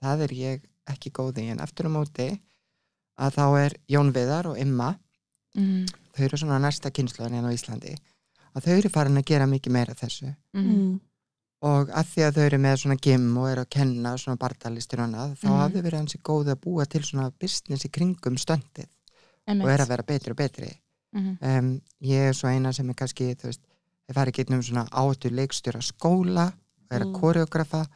það 0.02 0.20
er 0.26 0.34
ég 0.34 0.62
ekki 0.90 1.10
góði, 1.12 1.46
en 1.52 1.60
eftir 1.60 1.86
um 1.86 1.94
móti 1.94 2.40
að 3.20 3.36
þá 3.38 3.44
er 3.64 3.72
Jón 3.88 4.10
Viðar 4.12 4.46
og 4.50 4.58
Imma, 4.58 4.96
Mhm. 5.54 5.86
þau 6.16 6.24
eru 6.24 6.36
svona 6.36 6.58
næsta 6.58 6.90
kynsluðan 6.90 7.30
hérna 7.38 7.52
á 7.52 7.54
Íslandi 7.54 7.94
að 8.54 8.64
þau 8.64 8.78
eru 8.78 8.88
farin 8.88 9.16
að 9.18 9.24
gera 9.24 9.46
mikið 9.46 9.72
meira 9.72 9.94
þessu 9.94 10.34
Mhm. 10.54 10.74
Mm. 10.74 11.00
og 11.62 11.88
að 11.88 12.04
því 12.12 12.22
að 12.26 12.32
þau 12.36 12.44
eru 12.46 12.58
með 12.58 12.76
svona 12.82 12.96
gym 13.00 13.36
og 13.38 13.48
eru 13.50 13.60
að 13.64 13.70
kenna 13.70 14.16
svona 14.18 14.36
bardalistir 14.38 14.98
og 15.00 15.06
annað, 15.08 15.36
þá 15.40 15.48
Mhm. 15.48 15.60
hafði 15.62 15.82
verið 15.82 15.98
hansi 15.98 16.18
góð 16.18 16.46
að 16.52 16.60
búa 16.60 16.86
til 16.86 17.00
svona 17.02 17.32
business 17.38 17.84
í 17.84 17.90
kringum 17.90 18.36
stöndið 18.36 18.88
og 19.62 19.68
er 19.68 19.78
að 19.80 19.88
vera 19.88 20.02
betri 20.02 20.30
og 20.30 20.36
betri 20.36 20.72
Mhm. 21.14 21.38
um, 21.42 21.80
ég 22.02 22.28
er 22.28 22.32
svo 22.32 22.48
eina 22.48 22.72
sem 22.72 22.88
er 22.90 22.94
kannski 22.94 23.34
þú 23.36 23.44
veist, 23.48 23.60
ég 24.08 24.14
fari 24.14 24.30
ekki 24.32 24.50
um 24.52 24.60
svona 24.62 24.88
áttu 24.90 25.30
leikstjóra 25.30 25.80
skóla 25.82 26.46
og 26.52 26.90
er 26.90 27.00
að 27.00 27.12
Mm. 27.14 27.20
koreografa 27.20 27.86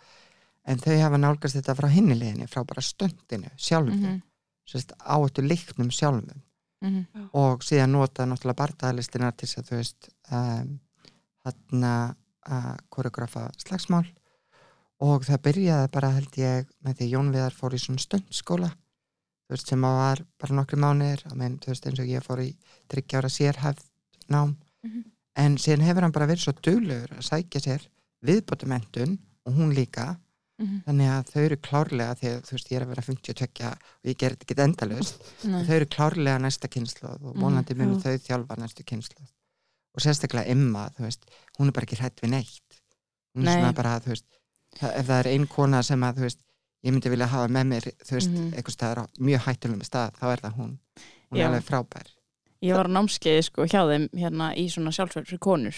en 0.64 0.78
þau 0.78 1.00
hafa 1.00 1.16
nálgast 1.18 1.56
þetta 1.56 1.74
frá 1.76 1.88
hinnileginni, 1.90 2.46
frá 2.48 2.64
bara 2.66 2.80
stöndinu 2.80 3.50
sjálfum, 3.56 3.94
mm 3.94 4.04
Mhm. 4.04 4.22
-hmm. 4.66 4.94
áttu 5.06 5.42
leiknum 5.42 5.90
sjálfum 5.90 6.42
Mhm. 6.80 7.30
og 7.34 7.62
síðan 7.66 7.90
nota 7.96 8.24
náttúrulega 8.26 8.54
bardalistina 8.60 9.32
til 9.32 9.48
þess 9.48 9.58
að 9.58 9.68
þú 9.68 9.76
veist 9.80 10.08
um, 10.30 10.80
hann 11.44 11.84
að 12.48 12.76
koreografa 12.94 13.48
slagsmál 13.58 14.06
og 15.00 15.24
það 15.26 15.42
byrjaði 15.42 15.90
bara 15.94 16.10
held 16.14 16.38
ég 16.38 16.68
með 16.84 16.94
því 17.00 17.08
Jón 17.12 17.32
Viðar 17.34 17.56
fór 17.58 17.74
í 17.74 17.80
svona 17.82 17.98
stöndskóla 18.02 18.70
þú 18.70 19.54
veist 19.56 19.68
sem 19.72 19.84
að 19.88 19.98
var 19.98 20.22
bara 20.38 20.54
nokkri 20.54 20.78
mánir 20.78 21.22
menn, 21.34 21.58
þú 21.58 21.72
veist 21.72 21.86
eins 21.90 21.98
og 22.00 22.06
ég 22.06 22.22
fór 22.26 22.42
í 22.44 22.56
tryggjára 22.88 23.28
sérhæft 23.32 23.84
nám 24.30 24.56
Mhm. 24.84 25.04
en 25.36 25.56
síðan 25.58 25.82
hefur 25.82 26.02
hann 26.02 26.12
bara 26.12 26.26
verið 26.26 26.44
svo 26.46 26.52
duglegur 26.62 27.10
að 27.18 27.26
sækja 27.26 27.60
sér 27.60 27.88
viðbótumendun 28.22 29.18
og 29.46 29.52
hún 29.54 29.74
líka 29.74 30.16
Mhm. 30.58 30.78
þannig 30.86 31.08
að 31.14 31.28
þau 31.32 31.42
eru 31.44 31.56
klárlega 31.56 32.14
að 32.14 32.42
þú 32.42 32.52
veist 32.56 32.70
ég 32.72 32.76
er 32.80 32.82
að 32.84 32.88
vera 32.88 33.02
52 33.06 33.68
og 33.70 34.08
ég 34.10 34.16
ger 34.18 34.30
þetta 34.34 34.46
ekki 34.48 34.62
endalust 34.64 35.20
þau 35.44 35.74
eru 35.76 35.86
klárlega 35.86 36.38
næsta 36.42 36.68
kynsloð 36.68 37.22
og 37.22 37.34
Mhm, 37.36 37.40
vonandi 37.44 37.74
munu 37.78 37.94
já. 37.94 38.02
þau 38.02 38.18
þjálfa 38.26 38.56
næstu 38.58 38.82
kynsloð 38.84 39.28
og 39.94 40.02
sérstaklega 40.02 40.46
Emma, 40.50 40.90
veist 40.98 41.24
hún 41.58 41.68
er 41.68 41.72
bara 41.72 41.86
ekki 41.86 41.96
hrætt 42.00 42.20
við 42.22 42.30
neitt 42.30 42.80
hún 43.36 43.42
er 43.42 43.44
Nei. 43.44 43.54
svona 43.62 43.72
bara, 43.74 44.00
það, 44.00 44.22
ef 44.82 45.06
það 45.06 45.18
er 45.20 45.28
ein 45.32 45.46
kona 45.46 45.82
sem 45.82 46.00
að, 46.02 46.16
veist 46.26 46.38
ég 46.84 46.92
myndi 46.92 47.10
vilja 47.10 47.26
hafa 47.26 47.48
með 47.48 47.66
mér, 47.66 47.86
veist 48.10 48.30
Mhm. 48.30 48.52
eitthvað 48.54 48.74
staðar 48.76 48.98
á 49.02 49.04
mjög 49.18 49.40
hættulegum 49.46 49.82
stað, 49.86 50.12
þá 50.18 50.24
er 50.32 50.40
það 50.42 50.54
hún 50.58 50.78
hún 51.30 51.38
Já. 51.38 51.44
er 51.44 51.48
alveg 51.52 51.64
frábær 51.64 52.06
Ég 52.62 52.74
var 52.74 52.86
á 52.86 52.90
námskeiði 52.90 53.44
sko 53.44 53.62
hjá 53.62 53.86
þeim 53.86 54.08
hérna 54.10 54.56
í 54.58 54.66
svona 54.66 54.90
sjálfsverð 54.90 55.26
fyrir 55.26 55.38
konur 55.38 55.74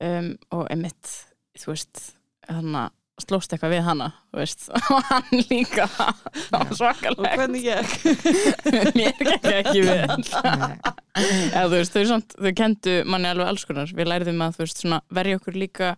um, 0.00 0.38
og 0.52 0.68
emitt, 0.70 1.24
þú 1.58 1.66
veist 1.74 2.12
hann 2.48 2.90
slóst 3.22 3.52
eitthvað 3.54 3.72
við 3.72 3.84
hana 3.86 4.08
þú 4.28 4.40
veist, 4.42 4.66
og 4.92 5.08
hann 5.08 5.42
líka. 5.48 5.86
Það 6.50 6.72
var 6.80 7.12
og 7.12 7.28
hvernig 7.40 7.64
ég 7.64 7.94
mér 8.98 9.20
gekk 9.20 9.46
ekki 9.52 9.84
við 9.86 10.02
eða 11.16 11.66
veist, 11.72 11.94
þau, 11.94 12.04
samt, 12.12 12.36
þau 12.36 12.52
kendu 12.58 12.96
manni 13.08 13.30
alveg 13.30 13.52
alls 13.52 13.64
konar, 13.68 13.92
við 13.96 14.10
lærðum 14.10 14.42
að 14.44 14.58
veist, 14.60 14.82
svona, 14.82 15.00
verja 15.16 15.40
okkur 15.40 15.56
líka 15.56 15.94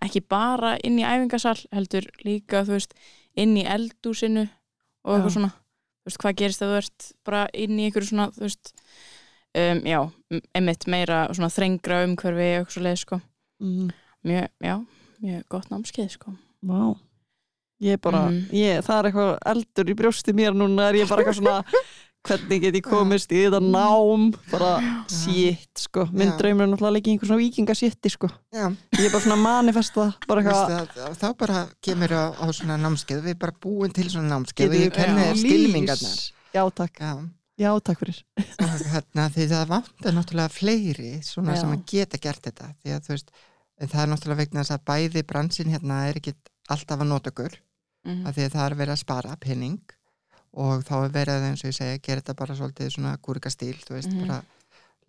ekki 0.00 0.22
bara 0.30 0.76
inn 0.86 1.00
í 1.00 1.06
æfingasal, 1.06 1.58
heldur 1.74 2.06
líka 2.26 2.62
veist, 2.68 2.94
inn 3.38 3.56
í 3.58 3.66
eldúsinu 3.66 4.46
og 4.46 5.16
eitthvað 5.16 5.34
svona. 5.36 5.54
Hvað 6.10 6.38
gerist 6.38 6.62
þegar 6.62 6.70
þú 6.70 6.78
ert 6.80 7.08
bara 7.26 7.42
inn 7.54 7.74
í 7.78 7.88
einhverju 7.88 8.12
svona, 8.12 8.30
um, 9.60 9.82
já, 9.90 10.00
einmitt 10.56 10.86
meira 10.90 11.24
svona 11.34 11.50
þrengra 11.52 12.04
umhverfi 12.06 12.46
og 12.54 12.62
eitthvað 12.62 12.76
svo 12.76 12.84
leið, 12.86 13.02
sko. 13.02 13.20
Mm. 13.60 13.90
mjög, 14.24 14.46
já, 14.64 14.76
mjög 15.20 15.42
gott 15.52 15.68
námskeið, 15.74 16.14
sko 16.14 16.32
Vá. 16.66 16.96
Ég 17.80 17.92
er 17.96 17.98
bara, 18.04 18.26
Mhm. 18.28 18.50
ég, 18.52 18.82
það 18.84 18.98
er 18.98 19.08
eitthvað 19.10 19.38
eldur 19.54 19.88
í 19.90 19.94
brjósti 19.96 20.32
mér 20.36 20.52
núna 20.52 20.90
er 20.90 20.94
ég 21.00 21.08
bara 21.08 21.22
eitthvað 21.24 21.38
svona 21.40 21.64
hvernig 22.28 22.60
get 22.60 22.74
ég 22.76 22.82
komist 22.84 23.30
í 23.32 23.38
þetta 23.46 23.60
nám? 23.64 24.34
Bara 24.50 25.04
shit 25.08 25.70
sko. 25.80 26.04
Minn 26.12 26.34
draumur 26.36 26.66
er 26.66 26.68
náttúrulega 26.74 27.00
ekki 27.00 27.14
einhver 27.14 27.30
svona 27.30 27.40
vikingashitti 27.40 28.10
sko. 28.12 28.28
Já. 28.52 28.66
Ég 28.98 29.06
er 29.06 29.10
bara 29.14 29.24
svona 29.24 29.40
manifesta 29.40 30.10
bara 30.28 30.42
eitthvað 30.42 30.74
að, 30.76 31.16
þá 31.16 31.26
bara 31.40 31.62
kemur 31.80 32.12
á, 32.12 32.24
á 32.36 32.44
svona 32.52 32.76
námskeið. 32.76 33.22
Við 33.24 33.38
bara 33.40 33.56
búin 33.64 33.92
til 33.96 34.10
svona 34.12 34.28
námskeið. 34.36 34.68
Og 34.68 34.76
ég 34.84 34.92
kenni 34.92 35.24
þér 35.30 35.40
skilmingarnar 35.40 36.18
já 36.52 36.62
takk, 36.74 37.00
já, 37.00 37.14
já 37.64 37.70
takk 37.80 37.98
fyrir. 38.04 38.20
Og 38.36 38.86
hérna 38.92 39.28
því 39.32 39.48
það 39.54 39.66
vantar 39.72 40.12
náttúrulega 40.12 40.52
fleiri 40.52 41.12
svona 41.24 41.54
Já. 41.56 41.60
sem 41.64 41.72
að 41.72 41.84
geta 41.86 42.18
gert 42.20 42.42
þetta. 42.44 42.74
Því 42.84 42.92
að 42.98 43.00
þú 43.08 43.16
veist, 43.16 43.30
það 43.80 44.02
er 44.04 44.10
náttúrulega 44.12 44.42
vegna 44.44 44.60
þess 44.60 44.76
að 44.76 44.84
bæði 44.92 45.22
bransin 45.24 45.72
hérna 45.72 46.02
er 46.10 46.20
ekki 46.20 46.34
alltaf 46.74 47.00
að 47.04 47.10
nota 47.10 47.30
okkur 47.34 47.56
mm 48.06 48.26
af 48.26 48.32
því 48.36 48.44
að 48.46 48.54
það 48.54 48.64
er 48.70 48.74
verið 48.80 48.94
að 48.94 49.00
spara 49.02 49.34
penning 49.36 49.80
og 50.56 50.82
þá 50.88 50.94
er 51.04 51.10
verið 51.14 51.42
eins 51.50 51.60
og 51.64 51.68
ég 51.70 51.76
segja 51.76 51.98
gera 52.02 52.22
þetta 52.22 52.34
bara 52.38 52.54
svolítið 52.58 52.88
svona 52.94 53.12
gúrikastíl 53.22 53.76
þú 53.84 53.92
veist, 53.98 54.08
Mhm. 54.10 54.26
bara 54.26 54.42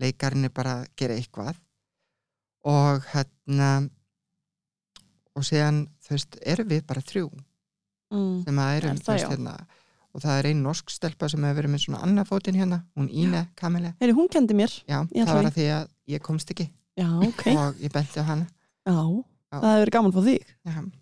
leikarinn 0.02 0.46
er 0.46 0.50
bara 0.50 0.74
að 0.82 0.88
gera 0.98 1.16
eitthvað. 1.16 1.56
Og 2.66 3.02
hérna 3.14 3.90
og 5.36 5.44
síðan, 5.48 5.88
þú 6.04 6.10
veist, 6.18 6.38
erum 6.46 6.68
við 6.68 6.84
bara 6.86 7.02
þrjú 7.02 7.30
mm. 8.12 8.44
sem 8.46 8.60
að 8.60 8.76
erum, 8.82 8.92
Er 8.92 9.02
þú 9.06 9.14
veist, 9.16 9.30
hérna. 9.32 9.56
Og 10.12 10.22
það 10.26 10.40
er 10.42 10.48
ein 10.52 10.64
norsk 10.66 10.90
stelpa 10.92 11.30
sem 11.32 11.44
hefur 11.48 11.62
verið 11.62 11.72
með 11.72 11.84
svona 11.86 12.02
annað 12.04 12.28
fótinn 12.28 12.58
hérna, 12.60 12.82
hún 13.00 13.08
Íne 13.10 13.46
Kamile 13.56 13.94
Heyri, 14.02 14.12
hún 14.18 14.28
kendi 14.28 14.54
mér 14.58 14.74
já, 14.84 15.00
Ég 15.16 15.26
það 15.26 15.38
var 15.40 15.48
að 15.48 15.56
því 15.56 15.68
að 15.78 15.88
ég 16.12 16.22
komst 16.26 16.52
ekki. 16.52 16.68
Já, 17.00 17.08
ok, 17.24 17.46
og 17.56 17.76
ég 17.80 17.94
benti 17.96 18.20
á 18.20 18.26
hana. 18.28 18.48
Já, 18.84 18.98
Já. 19.00 19.56
það 19.62 19.70
hefur 19.72 19.86
verið 19.86 19.96
gaman 19.96 20.12
fyrir 20.18 20.28
þig. 20.28 20.52
Já. 20.68 21.01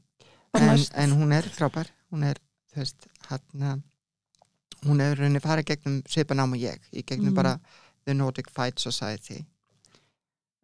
En, 0.57 0.79
en 1.03 1.11
hún 1.19 1.31
er 1.35 1.45
frábær 1.53 1.89
hún 2.11 2.23
er, 2.25 2.39
þú 2.71 2.81
veist, 2.81 3.07
hérna 3.29 3.75
hún 4.87 5.01
hefur 5.03 5.19
rauninni 5.21 5.41
farið 5.43 5.67
gegnum 5.73 5.97
svipanám 6.09 6.53
og 6.55 6.61
ég, 6.63 6.79
í 6.93 7.03
gegnum 7.05 7.33
Mhm. 7.33 7.35
bara 7.35 7.59
The 8.05 8.13
Nordic 8.13 8.49
Fight 8.49 8.79
Society 8.79 9.45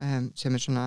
um, 0.01 0.31
sem 0.35 0.53
er 0.55 0.59
svona 0.59 0.85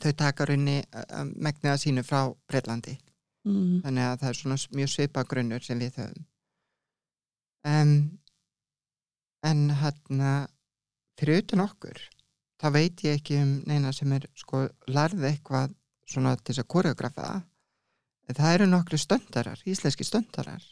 þau 0.00 0.12
taka 0.16 0.44
rauninni 0.48 0.82
um, 1.12 1.32
megniða 1.36 1.76
sínu 1.82 2.02
frá 2.06 2.22
Breitlandi 2.48 2.96
mm. 3.44 3.82
þannig 3.84 4.06
að 4.08 4.18
það 4.22 4.28
er 4.28 4.38
svona 4.40 4.58
mjög 4.78 4.88
svipa 4.94 5.24
grunnur 5.24 5.60
sem 5.66 5.78
við 5.78 5.98
höfum 6.00 6.24
um, 7.66 7.94
en 9.42 9.62
hérna 9.82 10.32
fyrir 11.18 11.42
utan 11.42 11.60
okkur 11.66 11.98
þá 12.62 12.66
veit 12.72 13.04
ég 13.04 13.18
ekki 13.20 13.40
um 13.42 13.52
neina 13.66 13.92
sem 13.92 14.12
er 14.16 14.24
sko 14.38 14.68
lærði 14.88 15.32
eitthvað 15.34 15.74
svona 16.12 16.36
til 16.36 16.52
þess 16.54 16.62
að 16.64 16.68
koreografa 16.74 17.28
en 18.28 18.34
það 18.38 18.54
eru 18.54 18.66
nokkru 18.70 18.98
stöndarar, 18.98 19.62
íslenski 19.66 20.04
stöndarar 20.08 20.62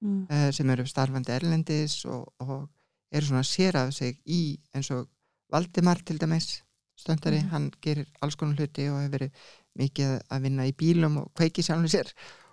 Mm. 0.00 0.28
uh, 0.30 0.50
sem 0.54 0.68
eru 0.70 0.84
starfandi 0.86 1.32
erlendis 1.34 2.04
og, 2.06 2.28
og 2.38 2.68
eru 3.10 3.26
svona 3.26 3.40
að 3.42 3.48
sér 3.50 3.74
af 3.80 3.88
sig 3.96 4.20
í 4.30 4.56
eins 4.72 4.92
og 4.94 5.08
Valdimar 5.50 5.98
til 6.06 6.18
dæmis 6.20 6.60
stöndari, 6.94 7.40
Mhm. 7.42 7.48
hann 7.50 7.70
gerir 7.82 8.06
alls 8.22 8.36
konar 8.36 8.54
hluti 8.54 8.86
og 8.92 9.00
hefur 9.00 9.10
verið 9.18 9.30
mikið 9.76 10.12
að 10.30 10.40
vinna 10.42 10.66
í 10.68 10.72
bílum 10.72 11.16
og 11.18 11.32
kveiki 11.34 11.62
sjálfum 11.66 11.88
sér 11.90 12.12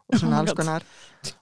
og 0.09 0.17
svona 0.19 0.37
Oh 0.37 0.39
alls 0.39 0.53
konar 0.57 0.83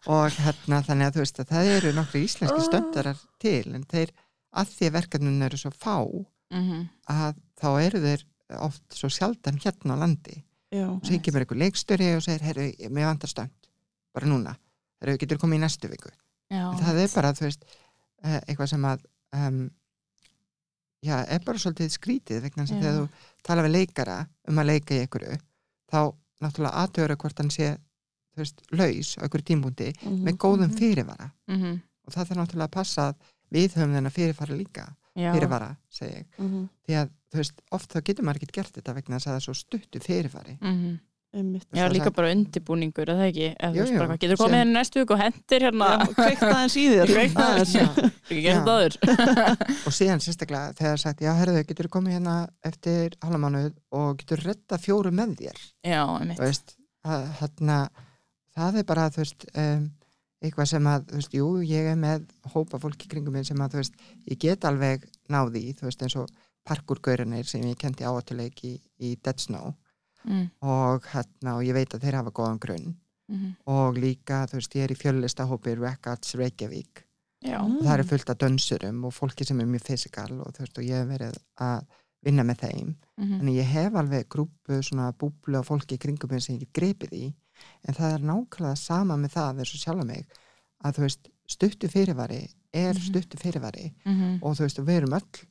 og 0.08 0.30
hérna 0.32 0.82
þannig 0.84 1.08
að 1.08 1.14
þú 1.16 1.24
veist 1.24 1.40
að 1.40 1.50
það 1.54 1.72
eru 1.78 1.94
nokkru 1.94 2.20
íslenski 2.26 2.60
Oh. 2.60 2.68
stöndarar 2.68 3.18
til 3.40 3.76
en 3.76 3.84
þeir 3.86 4.12
að 4.54 4.68
því 4.76 4.86
að 4.90 4.96
verkefnin 5.00 5.42
eru 5.44 5.58
svo 5.58 5.72
fá 5.72 6.04
-hmm. 6.52 6.90
að 7.08 7.36
þá 7.62 7.70
eru 7.88 8.00
þeir 8.00 8.26
oft 8.60 8.84
svo 8.94 9.08
sjaldan 9.10 9.58
hérna 9.64 9.96
á 9.96 10.02
landi 10.04 10.44
já, 10.74 10.88
og 10.90 11.06
svo 11.06 11.20
kemur 11.26 11.44
einhver 11.46 11.60
leikstöri 11.62 12.10
og 12.18 12.24
segir, 12.26 12.42
herru, 12.50 12.66
mér 12.90 13.06
vantar 13.12 13.30
stönd 13.32 13.70
bara 14.14 14.28
núna, 14.30 14.56
herru, 15.02 15.18
getur 15.22 15.38
komið 15.42 15.60
í 15.62 15.64
næstu 15.64 15.90
viku 15.92 16.10
já, 16.50 16.66
það 16.82 17.00
er 17.06 17.14
bara, 17.16 17.32
þú 17.38 17.46
veist, 17.48 17.64
eh, 18.24 18.40
eitthvað 18.48 18.70
sem 18.74 18.86
að 18.90 19.06
um, 19.38 19.62
já, 21.04 21.18
er 21.28 21.42
bara 21.46 21.60
svolítið 21.62 21.90
skrítið 21.98 22.42
vegna 22.48 22.66
Já. 22.66 22.74
þegar 22.76 23.00
þú 23.00 23.08
tala 23.44 23.64
við 23.66 23.74
leikara 23.78 24.18
um 24.50 24.62
að 24.62 24.70
leika 24.72 24.96
í 24.96 25.02
einhverju 25.04 25.40
þá 25.92 26.00
náttúrulega 26.44 26.84
aðtöru 26.84 27.18
hvort 27.22 27.40
hann 27.44 27.52
sé 27.54 27.74
þú 28.34 28.42
veist, 28.44 28.62
laus 28.72 29.10
á 29.20 29.24
einhverju 29.28 29.48
tímbúndi 29.50 29.90
Mhm. 30.04 30.24
með 30.26 30.38
góðum 30.38 30.70
Mhm. 30.72 30.78
fyrirvara 30.80 31.32
mm 31.48 31.82
og 32.06 32.12
það 32.14 32.26
þarf 32.28 32.38
náttúrulega 32.40 32.68
að 32.68 32.72
passa 32.76 33.02
að 33.10 33.16
við 33.54 33.76
höfum 33.78 33.94
þennan 33.96 34.12
fyrirfara 34.12 34.56
líka. 34.58 34.96
Fyrirvara, 35.16 35.72
segi 35.94 36.16
ég, 36.20 36.26
Mhm. 36.40 36.70
því 36.88 36.94
að 37.04 37.10
þú 37.34 37.38
veist, 37.42 37.62
oft 37.72 37.90
þá 37.94 38.02
getur 38.04 38.26
maður 38.26 38.42
ekki 38.44 38.54
gert 38.60 38.74
þetta 38.78 38.94
vegna 38.96 39.18
þess 39.18 39.28
að 39.28 39.34
það 39.34 39.42
er 39.42 39.48
svo 39.48 39.54
stuttu 39.64 40.00
fyrirfari 40.04 40.58
Mm 40.62 41.00
Einmitt. 41.34 41.66
Já, 41.74 41.88
Sem 41.90 41.94
líka 41.96 42.12
bara 42.14 42.30
undirbúningur, 42.30 43.10
eða 43.10 43.24
ekki? 43.26 43.56
Eða, 43.58 43.72
þú 43.72 43.74
Jú, 43.74 43.82
veist, 43.82 43.94
jú, 43.94 43.98
bara, 43.98 44.08
hvað, 44.14 44.20
getur 44.22 44.38
komið 44.38 44.60
henni 44.60 44.74
næstu 44.78 45.00
viku 45.02 45.14
og 45.16 45.22
hendir 45.24 45.64
hérna? 45.66 45.88
Já, 45.90 46.14
kveikt 46.14 46.44
aðeins 46.46 46.76
í 46.78 46.84
þér 46.94 47.08
Kveikt 47.10 47.40
aðeins. 47.42 47.74
Aðeins. 47.74 48.12
Ekki 48.30 48.44
gert 48.44 48.54
Já. 48.54 48.66
það 48.68 48.76
áður. 48.78 48.98
og 49.90 49.96
síðan 49.98 50.22
sérstaklega 50.22 50.76
þegar 50.78 51.02
sagt, 51.02 51.24
já, 51.26 51.32
herðu, 51.40 51.64
getur 51.72 51.90
komið 51.90 52.14
hérna 52.20 52.36
eftir 52.70 53.16
halvamánuð 53.26 53.74
og 53.98 54.18
getur 54.22 54.44
retta 54.46 54.78
fjóru 54.78 55.10
með 55.10 55.34
þér 55.42 55.58
Já, 55.90 56.04
einmitt. 56.22 56.38
veist, 56.38 56.76
að, 57.04 57.26
þarna, 57.42 57.80
það 58.56 58.78
er 58.78 58.84
bara, 58.94 59.10
þú 59.10 59.18
veist, 59.26 59.48
um, 59.58 59.90
eitthvað 60.44 60.70
sem 60.74 60.88
að, 60.92 61.06
þú 61.10 61.20
veist, 61.20 61.36
jú, 61.38 61.50
ég 61.68 61.92
er 61.94 62.00
með 62.00 62.26
hópa 62.54 62.80
fólki 62.82 63.10
kringum 63.12 63.38
minn 63.38 63.48
sem 63.48 63.62
að, 63.64 63.76
þú 63.76 63.82
veist, 63.82 64.02
ég 64.30 64.42
get 64.44 64.68
alveg 64.68 65.06
náði, 65.32 65.70
þú 65.78 65.88
veist, 65.88 66.04
eins 66.04 66.18
og 66.20 66.34
parkurgaurinir 66.68 67.48
sem 67.48 67.64
ég 67.68 67.80
kendi 67.80 68.06
áatuleik 68.08 68.60
í, 68.68 68.76
í 69.00 69.16
Dead 69.24 69.40
Snow 69.40 69.74
Mm 70.24 70.46
og 70.64 71.04
hérna, 71.12 71.58
og 71.58 71.66
ég 71.68 71.76
veit 71.76 71.92
að 71.92 72.06
þeir 72.06 72.16
hafa 72.16 72.32
góðan 72.32 72.60
grunn 72.64 72.94
-hmm. 73.28 73.56
og 73.68 73.98
líka, 73.98 74.46
þú 74.48 74.56
veist, 74.60 74.76
ég 74.76 74.84
er 74.84 74.92
í 74.92 74.96
fjöllista 74.96 75.44
hópi 75.44 75.76
Records 75.76 76.36
Reykjavík 76.36 77.04
Já. 77.44 77.60
Mm. 77.60 77.76
og 77.78 77.84
það 77.84 77.94
eru 77.94 78.04
fullt 78.04 78.30
af 78.30 78.38
dönsurum 78.38 79.04
og 79.06 79.14
fólki 79.14 79.46
sem 79.46 79.60
er 79.60 79.66
mjög 79.66 79.84
fysikal 79.84 80.32
og 80.40 80.54
þú 80.56 80.60
veist, 80.60 80.78
og 80.78 80.84
ég 80.84 80.96
hef 80.96 81.08
verið 81.08 81.38
að 81.60 81.86
vinna 82.24 82.44
með 82.44 82.58
þeim 82.64 82.96
Mm 83.18 83.40
Þannig 83.40 83.56
ég 83.56 83.70
hef 83.70 83.96
alveg 83.96 84.30
grúpu 84.30 84.82
svona 84.82 85.12
búblu 85.12 85.60
af 85.60 85.68
fólki 85.68 85.96
í 85.96 86.02
kringum 86.02 86.32
mig 86.32 86.42
sem 86.42 86.56
ég 86.56 86.60
get 86.60 86.74
grepið 86.74 87.14
í 87.14 87.34
en 87.88 87.94
það 87.98 88.14
er 88.14 88.20
nákvæmlega 88.30 88.76
sama 88.78 89.18
með 89.18 89.32
það 89.38 89.60
eins 89.60 89.74
og 89.76 89.82
sjálfa 89.84 90.06
mig 90.06 90.26
að 90.84 90.94
þú 90.98 91.02
veist 91.08 91.30
stuttu 91.48 91.88
fyrirvari 91.92 92.42
er 92.74 92.94
Mhm. 92.94 93.04
stuttu 93.10 93.38
fyrirvari 93.38 93.94
-hmm. 94.06 94.40
og 94.42 94.56
þú 94.56 94.62
veist 94.66 94.78
við 94.80 94.90
erum 94.98 95.14
öll 95.14 95.48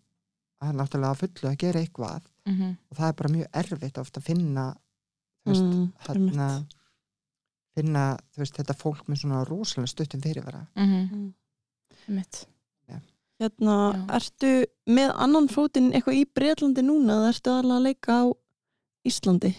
að 0.62 0.76
náttúrulega 0.78 1.14
fullu 1.20 1.48
að 1.50 1.56
gera 1.58 1.80
eitthvað 1.80 2.22
-hmm. 2.46 2.76
og 2.90 2.96
það 2.96 3.08
er 3.08 3.12
bara 3.12 3.34
mjög 3.34 3.46
erfitt 3.52 3.98
ofta 3.98 4.20
að 4.20 4.24
finna 4.24 4.74
þú 5.44 5.50
veist, 5.50 5.62
Mm, 5.62 5.92
hérna 6.06 6.66
finna 7.74 8.16
þú 8.34 8.38
veist 8.38 8.56
þetta 8.56 8.74
fólk 8.76 9.06
með 9.08 9.16
svona 9.20 9.44
rosalega 9.48 9.86
stuttum 9.86 10.20
fyrirvara 10.20 10.66
Mm 10.76 11.32
Einmitt. 12.08 12.46
Hérna, 13.40 13.92
Já. 13.92 14.06
ertu 14.16 14.64
með 14.86 15.12
annan 15.16 15.48
fótinn 15.48 15.92
eitthvað 15.92 16.14
í 16.14 16.24
Breitlandi 16.34 16.82
núna 16.82 17.12
eða 17.16 17.28
ertu 17.32 17.50
alveg 17.50 17.76
að 17.76 17.82
leika 17.82 18.12
á 18.22 18.24
Íslandi? 19.04 19.56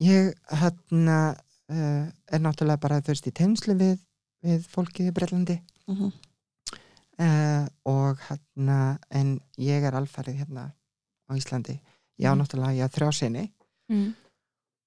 ég 0.00 0.34
hérna 0.50 1.36
uh, 1.70 2.06
er 2.32 2.40
náttúrulega 2.42 2.80
bara 2.80 3.00
veist 3.06 3.26
í 3.26 3.32
tegnslu 3.32 3.74
við, 3.78 3.98
við 4.44 4.66
fólkið 4.72 5.10
í 5.10 5.14
Breitlandi 5.16 5.58
Mhm. 5.90 6.10
uh, 7.20 7.66
og 7.84 8.18
hérna 8.28 8.98
en 9.10 9.40
ég 9.58 9.82
er 9.84 9.96
alfarið 9.98 10.42
hérna 10.44 10.68
á 11.28 11.32
Íslandi 11.36 11.80
ég 12.20 12.26
á 12.28 12.34
Mhm. 12.34 12.40
náttúrulega, 12.42 12.76
ég 12.76 12.84
á 12.86 12.94
þrjá 12.94 13.12
sinni 13.14 13.52
Mm. 13.90 14.14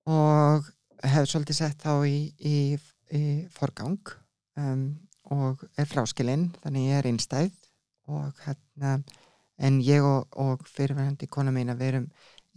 og 0.07 0.63
hef 1.03 1.27
svolítið 1.27 1.53
sett 1.55 1.77
þá 1.83 2.05
í, 2.07 2.33
í, 2.39 2.77
í 3.11 3.47
forgang 3.51 3.99
um, 4.57 4.99
og 5.31 5.63
er 5.77 5.85
fráskilinn 5.85 6.51
þannig 6.63 6.87
ég 6.89 6.99
er 6.99 7.07
einstæð 7.11 7.51
og 8.07 8.33
hérna 8.45 9.03
en 9.59 9.81
ég 9.81 10.01
og, 10.03 10.27
og 10.37 10.63
fyrirverandi 10.67 11.27
kona 11.27 11.51
mín 11.51 11.71
að 11.71 11.77
við 11.81 11.87
erum 11.93 12.07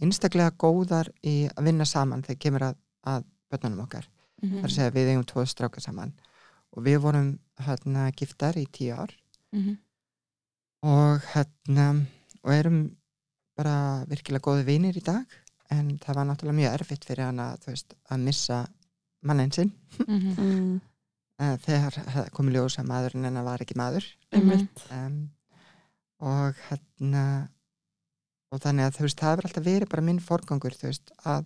einstaklega 0.01 0.51
góðar 0.57 1.09
í 1.23 1.49
að 1.49 1.63
vinna 1.65 1.85
saman 1.85 2.23
þegar 2.23 2.39
kemur 2.39 2.61
að, 2.69 2.75
að 3.03 3.23
börnunum 3.51 3.83
okkar 3.85 4.07
Mhm. 4.43 4.61
þar 4.61 4.69
að 4.69 4.75
segja 4.75 4.95
við 4.95 5.11
eigum 5.11 5.25
tvo 5.25 5.45
stráka 5.45 5.81
saman. 5.81 6.13
Og 6.75 6.83
við 6.83 6.99
vorum 7.01 7.39
hérna 7.59 8.11
giftar 8.11 8.57
í 8.57 8.67
tíu 8.67 8.93
ár. 8.95 9.11
Mhm. 9.53 9.77
og 10.83 11.21
hérna 11.33 12.05
og 12.43 12.51
erum 12.53 12.95
bara 13.57 14.05
virkilega 14.05 14.43
góði 14.45 14.65
vinir 14.65 14.95
í 14.95 15.03
dag. 15.03 15.25
En 15.71 15.97
það 15.97 16.15
var 16.15 16.25
náttúrulega 16.25 16.59
mjög 16.59 16.73
erfitt 16.79 17.05
fyrir 17.05 17.25
hana 17.25 17.57
þú 17.57 17.71
veist, 17.73 17.93
að 18.11 18.19
missa 18.19 18.67
mannin 19.23 19.51
sinn. 19.51 19.71
Mhm. 20.07 20.35
mm, 20.37 20.81
uh, 21.39 21.57
þegar 21.57 21.91
það 21.91 22.31
kom 22.31 22.49
í 22.49 22.53
ljós 22.53 22.77
að 22.77 22.87
maðurinn 22.87 23.25
hennar 23.25 23.43
var 23.43 23.59
ekki 23.59 23.75
maður. 23.75 24.05
Um, 24.91 25.29
og 26.19 26.55
hérna 26.69 27.49
og 28.51 28.61
þannig 28.63 28.87
að 28.87 28.97
þú 28.97 29.05
veist 29.05 29.21
það 29.21 29.33
hefur 29.33 29.47
alltaf 29.49 29.65
verið 29.67 29.91
bara 29.91 30.05
minn 30.07 30.19
forgangur 30.23 30.75
þú 30.77 30.89
veist 30.89 31.11
að, 31.27 31.45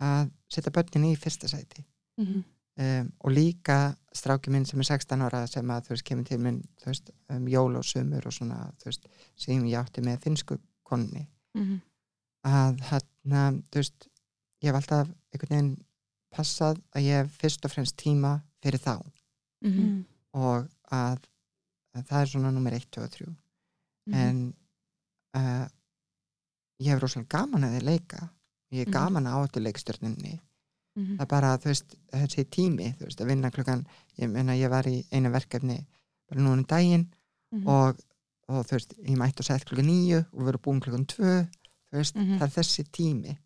að 0.00 0.30
setja 0.52 0.72
börnin 0.74 1.08
í 1.10 1.16
fyrsta 1.18 1.50
sæti 1.50 1.84
Mhm. 2.20 2.44
um, 2.80 3.12
og 3.20 3.30
líka 3.32 3.96
stráki 4.14 4.50
minn 4.50 4.64
sem 4.66 4.80
er 4.80 4.84
16 4.88 5.20
ára 5.26 5.46
sem 5.48 5.66
að 5.70 5.84
þú 5.86 5.88
veist 5.94 6.04
kemur 6.08 6.24
til 6.28 6.38
minn 6.38 6.62
veist 6.86 7.10
um 7.30 7.46
jól 7.48 7.76
og 7.76 7.84
sumur 7.84 8.26
og 8.26 8.32
svona 8.32 8.72
þú 8.80 8.84
veist 8.90 9.06
sem 9.36 9.64
ég 9.64 9.78
átti 9.80 10.02
með 10.02 10.20
finsku 10.24 10.58
konni 10.84 11.26
Mhm. 11.54 11.80
að 12.46 12.80
hérna 12.90 13.62
þú 13.70 13.74
veist 13.82 14.08
ég 14.62 14.68
hef 14.72 14.74
alltaf 14.80 15.08
einhvern 15.32 15.50
veginn 15.50 15.84
passað 16.32 16.80
að 16.94 17.02
ég 17.02 17.22
hef 17.24 17.38
fyrst 17.42 17.64
og 17.64 17.70
fremst 17.72 17.96
tíma 17.96 18.42
fyrir 18.62 18.78
þá 18.80 19.00
Mhm. 19.62 19.80
mm, 19.82 20.04
og 20.34 20.68
að, 20.92 21.18
að 21.94 22.04
það 22.08 22.22
er 22.22 22.26
svona 22.26 22.50
nummer 22.52 22.72
1, 22.72 22.90
2 22.90 23.02
og 23.02 23.10
3 23.10 23.26
Mhm. 24.06 24.14
en 24.14 24.54
uh, 25.36 25.68
ég 26.80 26.88
hef 26.94 27.00
rosalega 27.02 27.28
gaman 27.28 27.62
að 27.64 27.76
þið 27.78 27.84
leika 27.84 28.30
ég 28.72 28.80
er 28.82 28.86
Mhm. 28.86 28.92
gaman 28.92 29.24
að 29.26 29.48
áttu 29.48 29.60
leikstjörninni 30.96 31.16
Mhm. 31.16 31.16
það 31.18 31.22
er 31.22 31.26
bara, 31.26 31.58
veist, 31.58 31.94
þessi 32.12 32.44
tími 32.50 32.94
veist, 33.00 33.20
að 33.20 33.26
vinna 33.26 33.50
klukkan, 33.50 33.86
ég 34.18 34.30
meina 34.30 34.52
ég 34.52 34.68
var 34.70 34.84
í 34.84 35.04
eina 35.12 35.30
verkefni 35.30 35.86
bara 36.28 36.40
núna 36.40 36.58
um 36.58 36.64
daginn 36.64 37.06
Mhm. 37.52 37.66
og, 37.66 37.96
og 38.48 38.66
þú 38.66 38.70
veist, 38.72 38.94
ég 39.04 39.16
mætti 39.16 39.40
að 39.42 39.46
setja 39.46 39.64
klukkan 39.66 39.86
nýju 39.86 40.24
og 40.32 40.42
verið 40.46 40.60
búin 40.62 40.80
klukkan 40.80 41.06
tvö 41.06 41.48
Mhm. 41.92 42.38
það 42.38 42.42
er 42.42 42.62
þessi 42.62 42.84
tími. 42.92 43.36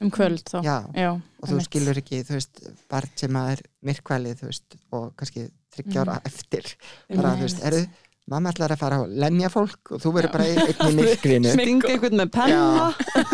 Um 0.00 0.10
kvöld 0.10 0.42
þá. 0.44 0.62
Já, 0.62 0.92
Já, 0.94 1.12
og 1.14 1.48
þú 1.48 1.60
skilur 1.62 1.94
ekki, 1.96 2.24
þú 2.24 2.32
veist, 2.34 2.88
barn 2.90 3.08
sem 3.16 3.36
er 3.36 3.60
myrkvælið, 3.84 4.34
þú 4.40 4.46
veist, 4.46 4.76
og 4.92 5.16
kannski 5.16 5.50
þryggja 5.72 6.04
ára 6.04 6.20
eftir, 6.24 6.74
bara, 7.08 7.36
þú 7.36 7.40
veist, 7.42 7.64
eru 7.64 7.86
mamma 8.32 8.50
ætlar 8.54 8.72
að 8.72 8.80
fara 8.80 8.98
að 9.04 9.10
lemja 9.20 9.48
fólk 9.52 9.90
og 9.92 10.00
þú 10.00 10.12
verður 10.16 10.32
bara 10.32 10.46
í 10.48 10.54
einni 10.64 10.92
myrkrinu 11.02 11.50
stinga 11.52 11.90
einhvern 11.92 12.16
með 12.22 12.30
penna 12.32 12.86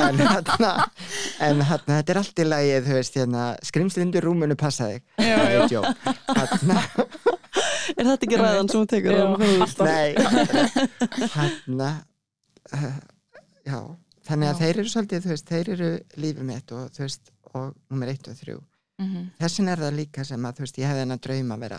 en 0.09 0.18
hérna 0.18 0.70
en 1.47 1.61
hérna, 1.62 1.99
þetta 2.01 2.14
er 2.14 2.20
allt 2.22 2.43
í 2.43 2.47
lagi, 2.49 2.72
þú 2.88 2.97
veist, 2.99 3.18
hérna 3.20 3.45
skrimslindur 3.70 4.26
rúmunu 4.26 4.57
passa 4.59 4.88
þig 4.91 5.03
Já, 5.22 5.36
Það 5.38 5.51
já. 5.51 5.61
er 5.61 5.68
djók. 5.70 5.86
hérna, 6.41 6.78
er 8.01 8.11
þetta 8.11 8.26
ekki 8.26 8.41
ræðan 8.43 8.70
sem 8.72 8.80
hún 8.82 8.91
tekur 8.91 9.14
alltaf. 9.22 9.86
nei 9.86 10.11
hérna 11.36 11.91
uh, 12.74 12.99
já, 13.66 13.78
þannig 14.26 14.51
að 14.51 14.55
Já. 14.55 14.59
þeir 14.64 14.74
eru 14.82 14.93
svolítið, 14.97 15.30
veist, 15.32 15.49
þeir 15.55 15.72
eru 15.76 15.91
lífið 16.24 16.47
mitt 16.51 16.74
og 16.76 16.91
þú 16.95 17.07
veist, 17.07 17.32
og 17.55 17.72
nummer 17.91 18.12
1 18.16 18.32
og 18.34 18.43
3 18.45 18.59
Mhm. 19.01 19.30
þessin 19.41 19.68
er 19.72 19.80
það 19.80 19.95
líka 19.97 20.24
sem 20.28 20.43
að, 20.45 20.59
þú 20.59 20.61
veist, 20.66 20.76
ég 20.82 20.91
hefði 20.91 21.01
hennar 21.07 21.20
drauma 21.24 21.55
að 21.57 21.62
vera 21.64 21.76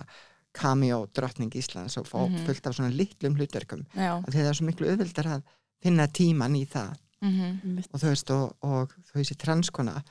cameo 0.54 1.06
drottning 1.16 1.52
Íslands 1.56 1.98
og 1.98 2.08
fá 2.08 2.28
Mhm. 2.30 2.46
fullt 2.46 2.68
af 2.68 2.74
svona 2.76 2.90
litlum 2.96 3.36
hlutverkum 3.36 3.86
að 3.96 4.26
það 4.34 4.50
er 4.50 4.54
svo 4.54 4.66
miklu 4.66 4.88
auðvildar 4.92 5.26
að 5.38 5.44
finna 5.82 6.08
tíman 6.08 6.56
í 6.56 6.66
það 6.68 6.96
Mhm. 7.22 7.62
Einmitt. 7.64 7.88
og 7.94 8.00
þú 8.02 8.08
veist, 8.10 8.30
og, 8.32 8.56
og 8.64 8.90
þú 9.08 9.14
veist, 9.16 9.38
transkona 9.38 10.04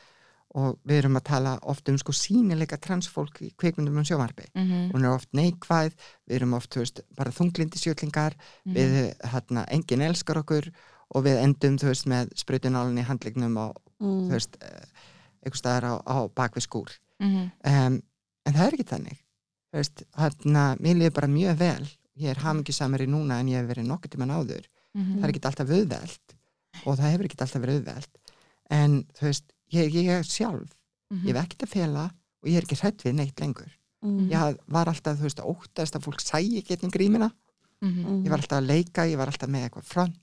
og 0.54 0.78
við 0.86 0.98
erum 0.98 1.16
að 1.16 1.24
tala 1.24 1.58
oft 1.62 1.88
um 1.88 1.96
sko 1.98 2.12
sínileika 2.12 2.76
transfólk 2.78 3.40
í 3.42 3.54
kvikmyndum 3.56 3.96
um 3.98 4.04
sjómarbi 4.04 4.46
Mhm. 4.54 4.92
hún 4.92 5.04
er 5.04 5.10
oft 5.14 5.28
neikvæð, 5.32 5.92
við 6.28 6.36
erum 6.36 6.54
oft 6.54 6.74
veist, 6.76 7.00
bara 7.16 7.30
þunglindi 7.30 7.78
sjötlingar 7.78 8.34
Mhm. 8.66 8.74
við, 8.74 9.14
hérna, 9.22 9.64
enginn 9.68 10.00
elskar 10.02 10.36
okkur 10.42 10.70
og 11.14 11.24
við 11.24 11.42
endum, 11.42 11.76
þú 11.78 11.86
veist, 11.88 12.06
með 12.06 12.28
sprutunálinn 12.34 12.98
í 12.98 13.04
handlegnum 13.04 13.56
og, 13.58 13.76
Mm, 14.00 14.28
þú 14.28 14.30
veist 14.30 14.56
eh, 14.62 14.84
einhvers 15.44 15.58
staðar 15.60 15.84
á, 15.84 16.02
á 16.06 16.28
bakvið 16.34 16.62
skúr 16.66 16.88
Mhm. 17.20 17.52
um, 17.64 18.02
en 18.46 18.52
það 18.54 18.66
er 18.66 18.72
ekki 18.72 18.88
þannig 18.88 19.18
veist, 19.78 20.02
hérna, 20.18 20.64
mér 20.80 20.96
líður 20.98 21.14
bara 21.14 21.28
mjög 21.30 21.56
vel. 21.60 21.86
Ég 22.20 22.28
er 22.34 22.40
hamingisamari 22.42 23.06
núna 23.06 23.38
en 23.40 23.48
ég 23.48 23.60
hef 23.60 23.68
verið 23.70 23.86
nokkuð 23.88 24.10
tíman 24.16 24.30
áður. 24.34 24.66
Mhm. 24.94 25.20
það 25.20 25.24
er 25.24 25.30
ekki 25.30 25.46
alltaf 25.46 25.68
auðvelt 25.70 26.32
og 26.84 26.96
það 26.98 27.10
hefur 27.12 27.24
ekki 27.28 27.36
alltaf 27.40 27.62
verið 27.62 27.76
auðvelt. 27.78 28.14
En 28.70 29.04
þú 29.14 29.22
veist, 29.28 29.52
ég, 29.70 29.92
ég 29.94 30.08
er 30.08 30.22
sjálf. 30.26 30.72
Mhm. 31.10 31.26
ég 31.26 31.34
hef 31.36 31.44
ekkert 31.44 31.62
að 31.66 31.74
fela 31.74 32.04
og 32.42 32.48
ég 32.50 32.56
er 32.56 32.62
ekki 32.66 32.80
hrætt 32.80 33.04
við 33.04 33.14
neitt 33.14 33.36
lengur. 33.40 33.70
Mm, 34.02 34.28
ég 34.30 34.58
var 34.66 34.86
alltaf, 34.88 35.18
þú 35.18 35.22
veist, 35.28 35.38
að 35.40 35.50
óttast 35.54 35.94
að 35.94 36.02
fólk 36.06 36.20
sæi 36.24 36.56
ekki 36.58 36.76
einn 36.78 36.90
grímina, 36.90 37.30
Mhm. 37.82 38.04
mm, 38.04 38.24
ég 38.24 38.28
var 38.30 38.38
alltaf 38.38 38.58
að 38.62 38.66
leika 38.66 39.02
ég 39.06 39.16
var 39.16 39.26
alltaf 39.28 39.48
með 39.48 39.68
eitthvað 39.70 39.84
front. 39.84 40.16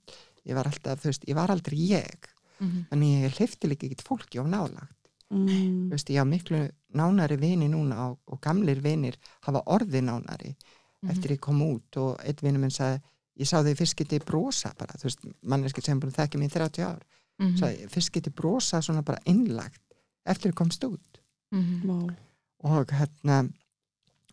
Ég 0.45 0.54
var 0.56 0.66
alltaf, 0.66 1.00
þú 1.02 1.04
veist, 1.12 1.26
ég 1.28 1.36
var 1.36 1.48
aldrei 1.50 1.78
ég. 1.89 2.20
Mhm. 2.60 2.88
þannig 2.89 3.24
ég 3.24 3.36
hlifti 3.38 3.68
líka 3.70 3.86
ekkert 3.86 4.02
fólki 4.08 4.39
á 4.41 4.43
nálagt 4.43 4.98
mm, 5.30 5.48
þú 5.48 5.89
veist, 5.93 6.10
ég 6.10 6.18
á 6.18 6.26
miklu 6.26 6.72
nánari 6.98 7.38
vini 7.39 7.68
núna 7.72 8.10
og, 8.12 8.20
og 8.28 8.41
gamlir 8.41 8.82
vinir 8.84 9.16
hafa 9.45 9.64
orði 9.68 10.02
nánari 10.04 10.56
Mhm. 11.04 11.12
eftir 11.12 11.32
ég 11.36 11.39
kom 11.39 11.60
út 11.62 11.98
og 12.02 12.18
einn 12.26 12.39
vinur 12.41 12.60
minn 12.60 12.72
sagði 12.74 13.02
ég 13.39 13.45
sá 13.45 13.62
þau 13.62 13.76
fyrst 13.78 13.95
getið 14.00 14.24
brosa 14.26 14.72
bara 14.78 14.95
þú 14.98 15.04
veist, 15.06 15.20
manneskið 15.45 15.84
sem 15.86 16.00
búin 16.00 16.12
að 16.12 16.18
þekka 16.24 16.39
mig 16.39 16.50
í 16.50 16.54
30 16.58 16.84
ár 16.88 17.02
Mhm. 17.39 17.58
sagði, 17.60 17.88
fyrst 17.93 18.12
getið 18.16 18.34
brosa 18.36 18.82
svona 18.82 19.04
bara 19.06 19.20
innlagt 19.26 19.82
eftir 20.26 20.52
ég 20.52 20.56
komst 20.58 20.84
út 20.84 21.22
Mhm. 21.52 21.82
vá. 21.86 22.16
og 22.64 22.88
hérna 22.88 23.50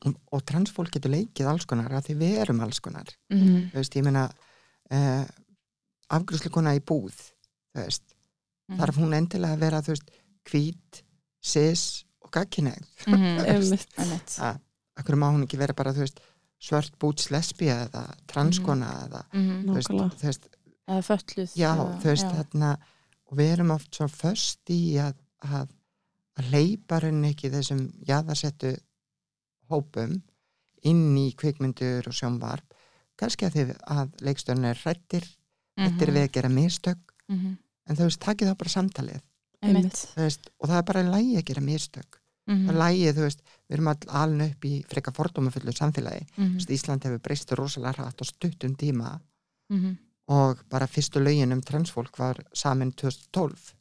og, 0.07 0.15
og 0.33 0.43
transfólk 0.47 0.91
getur 0.91 1.11
leikið 1.13 1.47
alls 1.47 1.65
konar 1.67 1.93
af 1.93 2.05
því 2.07 2.17
við 2.17 2.39
erum 2.41 2.61
alls 2.61 2.81
konar 2.81 3.05
Mhm. 3.31 3.71
þú 3.71 3.75
veist, 3.75 3.95
ég 3.95 4.05
meina 4.05 4.31
uh, 4.91 5.25
afgrúsleikona 6.11 6.75
í 6.77 6.81
búð 6.81 7.15
þú 7.75 7.85
veist, 7.85 8.03
Mhm. 8.69 8.79
þarf 8.81 8.97
hún 8.97 9.13
endilega 9.15 9.55
að 9.57 9.61
vera 9.61 9.83
þú 9.83 9.93
veist, 9.93 10.11
hvít, 10.49 11.03
sis 11.43 12.05
og 12.35 12.41
gagkinegð 12.41 12.87
Mhm. 13.07 14.59
Akkur 14.97 15.17
má 15.19 15.27
hún 15.33 15.43
ekki 15.43 15.59
vera 15.59 15.75
bara 15.75 15.93
veist, 15.93 16.21
svört 16.63 16.93
búts 17.03 17.27
lesbía 17.31 17.89
eða 17.89 18.05
transkona 18.31 18.91
eða 19.09 19.25
Mhm. 19.33 19.65
þú 19.67 19.75
veist, 19.75 19.89
Nákvæmlega. 19.91 20.19
þú 20.21 20.27
veist, 20.29 20.49
Eða 20.87 21.03
fölluð 21.03 21.55
já, 21.57 21.71
eða- 21.75 21.99
þú 22.01 22.05
veist 22.05 22.27
þarna, 22.31 22.77
og 23.31 23.39
við 23.39 23.53
erum 23.53 23.71
oft 23.71 23.91
svo 23.95 24.07
föst 24.09 24.59
í 24.71 24.95
að, 25.01 25.15
að, 25.43 25.69
að 26.39 26.51
leipa 26.53 27.01
rauninni 27.01 27.31
ekki 27.35 27.51
þessum 27.51 27.93
jaðarsettu 28.07 28.77
hópum 29.71 30.23
inn 30.85 31.17
í 31.17 31.35
kvikmyndur 31.35 32.07
og 32.07 32.13
sjónvarp 32.15 32.75
kannski 33.17 33.47
að 33.47 33.53
því 33.55 33.77
að 33.89 34.11
leikstörn 34.21 34.65
er 34.65 34.75
hrættir, 34.77 35.25
hrættir 35.79 36.09
Mhm. 36.09 36.15
við 36.17 36.25
að 36.29 36.33
gera 36.33 36.49
mistök 36.49 36.99
Mhm. 37.29 37.59
en 37.89 37.97
þú 37.97 38.03
veist, 38.05 38.21
takið 38.21 38.49
þá 38.53 38.55
bara 38.59 38.71
samtalið 38.71 39.21
Einmitt. 39.63 40.07
og 40.61 40.69
það 40.69 40.79
er 40.79 40.83
bara 40.83 41.03
lægi 41.03 41.37
að 41.39 41.45
gera 41.45 41.61
mistök 41.63 42.21
Mhm. 42.47 42.67
það 42.69 42.75
er 42.75 42.79
lægi, 42.83 43.13
þú 43.17 43.23
veist, 43.25 43.41
við 43.69 43.75
erum 43.79 43.89
all 43.89 44.09
alin 44.23 44.41
upp 44.51 44.65
í 44.65 44.73
freka 44.87 45.13
fordómafullu 45.17 45.73
samfélagi. 45.73 46.27
Þú 46.37 46.55
veist, 46.59 46.71
Ísland 46.71 47.03
hefur 47.05 47.19
breyst 47.25 47.51
rosalega 47.57 47.93
hratt 47.97 48.21
á 48.21 48.25
stuttum 48.25 48.75
tíma 48.77 49.21
Mhm. 49.71 49.97
og 50.29 50.59
bara 50.69 50.87
fyrstu 50.87 51.21
lögin 51.21 51.53
um 51.53 51.61
transfólk 51.63 52.19
var 52.19 52.37
samin 52.55 52.93
2012 52.93 53.73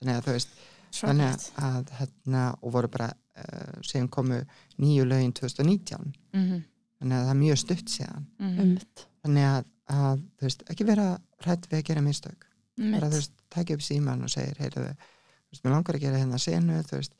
þannig 0.00 0.16
að 0.16 0.24
þú 0.24 0.32
veist 0.36 0.48
þannig 0.92 1.50
að 1.60 1.90
hérna 1.98 2.42
og 2.62 2.72
voru 2.72 2.88
bara 2.88 3.10
uh, 3.36 3.80
sem 3.82 4.08
komu 4.08 4.40
nýju 4.80 5.04
lögin 5.04 5.32
2019 5.34 6.14
Mhm. 6.32 6.62
þannig 7.00 7.12
að 7.12 7.24
það 7.26 7.30
er 7.30 7.40
mjög 7.42 7.58
stutt 7.58 7.88
síðan 7.88 8.26
Mhm. 8.40 8.78
Þannig 9.26 9.44
að, 9.44 9.64
að 9.90 10.18
þú 10.38 10.42
veist, 10.46 10.62
ekki 10.70 10.86
vera 10.86 11.18
hrætt 11.42 11.66
við 11.68 11.78
að 11.78 11.84
gera 11.84 12.00
mistök 12.00 12.46
bara 12.78 13.08
þú 13.10 13.12
veist, 13.12 13.32
takja 13.50 13.74
upp 13.74 13.82
síman 13.82 14.22
og 14.22 14.28
segir 14.30 14.54
heyrðu, 14.56 14.94
þú 14.94 15.50
veist, 15.52 15.62
mér 15.64 15.72
langar 15.72 15.94
að 15.96 16.00
gera 16.00 16.18
hérna 16.18 16.38
senu 16.38 16.82
þú 16.84 16.96
veist, 16.96 17.12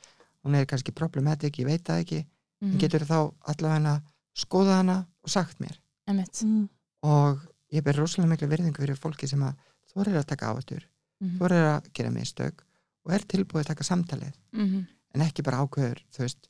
hún 0.46 0.54
er 0.58 0.66
kannski 0.70 0.92
problematic 0.94 1.58
ég 1.58 1.66
veit 1.66 1.84
það 1.84 2.02
ekki, 2.04 2.20
en 2.62 2.70
Mhm. 2.70 2.78
getur 2.80 3.04
þá 3.04 3.34
allavega 3.50 4.02
skoða 4.36 4.76
hana 4.80 5.06
og 5.24 5.30
sagt 5.30 5.58
mér. 5.60 5.76
Mm, 6.08 6.68
og 7.02 7.38
ég 7.72 7.82
ber 7.84 7.94
rosalega 7.98 8.30
miklu 8.30 8.48
virðingu 8.48 8.78
fyrir 8.80 8.96
fólki 8.96 9.28
sem 9.28 9.40
að 9.42 9.54
þorir 9.92 10.16
að 10.20 10.26
taka 10.26 10.52
áhættur 10.54 10.82
Mhm. 11.20 11.38
þorir 11.38 11.64
að 11.80 11.92
gera 11.92 12.10
mistök 12.10 12.60
og 13.04 13.12
er 13.12 13.20
tilbúið 13.20 13.64
að 13.64 13.66
taka 13.66 13.84
samtalið 13.84 14.32
Mhm. 14.52 14.86
en 15.14 15.20
ekki 15.20 15.42
bara 15.42 15.58
ákveður 15.66 15.98
þú 16.12 16.18
veist, 16.18 16.48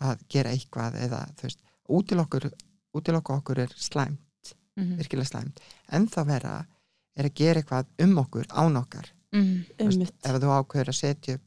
að 0.00 0.18
gera 0.28 0.50
eitthvað 0.50 0.94
eða 0.94 1.34
þú 1.36 1.42
veist, 1.42 1.58
útilokkur 1.88 2.52
útilokkur 2.94 3.36
okkur 3.40 3.58
er 3.58 3.68
slæmt, 3.76 4.18
Mhm. 4.76 4.96
virkilega 4.98 5.28
slæmt 5.30 5.58
en 5.88 6.06
þá 6.08 6.26
vera 6.26 6.66
er 7.16 7.24
að 7.24 7.34
gera 7.34 7.60
eitthvað 7.62 7.86
um 8.00 8.16
okkur, 8.18 8.44
án 8.48 8.76
okkar 8.76 9.06
Mhm. 9.32 9.64
Þú 9.78 9.84
veist, 9.86 10.12
ef 10.24 10.40
þú 10.40 10.64
ákveður 10.64 10.88
að 10.88 10.94
setja 10.94 11.34
upp 11.34 11.42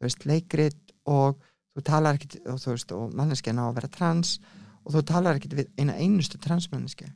þú 0.00 0.02
veist, 0.02 0.24
leikrit 0.26 0.85
og 1.06 1.38
þú 1.76 1.82
talar 1.84 2.16
ekkit 2.18 2.38
og 2.46 2.58
þú 2.62 2.70
veist, 2.74 2.92
og 2.92 3.12
manneskja 3.14 3.52
ná 3.56 3.66
að 3.68 3.74
vera 3.80 3.88
trans 3.88 4.38
og 4.84 4.94
þú 4.94 5.02
talar 5.06 5.36
ekkit 5.38 5.54
við 5.58 5.68
eina 5.78 5.94
einustu 6.00 6.38
transmanneski 6.38 7.06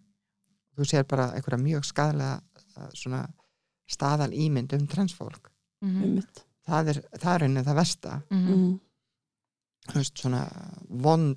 þú 0.77 0.87
sér 0.87 1.07
bara 1.09 1.31
einhverja 1.35 1.63
mjög 1.65 1.85
skadlega 1.85 2.41
svona 2.95 3.25
staðal 3.91 4.31
ímynd 4.33 4.73
um 4.77 4.87
transfólk 4.87 5.51
Mhm. 5.83 6.03
einmitt 6.03 6.45
það 6.69 6.89
er, 6.89 6.99
það 7.19 7.35
er 7.35 7.41
henni 7.47 7.63
það 7.65 7.75
versta 7.81 8.23
Mhm. 8.31 8.53
mm. 8.55 8.81
þú 9.89 9.95
veist, 9.95 10.19
svona 10.19 10.43
vond 10.89 11.37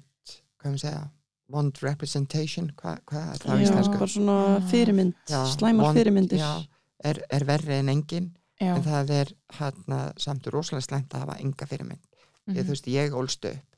hvað 0.61 0.73
við 0.73 0.79
segja, 0.83 1.09
vond 1.49 1.77
representation 1.81 2.69
hvað, 2.77 2.99
hvað 3.05 3.33
er 3.33 3.37
það 3.39 3.51
á 3.51 3.55
Já, 3.57 3.63
íslensku 3.65 3.99
bara 3.99 4.07
svona 4.07 4.37
Já. 4.59 4.67
fyrirmynd, 4.71 5.13
Já, 5.29 5.45
slæmar 5.57 5.85
vond- 5.85 5.97
fyrirmyndir 5.97 6.39
já, 6.39 6.67
er, 7.03 7.23
er 7.29 7.43
verri 7.45 7.73
en 7.79 7.89
engin 7.89 8.31
Já. 8.61 8.75
en 8.75 8.83
það 8.83 9.09
er 9.09 9.33
hérna 9.59 10.13
samt 10.17 10.43
rosalega 10.47 10.85
slæmt 10.87 11.09
að 11.13 11.19
hafa 11.25 11.39
enga 11.41 11.65
fyrirmynd 11.65 12.03
ég, 12.47 12.55
Mhm. 12.55 12.65
þú 12.65 12.69
veist, 12.73 12.87
ég 12.87 13.13
ólst 13.13 13.45
upp 13.45 13.77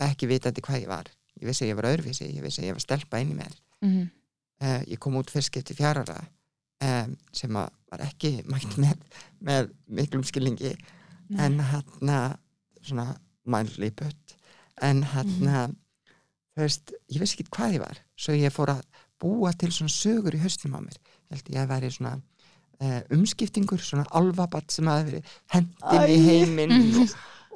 ekki 0.00 0.26
vitandi 0.28 0.60
hvað 0.60 0.82
ég 0.82 0.88
var 0.88 1.04
ég 1.40 1.46
vissi 1.48 1.64
að 1.64 1.68
ég 1.72 1.76
var 1.76 1.84
öðruvísi, 1.90 2.34
ég 2.34 2.42
vissi 2.42 2.62
að 2.62 2.66
ég 2.70 2.72
var 2.72 2.80
stelpa 2.80 3.20
inn 3.20 3.32
í 3.32 3.34
mér 3.36 3.52
Mhm. 3.82 4.10
uh, 4.62 4.80
ég 4.86 4.98
kom 4.98 5.14
út 5.16 5.30
fyrst 5.30 5.56
eftir 5.56 5.76
fjárara 5.76 6.26
um, 6.82 7.16
sem 7.32 7.50
að 7.50 7.70
var 7.90 8.00
ekki 8.00 8.42
mætt 8.46 8.76
með, 8.78 8.98
með 9.42 9.70
miklum 9.88 10.24
skilningi 10.24 10.76
Nei. 11.28 11.44
en 11.46 11.58
hérna 11.60 12.38
svona 12.82 13.16
mildly 13.46 13.90
put 13.90 14.36
en 14.80 15.02
hérna 15.02 15.68
Mhm. 15.68 15.76
þú 16.56 16.62
veist, 16.62 16.92
ég 17.10 17.20
vissi 17.20 17.36
ekki 17.42 17.50
hvað 17.50 17.74
ég 17.74 17.80
var 17.80 17.98
svo 18.16 18.32
ég 18.34 18.50
fór 18.52 18.68
að 18.68 18.82
búa 19.20 19.52
til 19.56 19.68
svona 19.70 19.88
sögur 19.90 20.34
í 20.34 20.38
höstum 20.40 20.74
á 20.74 20.80
mér, 20.80 20.96
ég 21.30 21.30
held 21.30 21.44
ég 21.50 21.56
að 21.62 21.68
væri 21.68 21.90
svona 21.92 22.20
uh, 22.82 23.00
umskiptingur, 23.10 23.78
svona 23.78 24.04
alvabatt 24.10 24.70
sem 24.72 24.84
að 24.86 25.04
verið 25.06 25.24
hendin 25.46 25.76
í 26.10 26.16
Æ. 26.18 26.24
heiminn 26.26 26.70
Mhm. 26.70 27.00
og, 27.02 27.08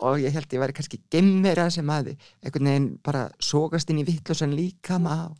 og 0.02 0.18
ég 0.20 0.32
held 0.32 0.46
ég 0.52 0.60
væri 0.60 0.72
kannski 0.76 1.00
gemmera 1.10 1.70
sem 1.70 1.86
að 1.88 2.16
einhvern 2.44 2.64
veginn 2.68 2.88
bara 3.02 3.30
sógast 3.40 3.90
inn 3.90 3.98
í 4.02 4.04
vittlusan 4.06 4.52
líkama 4.56 5.30
og 5.30 5.36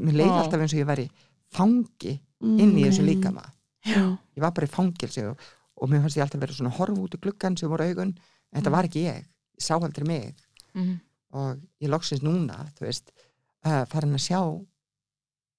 mér 0.00 0.16
leið 0.22 0.30
Ó. 0.32 0.38
alltaf 0.40 0.60
eins 0.60 0.72
og 0.74 0.80
ég 0.80 0.86
væri 0.88 1.10
fangi 1.52 2.20
Mm. 2.40 2.58
inn 2.58 2.76
í 2.78 2.84
þessu 2.88 3.02
líkama 3.04 3.42
Já. 3.84 4.16
ég 4.36 4.40
var 4.40 4.52
bara 4.56 4.66
í 4.66 4.70
fangilsi 4.70 5.20
og, 5.28 5.36
og 5.76 5.88
mér 5.90 6.00
fannst 6.00 6.16
ég 6.16 6.22
alltaf 6.24 6.40
vera 6.40 6.52
svona 6.56 6.70
horf 6.72 6.96
út 6.96 7.14
í 7.14 7.20
gluggan 7.20 7.56
sem 7.58 7.68
voru 7.68 7.84
augun, 7.84 8.14
en 8.52 8.62
þetta 8.62 8.70
Mm. 8.70 8.72
var 8.72 8.84
ekki 8.84 9.02
ég 9.04 9.24
ég 9.26 9.60
sá 9.60 9.74
aldrei 9.76 10.06
mig 10.06 10.34
Mhm. 10.74 11.00
og 11.32 11.58
ég 11.82 11.88
loksins 11.90 12.22
núna, 12.22 12.72
þú 12.78 12.80
veist 12.86 13.12
uh, 13.66 13.84
farin 13.84 14.14
að 14.14 14.24
sjá 14.24 14.40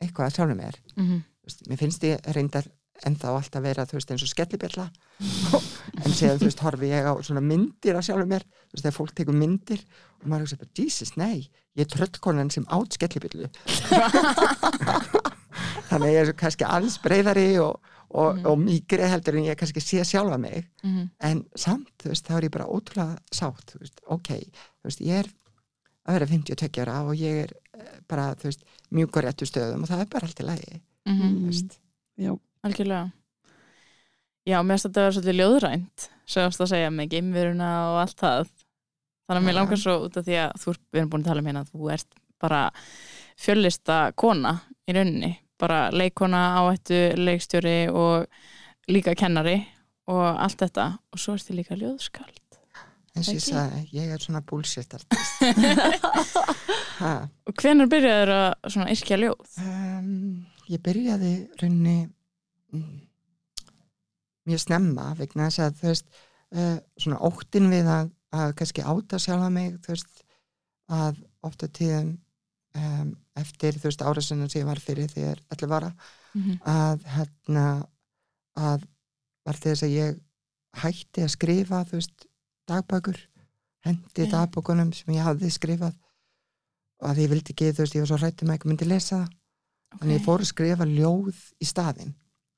eitthvað 0.02 0.26
að 0.26 0.36
sjálfum 0.36 0.58
mér 0.58 0.76
Mhm. 0.98 1.22
Þú 1.42 1.46
veist, 1.46 1.62
mér 1.70 1.78
finnst 1.78 2.02
ég 2.04 2.20
reyndar 2.36 2.66
ennþá 3.08 3.32
alltaf 3.36 3.64
vera 3.64 3.86
þú 3.86 3.98
veist 3.98 4.12
eins 4.12 4.24
og 4.26 4.32
skellibjalla 4.32 4.86
en 6.06 6.12
séðan 6.16 6.40
þú 6.42 6.48
veist 6.50 6.64
horfi 6.66 6.92
ég 6.92 7.06
á 7.10 7.14
svona 7.22 7.42
myndir 7.42 7.96
af 7.98 8.06
sjálfum 8.08 8.30
mér, 8.32 8.44
þú 8.70 8.74
veist 8.78 8.86
þegar 8.86 8.98
fólk 8.98 9.14
tekur 9.18 9.38
myndir 9.38 9.82
og 10.22 10.28
maður 10.30 10.46
hugsa 10.46 10.58
bara, 10.62 10.72
Jesus, 10.78 11.16
nei 11.18 11.50
ég 11.76 11.86
er 11.86 11.90
tröllkonan 11.92 12.52
sem 12.54 12.66
átt 12.70 12.98
skellibjallu 12.98 13.50
þannig 15.92 16.08
að 16.08 16.14
ég 16.14 16.22
er 16.22 16.30
svo 16.30 16.38
kannski 16.40 16.68
alls 16.68 16.98
breyðari 17.04 17.50
og, 17.62 17.80
og, 18.12 18.38
Mhm. 18.38 18.46
og 18.48 18.58
mýgri 18.60 19.08
heldur 19.12 19.38
en 19.40 19.46
ég 19.50 19.58
kannski 19.60 19.82
sé 19.84 20.04
sjálfa 20.08 20.38
mig 20.40 20.68
Mhm. 20.84 21.10
en 21.20 21.46
samt, 21.56 21.90
þú 22.00 22.10
veist, 22.12 22.28
þá 22.28 22.38
er 22.38 22.44
ég 22.48 22.52
bara 22.52 22.66
ótrúlega 22.68 23.18
sátt, 23.32 23.66
þú 23.74 23.80
veist, 23.80 24.00
ok 24.08 24.30
þú 24.30 24.84
veist, 24.88 25.02
ég 25.02 25.20
er 25.20 25.28
að 26.08 26.14
vera 26.14 26.26
52 26.26 26.82
ára 26.82 27.02
og 27.08 27.16
ég 27.16 27.44
er 27.44 27.52
eh, 27.74 28.00
bara, 28.08 28.36
þú 28.36 28.44
veist 28.50 28.64
mjúkur 28.92 29.24
réttu 29.24 29.46
stöðum 29.46 29.84
og 29.84 29.90
það 29.90 30.02
er 30.02 30.06
bara 30.12 30.26
allt 30.28 30.40
í 30.40 30.44
lagi 30.46 30.82
Mhm. 31.08 31.36
þú 31.36 31.46
veist, 31.48 31.78
Já, 32.20 32.38
Algjörlega. 32.68 33.08
Já, 34.50 34.58
mér 34.62 34.76
finnst 34.76 34.88
þetta 34.88 35.00
að 35.02 35.06
vera 35.06 35.16
svolítið 35.16 35.40
ljóðrænt 35.40 36.08
varst 36.32 36.64
að 36.64 36.70
segja 36.72 36.92
með 36.94 37.12
geimveruna 37.16 37.70
og 37.92 37.98
allt 38.06 38.20
það. 38.22 38.52
Þannig 39.28 39.42
að 39.42 39.48
mér 39.48 39.58
langar 39.58 39.80
svo 39.82 39.96
út 40.06 40.18
af 40.20 40.26
því 40.28 40.38
að 40.42 40.52
þú 40.62 40.74
við 40.78 41.00
erum 41.02 41.12
búin 41.12 41.24
að 41.24 41.30
tala 41.30 41.42
um 41.44 41.50
hérna 41.50 41.64
að 41.66 41.72
þú 41.74 41.90
ert 41.96 42.20
bara 42.42 42.62
fjöllista 43.42 43.98
kona 44.18 44.54
í 44.88 44.96
rauninni. 44.96 45.32
Bara 45.62 45.80
leikona, 45.94 46.42
áættu, 46.62 47.00
leikstjóri 47.22 47.80
og 47.94 48.26
líka 48.90 49.14
kennari 49.18 49.60
og 50.10 50.24
allt 50.26 50.64
þetta. 50.64 50.88
Og 51.14 51.22
svo 51.22 51.36
ert 51.38 51.50
þið 51.50 51.60
líka 51.62 51.78
ljóðskald. 51.78 52.38
eins 53.12 53.28
og 53.28 53.36
ég 53.36 53.44
sagði, 53.44 53.80
ég 53.92 54.12
er 54.16 54.22
svona 54.24 54.40
bullshit 54.48 54.94
artist 54.96 55.42
Og 57.50 57.54
hvenær 57.60 57.90
byrjaður 57.92 58.30
að 58.38 58.70
svona 58.72 58.94
yrkja 58.94 59.18
ljóð? 59.20 59.58
um, 59.60 60.46
ég 60.72 60.80
byrjaði 60.86 61.32
runni 61.60 61.98
mm, 62.06 62.12
mjög 64.48 64.62
snemma 64.64 65.12
vegna 65.20 65.48
þess 65.50 65.60
að 65.66 65.78
þú 65.82 65.88
veist 65.92 66.08
uh, 66.56 66.78
svona 66.98 67.20
óttin 67.28 67.70
við 67.72 67.90
að, 67.92 68.12
að 68.36 68.54
kannski 68.60 68.86
áta 68.86 69.20
sjálfa 69.22 69.50
mig 69.54 69.78
þú 69.86 69.94
veist 69.96 70.24
að 70.92 71.20
ofta 71.48 71.68
tíðum 71.72 72.10
um, 72.78 73.12
eftir 73.40 73.78
þú 73.80 73.88
veist 73.90 74.02
árasunum 74.06 74.50
sem 74.52 74.62
ég 74.64 74.68
var 74.70 74.82
fyrir 74.84 75.12
þegar 75.14 75.44
allir 75.56 75.72
vara 75.76 75.94
Mhm. 76.32 76.62
að 76.64 77.02
hérna 77.12 77.64
að 78.56 78.84
var 79.44 79.58
þess 79.60 79.84
að 79.84 79.90
ég 79.98 80.20
hætti 80.80 81.26
að 81.26 81.32
skrifa 81.34 81.82
þú 81.90 81.98
veist 81.98 82.24
dagbækur 82.72 83.18
hendi 83.84 84.24
Já. 84.24 84.30
dagbókunum 84.32 84.94
sem 84.96 85.12
ég 85.18 85.26
hafði 85.28 85.50
skrifað 85.52 85.98
og 87.02 87.10
að 87.10 87.20
ég 87.26 87.30
vildi 87.34 87.52
ekki, 87.52 87.74
þú 87.76 87.84
veist, 87.84 87.96
ég 87.98 88.06
var 88.06 88.08
svo 88.14 88.20
hrættum 88.22 88.48
að 88.48 88.56
ekki 88.62 88.70
myndi 88.72 88.88
lesa 88.88 89.18
það 89.20 90.00
þannig 90.00 90.16
ég 90.22 90.24
fór 90.30 90.40
að 90.46 90.52
skrifa 90.54 90.88
ljóð 90.88 91.42
í 91.60 91.68
staðinn 91.68 92.14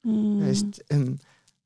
mm. 0.06 0.40
veist, 0.44 0.82
um 0.94 1.06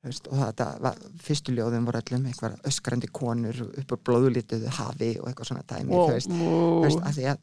veist, 0.08 0.28
og 0.32 0.38
þetta 0.40 0.68
var, 0.86 0.98
fyrstu 1.20 1.56
ljóðin 1.58 1.86
voru 1.88 2.00
öllum 2.00 2.26
eitthvað 2.30 2.58
öskrandi 2.70 3.10
konur 3.12 3.62
upp 3.68 3.92
á 3.92 3.98
blóðlituðu 4.10 4.72
hafi 4.80 5.14
og 5.20 5.28
eitthvað 5.32 5.52
svona 5.52 5.66
dæmi 5.68 5.92
Wow. 5.92 6.08
þú 6.08 6.14
veist, 6.18 6.32
þú 6.32 6.84
veist, 6.86 7.02
að 7.04 7.18
því 7.18 7.26
að, 7.34 7.40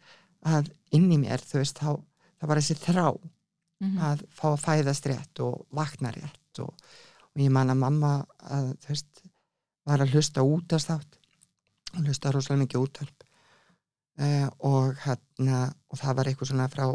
að 0.55 0.71
inn 0.97 1.09
í 1.13 1.19
mér, 1.27 1.45
þú 1.45 1.61
veist, 1.61 1.81
þá 1.83 1.91
það 2.41 2.49
var 2.53 2.61
þessi 2.63 2.79
þrá 2.87 3.09
Mhm. 3.85 3.99
að 3.99 4.21
fá 4.31 4.47
að 4.53 4.63
fæðast 4.63 5.07
rétt 5.11 5.41
og 5.45 5.67
vakna 5.75 6.13
rétt 6.15 6.61
og, 6.63 6.71
og 7.35 7.43
ég 7.43 7.51
man 7.51 7.73
að 7.73 7.81
mamma 7.83 8.13
að 8.47 8.69
þú 8.85 8.89
veist 8.93 9.23
var 9.85 10.01
að 10.05 10.15
hlusta 10.15 10.45
útast 10.47 10.93
átt 10.95 11.19
og 11.97 12.07
hlusta 12.07 12.31
rosalega 12.33 12.63
mikið 12.63 12.85
útvarp 12.87 13.25
uh, 14.23 14.49
og 14.71 14.95
hérna 15.05 15.59
og 15.91 15.99
það 16.01 16.17
var 16.17 16.31
eitthvað 16.31 16.51
svona 16.53 16.69
frá 16.73 16.87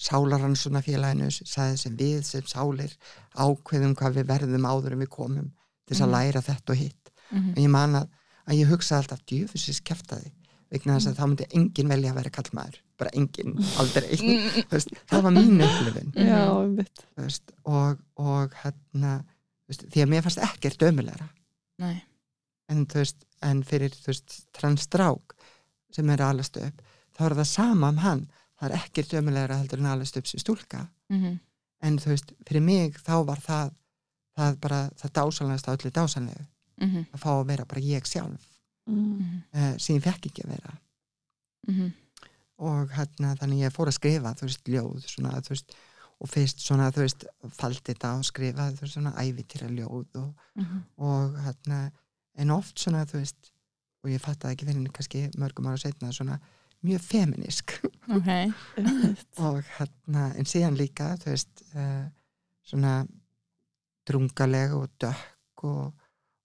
sálarannsuna 0.00 0.80
félaginu 0.84 1.28
sagði 1.30 1.78
sem 1.82 1.96
við 2.00 2.22
sem 2.24 2.46
sálir 2.48 2.94
ákveðum 3.36 3.94
hvað 3.98 4.16
við 4.20 4.28
verðum 4.32 4.66
áður 4.70 4.96
en 4.96 5.02
við 5.04 5.10
komum 5.12 5.48
til 5.86 5.94
þess 5.96 6.04
að 6.06 6.08
Mhm. 6.08 6.14
læra 6.16 6.42
þetta 6.46 6.70
og 6.74 6.76
hitt. 6.80 7.10
Mhm. 7.30 7.50
og 7.50 7.56
ég 7.62 7.70
man 7.70 7.94
að, 7.94 8.06
að 8.48 8.58
ég 8.58 8.66
hugsa 8.72 8.96
alltaf 8.98 9.20
djöfisins 9.26 9.80
kæftaði 9.86 10.32
vegna 10.70 10.96
þess 10.96 11.06
að 11.10 11.18
þá 11.18 11.26
myndi 11.28 11.46
enginn 11.54 11.88
velja 11.92 12.10
að 12.12 12.16
vera 12.20 12.30
kallmaður 12.30 12.78
bara 12.98 13.10
enginn, 13.14 13.54
aldrei. 13.78 14.08
Mhm. 14.20 14.64
Veist, 14.70 14.90
það 15.10 15.22
var 15.22 15.32
mín 15.32 15.62
upplifin 15.64 16.12
Já, 16.16 16.42
veist, 17.16 17.52
og, 17.64 17.98
og 18.16 18.50
hérna 18.64 19.24
veist, 19.68 19.84
því 19.92 20.02
að 20.04 20.08
mér 20.10 20.22
fannst 20.26 20.42
ekkert 20.42 20.82
ömulegra 20.90 21.28
en, 22.68 22.84
veist, 22.86 23.24
en 23.42 23.62
fyrir 23.66 23.94
veist, 24.06 24.40
transstrák 24.56 25.34
sem 25.94 26.10
er 26.10 26.18
að 26.22 26.34
alast 26.34 26.56
upp 26.60 26.82
þá 27.16 27.24
er 27.30 27.34
það 27.40 27.46
sama 27.50 27.88
um 27.94 27.98
hann 28.04 28.26
það 28.60 28.70
er 28.70 28.76
ekkert 28.76 29.14
ömulegra 29.20 29.56
heldur 29.60 29.78
en 29.80 29.86
upp 30.02 30.26
sem 30.26 30.38
stúlka 30.40 30.88
Mhm. 31.10 31.38
en 31.82 31.98
þú 31.98 32.06
veist, 32.12 32.32
fyrir 32.46 32.62
mig 32.62 32.94
þá 32.98 33.24
var 33.26 33.36
það 33.40 33.74
það 34.38 34.60
bara, 34.60 34.90
það 34.96 35.12
dásanlegast 35.12 35.68
á 35.68 35.74
öllu 35.76 35.90
dásanlegu 35.90 36.46
Mhm. 36.80 37.06
að 37.12 37.18
fá 37.20 37.30
að 37.40 37.46
vera 37.46 37.64
bara 37.64 37.80
ég 37.80 38.04
sjálf 38.06 38.46
mm. 38.86 39.18
Mhm. 39.18 39.42
uh, 39.54 39.78
sem 39.78 39.96
ég 39.96 40.02
fekk 40.02 40.26
ekki 40.30 40.44
að 40.44 40.48
vera 40.48 40.78
Mhm. 41.68 41.92
og 42.58 42.88
hérna 42.90 43.36
þannig 43.36 43.64
ég 43.64 43.72
fór 43.72 43.86
að 43.88 43.98
skrifa 43.98 44.34
þú 44.34 44.42
veist, 44.48 44.64
ljóð 44.64 45.06
svona, 45.06 45.40
þú 45.40 45.48
veist, 45.48 45.72
og 46.20 46.28
fyrst 46.28 46.58
svona, 46.60 46.90
þú 46.92 47.00
veist, 47.00 47.24
faldi 47.48 47.80
þetta 47.94 48.18
og 48.18 48.24
skrifa 48.24 48.70
þú 48.72 48.80
veist, 48.80 48.94
svona 48.96 49.14
ævitýra 49.16 49.68
ljóð 49.70 50.06
og, 50.16 50.34
Mhm. 50.56 50.84
og 50.98 51.34
hérna 51.44 51.90
en 52.36 52.50
oft 52.50 52.76
svona, 52.78 53.04
þú 53.06 53.18
veist 53.20 53.50
og 54.04 54.10
ég 54.10 54.20
fattaði 54.20 54.54
ekki 54.56 54.66
fyrir 54.66 54.92
kannski 54.92 55.30
mörgum 55.36 55.66
ára 55.68 55.78
setna 55.78 56.08
svona 56.12 56.38
mjög 56.82 57.00
feminisk 57.04 57.74
Ok. 58.16 58.28
Einmitt 58.80 59.38
og 59.38 59.60
hérna, 59.78 60.30
en 60.38 60.46
síðan 60.48 60.76
líka 60.78 61.12
þú 61.22 61.30
veist, 61.34 61.62
uh, 61.76 62.06
svona 62.66 63.06
drungaleg 64.08 64.72
og 64.74 64.88
dökk 65.02 65.64
og, 65.68 65.92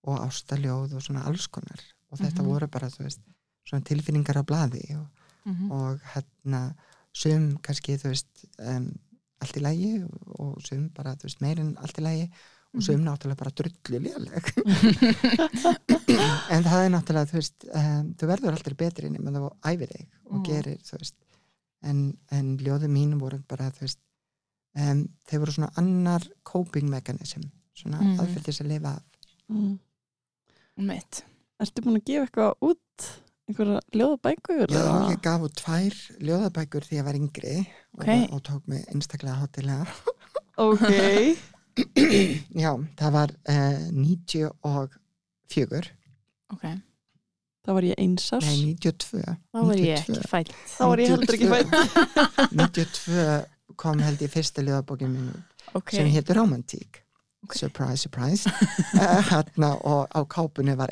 og 0.06 0.20
ástaljóð 0.28 0.98
og 0.98 1.02
svona 1.06 1.24
alls 1.30 1.48
konar 1.48 1.82
og 2.12 2.20
þetta 2.20 2.42
Mhm. 2.44 2.50
voru 2.52 2.68
bara, 2.72 2.88
þú 2.94 3.04
veist, 3.08 3.22
svona 3.66 3.84
tilfinningar 3.88 4.38
á 4.38 4.44
blaði 4.46 4.84
og 5.00 5.08
Mhm. 5.46 5.72
og 5.72 6.00
hérna 6.14 6.74
sum 7.14 7.58
kannski 7.62 7.98
þú 8.02 8.10
veist 8.10 8.46
um, 8.60 8.88
allt 9.42 9.58
í 9.58 9.62
lægi 9.62 10.04
og, 10.04 10.40
og 10.40 10.62
sum 10.66 10.90
bara 10.90 11.14
þú 11.16 11.24
veist 11.30 11.42
meirinn 11.42 11.76
allt 11.78 11.98
í 12.00 12.02
lægi 12.02 12.32
og 12.76 12.82
sum 12.84 13.04
náttúrulega 13.06 13.38
bara 13.38 13.52
drullu 13.52 14.00
léleg 14.02 14.46
en 16.20 16.66
það 16.66 16.84
er 16.86 16.92
náttúrulega 16.94 17.30
þú 17.32 17.38
veist 17.40 17.66
um, 17.72 18.08
þú 18.20 18.30
verður 18.32 18.56
aldrei 18.58 18.76
betri 18.80 19.12
nema 19.14 19.34
þú 19.36 19.50
æfir 19.72 19.90
þig 19.96 20.08
og 20.26 20.34
Mm. 20.36 20.44
gerir 20.48 20.80
þú 20.86 20.94
veist 21.02 21.16
en, 21.86 22.00
en 22.32 22.48
ljóði 22.58 22.88
mín 22.90 23.18
voru 23.22 23.40
bara 23.48 23.70
þú 23.76 23.82
veist 23.86 24.00
um, 24.80 25.06
þeir 25.30 25.40
voru 25.44 25.52
svona 25.56 25.72
annar 25.82 26.24
coping 26.44 26.90
mechanism 26.90 27.42
svona 27.76 28.00
aðferð 28.16 28.44
til 28.46 28.54
þess 28.54 28.64
að 28.66 28.72
lifa 28.74 28.96
af 28.98 29.04
Mm. 29.50 29.78
mitt 30.78 31.24
Ertu 31.62 31.82
búin 31.86 32.00
að 32.02 32.06
gefa 32.10 32.26
eitthvað 32.26 32.54
út 32.68 33.04
einhverja 33.48 33.80
ljóðabækur? 33.96 34.66
Já, 34.74 34.80
eða? 34.82 35.12
ég 35.14 35.20
gaf 35.24 35.42
út 35.46 35.54
tvær 35.62 35.94
ljóðabækur 36.20 36.84
því 36.88 36.98
ég 36.98 37.06
var 37.06 37.16
yngri 37.20 37.58
Ok. 37.96 38.08
og, 38.10 38.34
og 38.34 38.42
tók 38.50 38.64
mig 38.68 38.82
einstaklega 38.92 39.38
hátilega 39.44 39.86
Ok, 40.58 40.90
Já, 42.56 42.72
það 42.98 43.12
var 43.16 43.30
uh, 43.52 43.80
94 43.92 45.92
ok, 46.54 46.66
það 47.66 47.74
var 47.80 47.84
ég 47.88 47.96
einsás. 48.02 48.46
Nei, 48.46 48.76
92 48.76 49.24
þá 49.26 49.60
var 49.66 49.76
ég 49.82 49.98
92. 49.98 50.20
ekki 50.20 50.30
fætt 50.30 50.52
þá 50.76 50.84
var 50.92 51.00
ég 51.04 51.10
heldur 51.16 51.36
ekki 51.36 51.50
fætt 51.54 51.72
92 52.60 53.76
kom 53.82 54.00
held 54.06 54.22
ég 54.24 54.32
fyrsta 54.32 54.62
ljóðabókin 54.64 55.12
minn 55.12 55.32
út 55.34 55.76
ok, 55.82 55.90
sem 55.98 56.08
hétur 56.14 56.38
Romantík. 56.40 57.02
Ok. 57.46 57.54
surprise, 57.60 58.02
surprise. 58.02 58.50
Uh, 58.98 59.20
hérna, 59.32 59.74
og 59.86 60.08
á 60.10 60.20
kápunni 60.26 60.74
var 60.80 60.90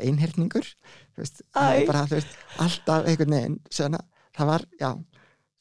veist, 2.14 2.36
alltaf 2.62 3.08
einhvern 3.10 3.34
veginn 3.38 3.56
svona, 3.74 4.02
það 4.38 4.50
var, 4.52 4.66
já 4.82 4.92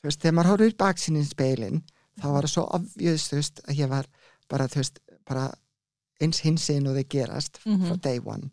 veist, 0.05 0.20
þegar 0.20 0.36
maður 0.36 0.51
horfður 0.53 0.76
baksinni 0.82 1.22
í 1.24 1.28
speilin 1.30 1.80
þá 2.20 2.26
var 2.34 2.45
það 2.45 2.53
svo 2.57 2.66
veist, 3.38 3.62
að 3.68 3.80
ég 3.80 3.88
var 3.93 4.09
bara, 4.53 4.66
veist, 4.68 5.01
bara 5.28 5.47
eins 6.22 6.43
hinsinn 6.45 6.86
og 6.90 6.99
þau 7.01 7.09
gerast 7.16 7.62
Mhm. 7.64 7.86
frá 7.88 7.97
day 8.05 8.20
one 8.20 8.51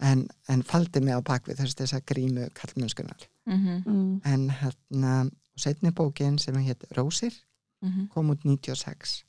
en, 0.00 0.26
en 0.52 0.62
faldi 0.66 1.00
mig 1.04 1.16
á 1.16 1.20
bakvið 1.24 1.60
þess 1.62 1.78
þess 1.78 1.96
að 1.96 2.06
grímu 2.12 2.48
kallmönskunar 2.56 3.28
mhm, 3.48 3.82
mm. 3.86 4.14
en 4.24 4.48
hérna, 4.60 5.14
setni 5.56 5.92
bókin 5.96 6.38
sem 6.42 6.56
hétt 6.64 6.84
Rósir 6.96 7.32
mhm, 7.84 8.08
kom 8.12 8.34
út 8.34 8.44
96 8.44 9.22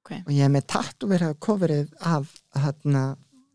Ok. 0.00 0.14
og 0.24 0.32
ég 0.32 0.46
er 0.46 0.52
með 0.52 0.70
tattu 0.72 1.10
verið 1.10 1.34
að 1.34 1.40
coverið 1.44 1.90
af 2.00 2.30
hérna 2.56 3.04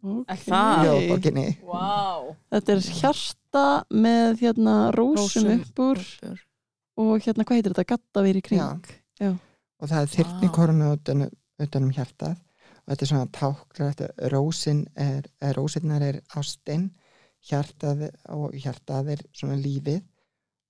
ljóðbókinni 0.05 1.47
wow 1.65 2.35
Þetta 2.53 2.75
er 2.75 2.83
hjarta 2.99 3.65
með 3.89 4.43
hérna 4.43 4.75
rósum 4.93 5.49
Rósum. 5.49 5.63
upp 5.63 5.81
úr 5.81 6.03
og 7.01 7.25
hérna 7.25 7.45
hvað 7.47 7.57
heitir 7.57 7.73
þetta? 7.73 7.89
Gattavir 7.95 8.39
í 8.39 8.43
kring 8.45 8.91
Já. 9.19 9.31
og 9.33 9.89
það 9.89 10.01
er 10.01 10.11
þyrni 10.13 10.49
Vá. 10.49 10.53
korunu 10.53 10.91
utan, 10.93 11.25
um 11.81 11.91
hjartað 11.95 12.35
og 12.35 12.44
þetta 12.86 13.05
er 13.05 13.11
svona 13.11 13.53
þetta 13.77 14.29
rósin 14.33 14.86
er, 14.95 15.25
er 15.41 15.57
rósinnar 15.57 16.05
er 16.05 16.21
ástin 16.38 16.89
hjartað 17.45 18.07
og 18.33 18.53
hjartað 18.57 19.15
er 19.15 19.25
svona 19.36 19.57
lífið 19.59 20.03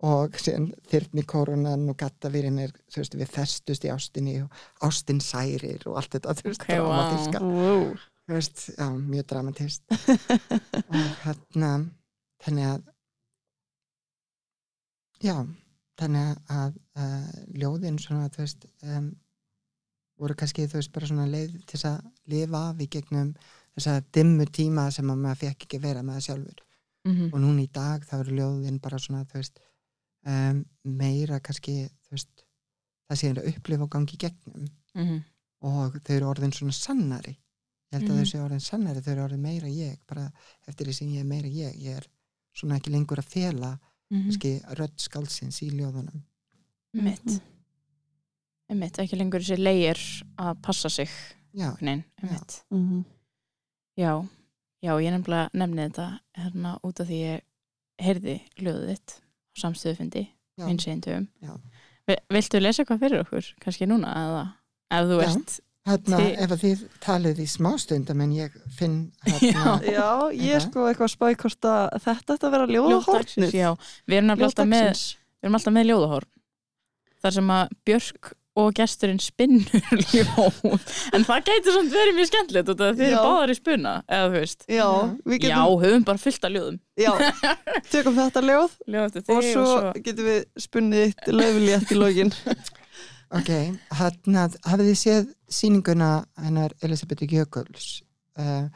og 0.05 0.35
síðan 0.39 0.69
þyrni 0.91 1.23
korunan 1.27 1.85
og 1.91 1.97
gattavirinn 1.99 2.59
er 2.65 2.73
þú 2.91 3.01
veist 3.01 3.15
við 3.15 3.31
festust 3.31 3.85
í 3.87 3.91
ástinni 3.93 4.35
og 4.43 4.65
ástin 4.83 5.21
særir 5.23 5.85
og 5.87 6.01
allt 6.01 6.17
þetta 6.17 6.35
þú 6.41 6.49
veist 6.49 6.65
Ok, 6.65 6.73
vá. 6.73 6.81
dramatíska 6.83 7.43
wow. 7.45 7.85
þú 8.25 8.35
veist, 8.35 8.65
já, 8.75 8.87
mjög 8.95 9.29
dramatist 9.31 9.95
og 10.91 11.07
hérna 11.23 11.71
þannig 12.43 12.71
að 12.73 12.83
já, 15.23 15.37
þannig 15.99 16.41
að 16.51 16.79
uh, 16.99 17.29
ljóðin 17.55 18.01
svona, 18.01 18.27
þú 18.33 18.43
veist 18.43 18.67
um, 18.83 19.13
voru 20.19 20.35
kannski, 20.39 20.65
þú 20.67 20.79
veist, 20.79 20.91
bara 20.95 21.07
svona 21.09 21.25
leið 21.27 21.55
til 21.65 21.75
þess 21.79 21.85
að 21.89 22.05
lifa 22.31 22.61
af 22.69 22.79
í 22.79 22.87
gegnum 22.87 23.33
þess 23.75 23.87
að 23.91 24.05
dimmu 24.15 24.45
tíma 24.55 24.85
sem 24.95 25.09
að 25.11 25.17
maður 25.25 25.41
fekk 25.43 25.65
ekki 25.67 25.79
vera 25.83 26.01
með 26.03 26.19
það 26.19 26.25
sjálfur. 26.29 26.61
Mhm, 27.05 27.25
og 27.33 27.39
núna 27.43 27.61
í 27.61 27.69
dag 27.71 28.05
þá 28.07 28.13
eru 28.19 28.35
ljóðin 28.39 28.79
bara 28.81 28.97
svona, 28.97 29.25
þú 29.29 29.33
veist 29.41 29.59
um, 30.25 30.65
meira 30.83 31.39
kannski, 31.39 31.75
þú 32.07 32.15
veist 32.15 32.45
það 33.09 33.19
sé 33.19 33.29
að 33.33 33.49
upplifa 33.51 33.83
og 33.85 33.91
gangi 33.93 34.15
í 34.15 34.21
gegnum. 34.23 34.69
Mhm, 34.95 35.19
og 35.61 35.99
þau 36.01 36.13
eru 36.15 36.29
orðin 36.31 36.53
svona 36.55 36.73
sannari. 36.73 37.35
Ég 37.91 37.99
held 37.99 38.09
að 38.09 38.15
Mhm. 38.15 38.23
þau 38.23 38.31
séu 38.31 38.45
orðin 38.45 38.61
sannari 38.65 39.01
þau 39.01 39.11
eru 39.11 39.23
orðin 39.27 39.41
meira 39.45 39.67
ég, 39.67 39.97
bara 40.07 40.31
eftir 40.67 40.87
því 40.87 40.93
sem 40.93 41.07
ég 41.09 41.19
er 41.19 41.29
meira 41.29 41.47
ég. 41.47 41.75
Ég 41.77 41.97
er 41.97 42.07
svona 42.55 42.79
ekki 42.79 42.91
lengur 42.91 43.17
að 43.21 43.29
fela 43.29 43.79
mhm, 44.09 44.23
kannski 44.29 44.61
rödd 44.79 44.97
skálsins 44.97 45.61
í 45.61 45.69
ljóðunum. 45.71 46.23
Mitt 46.93 47.41
mitt, 48.73 48.97
ekki 48.97 49.17
lengur 49.19 49.43
þessi 49.45 49.57
leir 49.61 49.99
að 50.41 50.61
passa 50.65 50.89
sig 50.89 51.09
já, 51.55 51.69
Nein, 51.81 52.03
Já. 52.23 52.29
mitt 52.31 52.63
mm 52.71 53.03
Já, 53.97 54.11
já, 54.83 54.91
ég 54.99 55.11
nefnilega 55.13 55.49
nefni 55.53 55.85
þetta 55.85 56.07
hérna 56.35 56.73
út 56.83 56.99
af 56.99 57.07
því 57.07 57.19
ég 57.21 57.43
heyrði 58.03 58.33
ljóðið 58.59 58.89
þitt 58.89 59.13
á 59.15 59.55
samstöðufundi 59.61 60.23
já, 60.59 60.65
töfum. 61.01 61.27
Já. 61.39 61.53
Viltu 62.29 62.59
lesa 62.59 62.83
eitthvað 62.83 62.99
fyrir 63.05 63.21
okkur, 63.23 63.47
kannski 63.63 63.87
núna, 63.87 64.11
eða 64.19 64.41
ef 64.91 65.07
þú 65.09 65.21
Já. 65.21 65.29
ert 65.29 65.55
hérna 65.85 66.17
Þi- 66.19 66.35
ef 66.43 66.51
að 66.51 66.61
þið 66.65 66.83
talið 67.05 67.39
í 67.39 67.47
smástundum 67.55 68.21
en 68.25 68.31
ég 68.35 68.59
finn 68.75 68.97
hérna, 69.23 69.77
Já, 69.85 70.09
ég 70.35 70.55
er 70.57 70.59
sko 70.65 70.85
eitthvað 70.89 71.13
í 71.31 71.39
hvort 71.39 71.69
að 71.71 71.99
þetta 72.09 72.35
ætti 72.35 72.47
að 72.49 72.51
vera 72.57 72.67
já, 73.55 73.69
við 74.09 74.17
erum 74.19 74.29
alltaf 74.35 74.67
með, 74.67 74.89
Ljóðdagsins. 74.89 75.17
við 75.39 75.47
erum 75.47 75.55
alltaf 75.61 75.73
með 75.79 75.87
ljóðahorn 75.91 76.31
þar 77.23 77.31
sem 77.39 77.47
að 77.55 77.75
Björk 77.85 78.33
og 78.55 78.71
gesturinn 78.77 79.19
spinnur 79.19 79.99
ljóð. 80.13 80.59
En 81.15 81.25
það 81.27 81.49
gæti 81.49 81.73
samt 81.75 81.91
verið 81.91 82.15
mjög 82.15 82.29
skemmtilegt 82.29 82.71
út 82.71 82.83
af 82.85 82.93
því 82.93 83.01
þið 83.01 83.07
eru 83.09 83.17
Já. 83.17 83.25
báðar 83.25 83.51
í 83.51 83.57
spuna, 83.57 83.93
eða 84.07 84.29
þú 84.29 84.39
veist. 84.39 84.65
Já, 84.71 84.87
við 85.25 85.35
Já, 85.35 85.41
getum 85.45 85.83
höfum 85.83 86.05
bara 86.07 86.23
fullt 86.23 86.47
af 86.47 86.53
ljóðum. 86.55 86.79
Já, 86.95 87.11
tökum 87.91 88.17
þetta 88.21 88.43
ljóð 88.45 88.77
Ljóð 88.95 89.05
eftir 89.09 89.35
og 89.35 89.47
svo, 89.49 89.67
getum 90.07 90.29
við 90.29 90.39
spunnið 90.65 91.05
eitt 91.09 91.29
löflétt 91.35 91.91
í 91.91 91.99
lokin. 91.99 92.33
Ok, 93.35 93.49
hérna 93.97 94.43
hafið 94.69 94.91
þið 94.91 94.97
séð 95.01 95.23
sýninguna 95.51 96.09
hennar 96.39 96.75
Elisabeth 96.85 97.25
Jökuls 97.25 97.87
uh, 98.37 98.69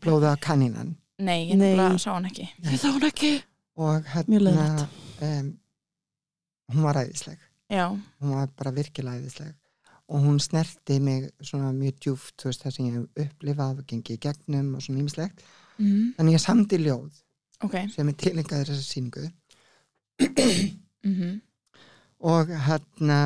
blóða 0.00 0.36
kanninan 0.40 0.94
Nei, 1.18 1.48
ég 1.50 1.58
nefnilega 1.58 1.98
sá 1.98 2.12
hann 2.14 2.28
ekki. 2.30 2.46
Við 2.62 2.78
þá 2.78 2.86
hún 2.94 3.06
ekki. 3.08 3.32
Og 3.82 4.10
hérna 4.14 4.62
um, 5.26 5.50
hún 6.70 6.86
var 6.86 7.00
æðisleg 7.02 7.42
Já, 7.68 7.86
hún 7.92 8.34
var 8.34 8.52
bara 8.56 8.74
virkilega 8.76 9.20
æðisleg. 9.20 9.56
Og 10.08 10.22
hún 10.24 10.38
snerti 10.40 10.96
mig 11.04 11.26
svona 11.44 11.72
mjög 11.76 11.98
djúft 12.00 12.46
veist 12.46 12.62
það 12.64 12.74
sem 12.74 12.86
ég 12.86 12.94
hef 12.96 13.26
upplifað 13.26 13.82
og 13.82 13.90
gengið 13.90 14.16
í 14.16 14.22
gegnum 14.24 14.70
og 14.78 14.84
svona 14.84 15.02
ímislegt 15.02 15.42
mm. 15.76 16.14
þannig 16.16 16.38
ég 16.38 16.44
samdi 16.44 16.78
ljóð 16.80 17.18
ok. 17.66 17.76
sem 17.92 18.08
er 18.08 18.16
tilengaður 18.24 18.72
þessa 18.72 18.88
sýningu. 18.88 19.28
Mm 21.08 21.36
og 22.18 22.50
hérna 22.50 23.18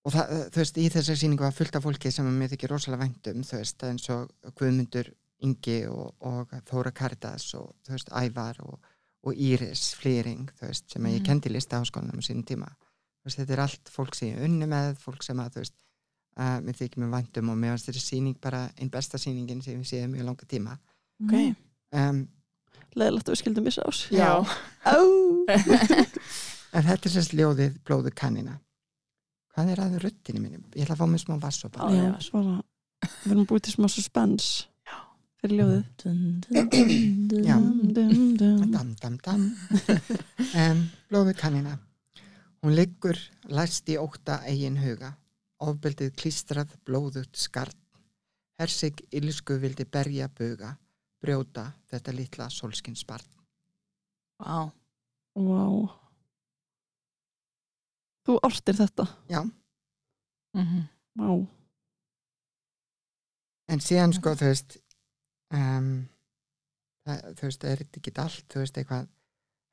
og 0.00 0.14
það, 0.14 0.30
þú 0.54 0.62
veist, 0.62 0.78
í 0.80 0.86
þessar 0.92 1.18
sýningu 1.20 1.44
var 1.44 1.56
fullt 1.56 1.76
af 1.76 1.84
fólki 1.84 2.12
sem 2.12 2.28
mér 2.32 2.52
þykir 2.54 2.72
rosalega 2.72 3.04
væntum 3.04 3.42
þú 3.44 3.58
veist, 3.60 3.84
eins 3.84 4.08
og 4.14 4.30
Guðmundur 4.56 5.10
Ingi 5.44 5.82
og, 5.88 6.14
og 6.24 6.54
Þóra 6.68 6.92
Karitas 6.96 7.50
og 7.56 7.74
þú 7.84 7.96
veist, 7.96 8.12
Ævar 8.16 8.62
og, 8.64 8.78
og 9.26 9.34
Íris 9.36 9.94
Flýring, 10.00 10.48
veist, 10.62 10.86
sem 10.92 11.02
að 11.04 11.14
ég 11.16 11.20
Mhm. 11.20 11.26
kendi 11.26 11.50
lista 11.52 11.76
á 11.80 11.84
sínum 12.24 12.44
tíma. 12.44 12.68
Veist, 13.24 13.38
þetta 13.38 13.52
er 13.52 13.60
allt 13.60 13.88
fólk 13.92 14.14
sem 14.14 14.28
ég 14.32 14.44
unni 14.44 14.66
með 14.66 14.96
fólk 14.98 15.22
sem 15.22 15.36
að, 15.36 15.54
veist, 15.60 15.74
uh, 16.38 16.58
mér 16.64 16.74
þykir 16.78 17.02
mér 17.02 17.10
væntum 17.12 17.50
og 17.50 17.56
mér 17.58 17.74
finnst 17.76 17.90
þessi 17.90 18.04
sýning 18.14 18.40
bara 18.40 18.70
einn 18.78 18.88
besta 18.90 19.18
sýningin 19.18 19.62
sem 19.62 19.76
ég 19.82 19.84
séð 19.86 20.08
mjög 20.08 20.24
langa 20.24 20.46
tíma. 20.48 20.78
Ok, 21.24 21.56
um, 21.92 22.28
Leðilegt 22.96 23.28
að 23.28 23.34
við 23.36 23.38
skildum 23.42 23.64
missa 23.64 23.82
ás 23.86 24.08
já, 24.10 24.30
en 26.72 26.82
þetta 26.86 27.06
er 27.06 27.12
sérst 27.14 27.34
ljóðið 27.36 27.76
blóðu 27.86 28.10
kannina. 28.16 28.56
Hvað 29.54 29.70
er 29.74 29.82
að 29.84 29.96
ruttinu 30.04 30.40
mínum? 30.42 30.64
Ég 30.74 30.86
ætla 30.86 30.96
að 30.96 31.02
fá 31.02 31.06
mér 31.10 31.22
smá 31.22 31.36
já, 31.94 32.02
já. 32.08 32.20
svara 32.24 32.62
Við 33.24 33.32
erum 33.32 33.46
búið 33.48 33.62
til 33.66 33.74
smá 33.74 33.88
suspens 33.90 34.48
fyrir 35.40 35.60
ljóðið. 35.60 35.84
Já. 37.48 37.56
Dam, 37.96 38.94
dam, 39.00 39.16
dam. 39.24 39.46
Um, 40.50 40.80
blóðu 41.06 41.32
kannina. 41.38 41.76
Hún 42.60 42.74
liggur 42.74 43.16
læst 43.54 43.88
í 43.88 43.96
óta 44.00 44.40
eigin 44.48 44.80
huga. 44.80 45.12
Ofbeldið 45.62 46.10
klístrað 46.18 46.72
blóðut 46.84 47.36
skarn. 47.38 47.76
Hersig 48.60 49.00
ilsku 49.14 49.56
vildi 49.62 49.86
berja 49.86 50.28
buga. 50.28 50.74
Brjóta 51.20 51.70
þetta 51.92 52.14
litla 52.16 52.48
sólskinsbarn. 52.52 53.28
Vá, 54.40 54.68
Vá. 55.36 55.64
Þú 58.26 58.36
ortir 58.44 58.76
þetta. 58.76 59.06
Já, 59.30 59.40
mhm, 60.56 60.84
Vá. 61.20 61.30
En 63.70 63.80
síðan 63.80 64.12
sko 64.16 64.34
þú 64.34 64.48
veist 64.50 64.80
um, 65.56 65.90
það, 67.06 67.24
þú 67.38 67.48
veist, 67.48 67.64
er 67.64 67.82
þetta 67.82 68.00
ekki 68.00 68.14
allt 68.24 68.46
þú 68.52 68.62
veist, 68.64 68.80
eitthvað 68.80 69.08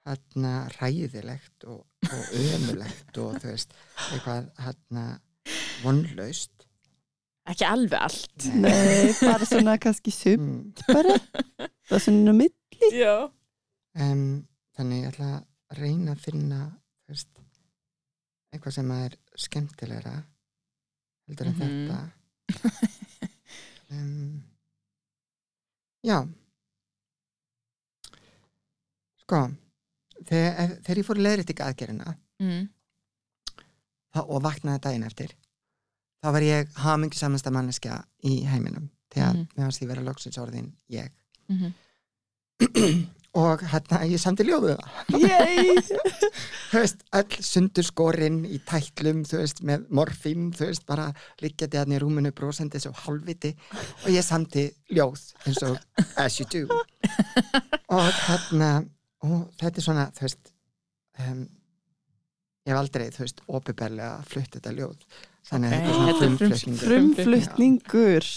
hérna 0.08 0.52
ræðilegt 0.78 1.66
og, 1.68 1.82
og 2.08 2.36
ömulegt 2.56 3.20
og 3.24 3.40
þú 3.42 3.52
veist, 3.52 3.74
eitthvað 4.14 4.52
hérna 4.64 5.06
vonlaust? 5.84 6.54
Ekki 7.48 7.64
alveg 7.64 8.02
allt. 8.04 8.46
Nei, 8.60 9.14
bara 9.22 9.46
svona 9.48 9.78
kannski 9.80 10.12
sup 10.12 10.42
mm. 10.44 10.88
bara. 10.90 11.14
Það 11.88 11.96
er 11.96 12.02
svona 12.04 12.34
Já. 12.92 13.14
Um, 13.98 14.26
þannig 14.76 15.06
ég 15.06 15.14
ætla 15.14 15.30
að 15.38 15.80
reyna 15.80 16.12
að 16.14 16.26
finna 16.26 16.60
veist, 17.08 17.30
eitthvað 18.52 18.76
sem 18.76 18.92
er 18.98 19.16
skemmtilegra 19.40 20.16
heldur 21.28 21.48
en 21.48 21.56
Mhm. 21.56 21.64
þetta. 21.64 22.00
Um, 23.88 24.44
já 26.08 26.18
sko 29.24 29.42
þegar, 30.28 30.78
þegar 30.86 31.02
ég 31.02 31.08
fór 31.08 31.20
leiðrætt 31.22 31.52
ekki 31.54 31.66
aðgerina 31.66 32.14
mm. 32.42 32.64
og 34.24 34.40
vaknaði 34.46 34.84
daginn 34.86 35.08
eftir 35.10 35.34
þá 36.24 36.32
var 36.34 36.46
ég 36.46 36.72
hamingi 36.84 37.20
samansta 37.20 37.52
manneskja 37.54 38.00
í 38.26 38.40
heiminum 38.50 38.88
þegar 39.14 39.34
mm 39.34 39.44
Mhm. 39.44 39.48
meðan 39.58 39.76
því 39.78 39.88
vera 39.92 40.08
loksins 40.08 40.38
orðin 40.42 40.72
ég 40.90 41.12
Mm 41.48 41.74
og 43.38 43.62
hérna 43.72 44.02
ég 44.10 44.22
samti 44.22 44.46
ljóðu 44.48 44.74
Yey! 45.14 45.78
þú 46.72 46.82
veist, 46.82 47.04
öll 47.16 47.46
sundur 47.46 47.86
skorinn 47.86 48.42
í 48.50 48.60
tætlum, 48.68 49.24
þú 49.28 49.42
veist, 49.42 49.62
með 49.68 49.86
morfím 50.00 50.50
þú 50.56 50.70
veist, 50.70 50.86
bara 50.90 51.08
liggjandi 51.44 51.80
hann 51.80 51.96
í 51.96 52.02
rúminu 52.02 52.34
brosandi 52.36 52.82
svo 52.82 52.94
hálfviti. 53.06 53.54
Og 54.06 54.10
ég 54.14 54.26
samti 54.26 54.68
ljóð 54.94 55.24
eins 55.46 55.62
og 55.68 55.78
as 56.20 56.40
you 56.42 56.48
do. 56.52 56.66
Og 57.94 58.10
hérna 58.28 58.72
og 59.26 59.48
þetta 59.60 59.82
er 59.82 59.86
svona, 59.86 60.10
þú 60.18 60.28
veist 60.28 60.54
um, 61.24 61.42
ég 62.68 62.74
hef 62.74 62.82
aldrei, 62.82 63.10
þú 63.16 63.26
veist, 63.26 63.42
opiðberlega 63.48 64.14
flutt 64.28 64.60
þetta 64.60 64.76
ljóð. 64.76 65.10
Þannig 65.48 65.74
að 65.74 65.82
þetta 65.82 65.90
er 65.90 65.98
svona 65.98 66.20
frumflutningur. 66.22 66.88
Frumflutningur. 66.88 68.32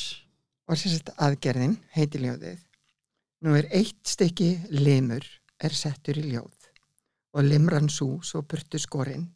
Og 0.70 0.78
sem 0.78 0.92
sagt 0.94 1.10
aðgerðin 1.18 1.80
heitir 1.96 2.22
ljóðið 2.22 2.60
nú 3.44 3.54
er 3.56 3.68
eitt 3.72 4.02
stykki 4.06 4.50
limur 4.76 5.24
er 5.60 5.74
settur 5.76 6.18
í 6.20 6.26
ljóð 6.32 6.68
og 7.36 7.46
limran 7.46 7.88
sú 7.88 8.18
svo 8.26 8.42
burtu 8.42 8.78
skorinn. 8.78 9.28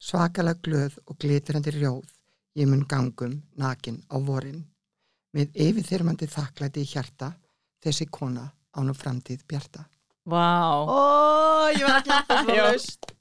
Svakalega 0.00 0.60
glöð 0.64 0.98
og 1.06 1.18
glitrandi 1.20 1.74
rjóð 1.74 2.06
ég 2.58 2.68
mun 2.68 2.84
gangum 2.88 3.40
nakin 3.60 4.00
á 4.10 4.16
vorin. 4.18 4.62
Með 5.34 5.56
yfirþyrmandi 5.66 6.28
þakklæti 6.30 6.84
í 6.84 6.90
hjarta 6.92 7.32
þessi 7.84 8.06
kona 8.10 8.46
án 8.74 8.90
og 8.90 8.96
framtíð 8.96 9.44
bjarta. 9.48 9.84
Vá. 10.24 10.80
Ó, 10.88 11.68
ég 11.74 11.84
var 11.84 12.00
að 12.00 12.06
klappa 12.08 12.40
svona 12.40 12.56
Já. 12.56 12.64
laust 12.70 13.14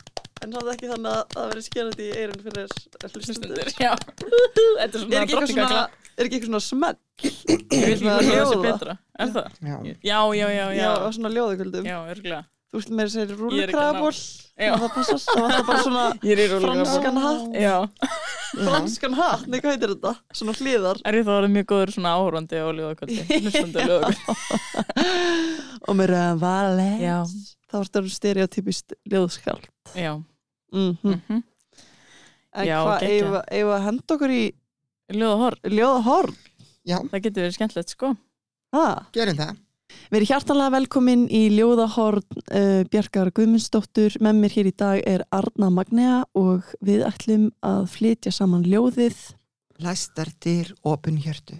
En 0.44 0.52
það 0.52 0.66
er 0.68 0.74
ekki 0.74 0.88
þannig 0.92 1.14
að 1.14 1.22
það 1.34 1.46
verið 1.50 1.66
skerandi 1.68 2.06
í 2.06 2.16
eirun 2.20 2.42
fyrir 2.44 2.72
hlustundur 3.14 3.70
já. 3.80 3.92
Þetta 4.80 4.84
er 4.84 4.88
Er 4.88 4.98
svona 4.98 5.22
ekki 5.22 5.36
drottningagla 5.38 5.84
er 6.18 6.28
ekki 6.28 6.40
eitthvað 6.40 6.50
svona 6.52 6.64
smell? 6.68 6.98
Ég 7.24 7.86
vil 7.90 8.00
svona 8.00 8.16
hvað 8.20 8.32
ljóða? 8.32 8.62
betra. 8.64 8.98
Er 9.20 9.36
það? 9.36 9.60
Já, 9.62 9.76
Já, 10.04 10.18
já, 10.34 10.48
já, 10.54 10.66
Já, 10.78 10.90
og 10.98 11.14
svona 11.14 11.32
ljóðugöldum 11.34 11.86
Já, 11.88 11.98
örgulega 12.10 12.44
Þú 12.74 12.80
veist 12.80 12.90
með 12.98 13.16
að 13.22 13.32
rúlukraðaból 13.38 14.14
Já. 14.58 14.70
og 14.74 14.80
það 14.82 14.94
passast, 14.96 15.28
það 15.30 15.44
var 15.44 15.66
bara 15.68 15.82
svona 15.86 16.06
Franskan 16.64 17.20
hatt. 17.22 17.58
Já. 17.62 17.76
Franskan 18.54 19.18
hatt, 19.18 19.44
nei 19.46 19.60
hvað 19.62 19.76
heitir 19.76 19.94
þetta? 19.94 20.14
Svona 20.40 20.56
hliðar. 20.58 21.02
Er 21.06 21.18
ég 21.20 21.28
þá 21.28 21.32
orðið 21.36 21.54
mjög 21.54 21.68
góður 21.70 21.92
svona 21.94 22.14
áhorfandi 22.18 22.62
á 22.62 22.68
ljóðakvöldi? 22.80 23.28
Hlustandi 23.46 23.78
á 23.78 23.86
ljóðakvöldi. 23.92 24.98
Og 25.88 25.98
með 26.00 26.12
röðan 26.16 26.42
valet 26.42 27.04
Já. 27.04 27.16
þá 27.70 27.78
er 27.78 27.88
þetta 27.92 28.04
stereotypist 28.18 28.98
ljóðskald 29.14 29.70
Já. 29.94 30.12
Mm 30.74 30.98
mhm. 30.98 31.44
En 32.54 32.68
Já, 32.70 32.78
hvað, 32.86 33.00
geggjað. 33.02 33.14
eigum 33.14 33.32
við- 33.34 33.48
eigum 33.54 33.70
við 33.70 33.76
að 33.78 33.86
henda 33.88 34.18
okkur 34.18 34.34
í 34.34 34.42
Ljóðahorn 35.12 35.74
ljóðahorn? 35.74 36.36
já, 36.88 36.98
Það 37.12 37.22
getur 37.26 37.44
verið 37.44 37.56
skemmtilegt 37.58 37.94
sko 37.96 38.14
Ah. 38.74 39.06
gerum 39.14 39.38
það 39.38 39.60
Við 40.10 40.18
erum 40.18 40.28
hjartanlega 40.32 40.72
velkomin 40.74 41.24
í 41.30 41.42
Ljóðahorn 41.54 42.24
uh, 42.50 42.82
Bjarkar 42.90 43.30
Guðmundsdóttur. 43.38 44.16
Með 44.26 44.40
mér 44.40 44.54
hér 44.56 44.70
í 44.72 44.72
dag 44.74 45.02
er 45.06 45.22
Arna 45.30 45.68
Magnea 45.70 46.24
og 46.34 46.66
við 46.82 47.04
ætlum 47.06 47.52
að 47.62 47.84
flytja 47.94 48.32
saman 48.34 48.64
ljóðið. 48.66 49.20
Læstar 49.84 50.32
dyr 50.42 50.74
opun 50.82 51.20
hjörtu 51.22 51.60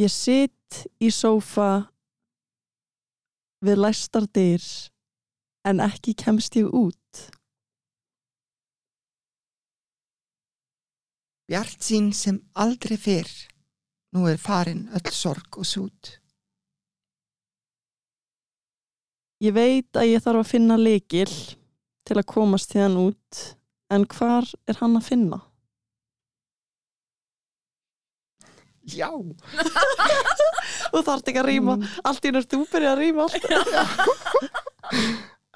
Ég 0.00 0.12
sitt 0.12 0.82
í 1.00 1.08
sófa 1.12 1.86
við 3.64 3.78
læstar 3.80 4.26
dyr 4.28 4.64
en 5.68 5.80
ekki 5.84 6.14
kemst 6.16 6.56
ég 6.60 6.68
út. 6.72 7.28
Bjart 11.46 11.78
sín 11.78 12.10
sem 12.10 12.40
aldrei 12.58 12.96
fyrr. 12.98 13.28
Nú 14.16 14.26
er 14.26 14.38
farin 14.40 14.88
öll 14.96 15.12
sorg 15.14 15.58
og 15.60 15.66
sút. 15.68 16.16
Ég 19.44 19.52
veit 19.54 19.98
að 19.98 20.08
ég 20.10 20.22
þarf 20.24 20.40
að 20.42 20.50
finna 20.50 20.78
leikil 20.80 21.30
til 22.06 22.16
að 22.16 22.26
komast 22.32 22.72
hérna 22.74 23.04
út 23.10 23.42
en 23.92 24.06
hvar 24.10 24.48
er 24.66 24.80
hann 24.80 24.96
að 24.98 25.06
finna? 25.06 25.38
Já, 28.86 29.10
Þú 30.92 31.02
þarft 31.02 31.28
ekki 31.30 31.40
að 31.42 31.48
rýma, 31.50 31.74
allt 32.06 32.26
í 32.26 32.30
nörd 32.34 32.50
þú 32.50 32.62
byrja 32.70 32.92
að 32.94 33.00
rýma 33.02 33.26
allt. 33.26 33.46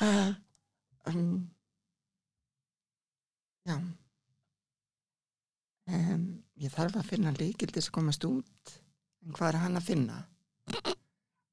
uh, 0.02 0.30
um, 1.10 1.50
Já 3.66 3.76
um, 5.90 6.24
Ég 6.60 6.72
þarf 6.74 6.96
að 7.00 7.06
finna 7.08 7.30
líkil 7.32 7.70
til 7.70 7.78
þess 7.78 7.88
að 7.90 7.94
komast 7.96 8.24
út 8.28 8.72
en 9.24 9.32
hvað 9.36 9.48
er 9.54 9.58
hann 9.62 9.78
að 9.80 9.86
finna? 9.86 10.18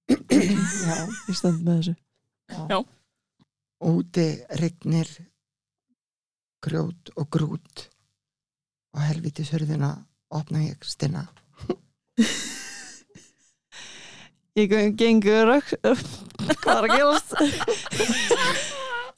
Já, 0.07 0.97
Ég 1.27 1.35
stend 1.35 1.61
með 1.63 1.77
þessu. 1.79 1.93
Já. 2.71 2.77
úti 3.87 4.25
rignir 4.61 5.09
grjót 6.63 7.11
og 7.15 7.27
grút 7.31 7.83
og 8.95 9.01
helvítis 9.05 9.51
hörðina 9.53 9.91
opna 10.33 10.63
ég 10.65 10.83
stinna 10.87 11.25
Ég 14.57 14.71
geng- 14.71 14.95
gengur 14.97 15.51
hvað 15.61 16.71
er 16.73 16.87
að 16.87 16.93
gerast? 16.95 17.35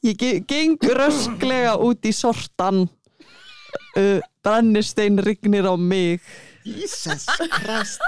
Ég 0.04 0.18
ge- 0.20 0.42
geng 0.48 0.76
rösklega 1.00 1.78
út 1.80 2.04
í 2.08 2.12
sortan 2.16 2.86
uh, 3.98 4.20
brennistein 4.44 5.20
rignir 5.24 5.68
á 5.68 5.76
mig. 5.78 6.22
Jesus 6.66 7.26
Christ. 7.60 8.02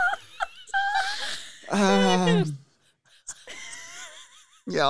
Um, 1.72 2.58
Já. 4.68 4.90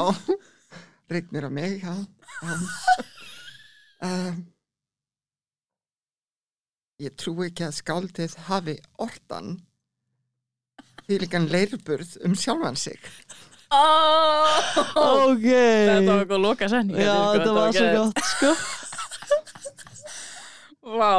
Rignir 1.12 1.46
á 1.46 1.52
mig 1.52 1.84
já, 1.84 1.96
já. 2.42 2.56
Um, 4.02 4.46
Ég 7.02 7.16
trú 7.18 7.34
ekki 7.42 7.66
að 7.66 7.78
skáldið 7.80 8.34
hafi 8.46 8.76
ortan. 9.02 9.56
Því 11.08 11.18
líkan 11.24 11.48
leirburð 11.50 12.12
um 12.28 12.36
sjálfan 12.38 12.78
sig. 12.78 13.00
Oh! 13.74 14.60
Ok. 15.02 15.48
Þetta 15.48 16.12
var 16.12 16.22
eitthvað 16.22 16.44
loka 16.44 16.68
setning 16.70 17.00
Já, 17.02 17.16
þetta 17.34 17.54
var 17.56 17.74
svo 17.74 17.90
gott 17.96 18.24
sko 18.28 18.52
Vá. 20.92 21.14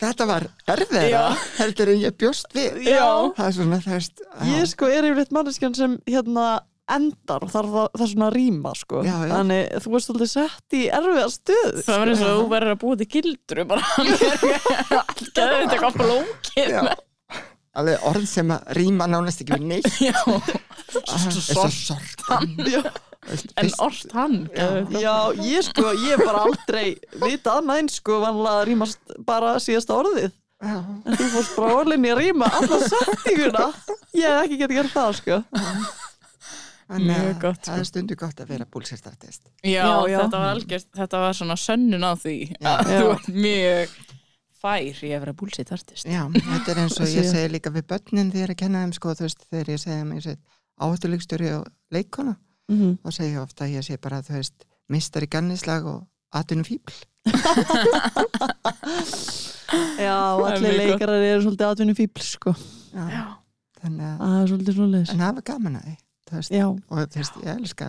Þetta 0.00 0.26
var 0.28 0.44
erfiðra 0.68 1.20
heldur 1.56 1.90
en 1.94 2.02
ég 2.02 2.16
bjóst 2.20 2.50
við. 2.52 2.82
Já. 2.84 3.06
Það 3.38 3.46
er 3.46 3.54
svona 3.56 3.78
það 3.80 3.94
veist 3.96 4.24
Ég 4.50 4.66
sko 4.68 4.88
er 4.92 5.06
yfirleitt 5.08 5.30
manneskjan 5.32 5.76
sem 5.78 5.94
hérna 6.10 6.48
endar 6.90 7.44
og 7.46 7.52
þarf 7.52 7.70
það, 7.72 7.86
það 7.94 8.04
er 8.04 8.10
svona 8.12 8.26
að 8.28 8.34
rýma 8.36 8.72
sko. 8.76 9.00
Já, 9.06 9.14
já. 9.22 9.30
Þannig 9.32 9.62
þú 9.84 9.92
veist 9.94 10.10
alltaf 10.12 10.30
sett 10.34 10.76
í 10.76 10.82
erfiða 10.98 11.28
stöð 11.32 11.78
Það 11.86 12.00
var 12.02 12.12
eins 12.12 12.24
og 12.26 12.32
þú 12.40 12.48
verður 12.52 12.74
að 12.74 12.80
búa 12.82 12.98
til 13.00 13.08
gildru 13.14 13.66
bara. 13.70 13.86
Allt 14.00 15.22
getur 15.22 15.54
þetta 15.54 15.78
eitthvað 15.78 16.00
flókið 16.02 16.74
Já. 16.74 16.82
Alveg 17.80 18.06
orð 18.10 18.24
sem 18.26 18.50
að 18.50 18.72
rýma 18.80 19.06
nánast 19.06 19.44
ekki 19.44 19.56
við 19.60 19.68
neitt. 19.76 19.92
Já, 20.02 20.18
Ah, 20.90 21.22
og 21.30 21.70
sortan 21.70 22.48
en 23.60 23.70
orst 23.84 24.12
hann 24.16 24.36
já, 24.56 25.14
ég 25.44 25.64
sko, 25.66 25.90
ég 25.92 26.14
hef 26.16 26.22
bara 26.24 26.44
aldrei 26.48 26.94
vita 27.20 27.58
annað 27.60 27.82
eins 27.82 27.98
sko 28.00 28.20
vanlega 28.22 28.62
rýmast 28.70 29.16
bara 29.28 29.56
síðasta 29.60 29.98
orðið 30.00 30.30
Já. 30.60 30.76
En 31.08 31.14
þú 31.16 31.26
fórst 31.32 31.54
bara 31.56 31.76
orðinni 31.80 32.10
að 32.12 32.18
rýma 32.20 32.48
alla 32.52 32.78
setninguna 32.84 33.62
Ég 34.12 34.26
hef 34.28 34.42
ekki 34.44 34.58
getið 34.60 34.76
gert 34.76 34.90
það 34.92 35.14
sko 35.16 35.38
Þannig 36.90 37.14
að 37.14 37.22
Mjög 37.24 37.38
gott, 37.44 37.60
það 37.64 37.70
sko. 37.70 37.76
er 37.80 37.88
stundu 37.88 38.16
gott 38.20 38.40
að 38.42 38.50
vera 38.50 38.66
búlsestartist 38.74 39.42
Já, 39.62 39.70
Já, 39.70 39.92
já. 40.10 40.18
þetta 40.24 40.40
var 40.42 40.50
algjörst, 40.56 40.88
þetta 41.00 41.20
var 41.22 41.38
svona 41.38 41.56
sönnun 41.62 42.04
á 42.04 42.12
því 42.18 42.34
Já. 42.50 42.72
að 42.74 42.90
Já. 42.92 42.98
þú 43.00 43.08
ert 43.14 43.30
mjög 43.46 43.94
fær 44.60 45.00
í 45.08 45.12
að 45.16 45.22
vera 45.24 45.36
búlsitt 45.40 45.72
artist 45.78 46.10
Já, 46.10 46.20
þetta 46.34 46.74
er 46.74 46.82
eins 46.84 46.98
og 47.00 47.06
Það 47.06 47.14
ég 47.20 47.24
sé. 47.24 47.32
segi 47.38 47.52
líka 47.54 47.72
við 47.78 47.86
börnin 47.94 48.32
þegar 48.34 48.52
ég 48.52 48.60
kenna 48.64 48.82
þeim 48.84 48.94
sko, 48.98 49.14
þú 49.16 49.26
veist, 49.28 49.46
þegar 49.48 49.72
ég 49.72 49.80
ég 49.80 50.24
segi 50.26 50.36
áhættuleikstjóri 50.80 51.50
og 51.56 51.70
leikona 51.96 52.36
mm 52.70 52.76
-hmm. 52.80 52.96
þá 53.04 53.10
segi 53.18 53.32
ég 53.34 53.42
ofta 53.42 53.64
að 53.64 53.74
ég 53.74 53.84
segi 53.84 53.98
bara, 54.00 54.22
þú 54.22 54.32
veist 54.38 54.64
mistar 54.88 55.22
í 55.22 55.28
gannislag 55.30 55.86
og 55.86 56.06
atvinnum 56.32 56.64
fíbl 56.64 56.94
Já, 60.00 60.18
er 60.40 60.54
allir 60.56 60.76
leikarar 60.78 61.22
eru 61.22 61.42
svolítið 61.44 61.66
atvinni 61.70 61.94
fíbl 61.94 62.22
sko 62.24 62.54
Já, 62.94 63.36
þannig 63.82 64.06
að 64.06 64.16
Það 64.20 64.36
er 64.42 64.48
svolítið 64.50 64.74
svolítið 64.78 65.12
en 65.14 65.20
hafa 65.26 65.44
gaman 65.46 65.76
að 65.80 65.84
því 65.84 65.96
og 66.30 66.98
þú 67.10 67.18
veist, 67.20 67.36
ég 67.42 67.56
elska 67.56 67.88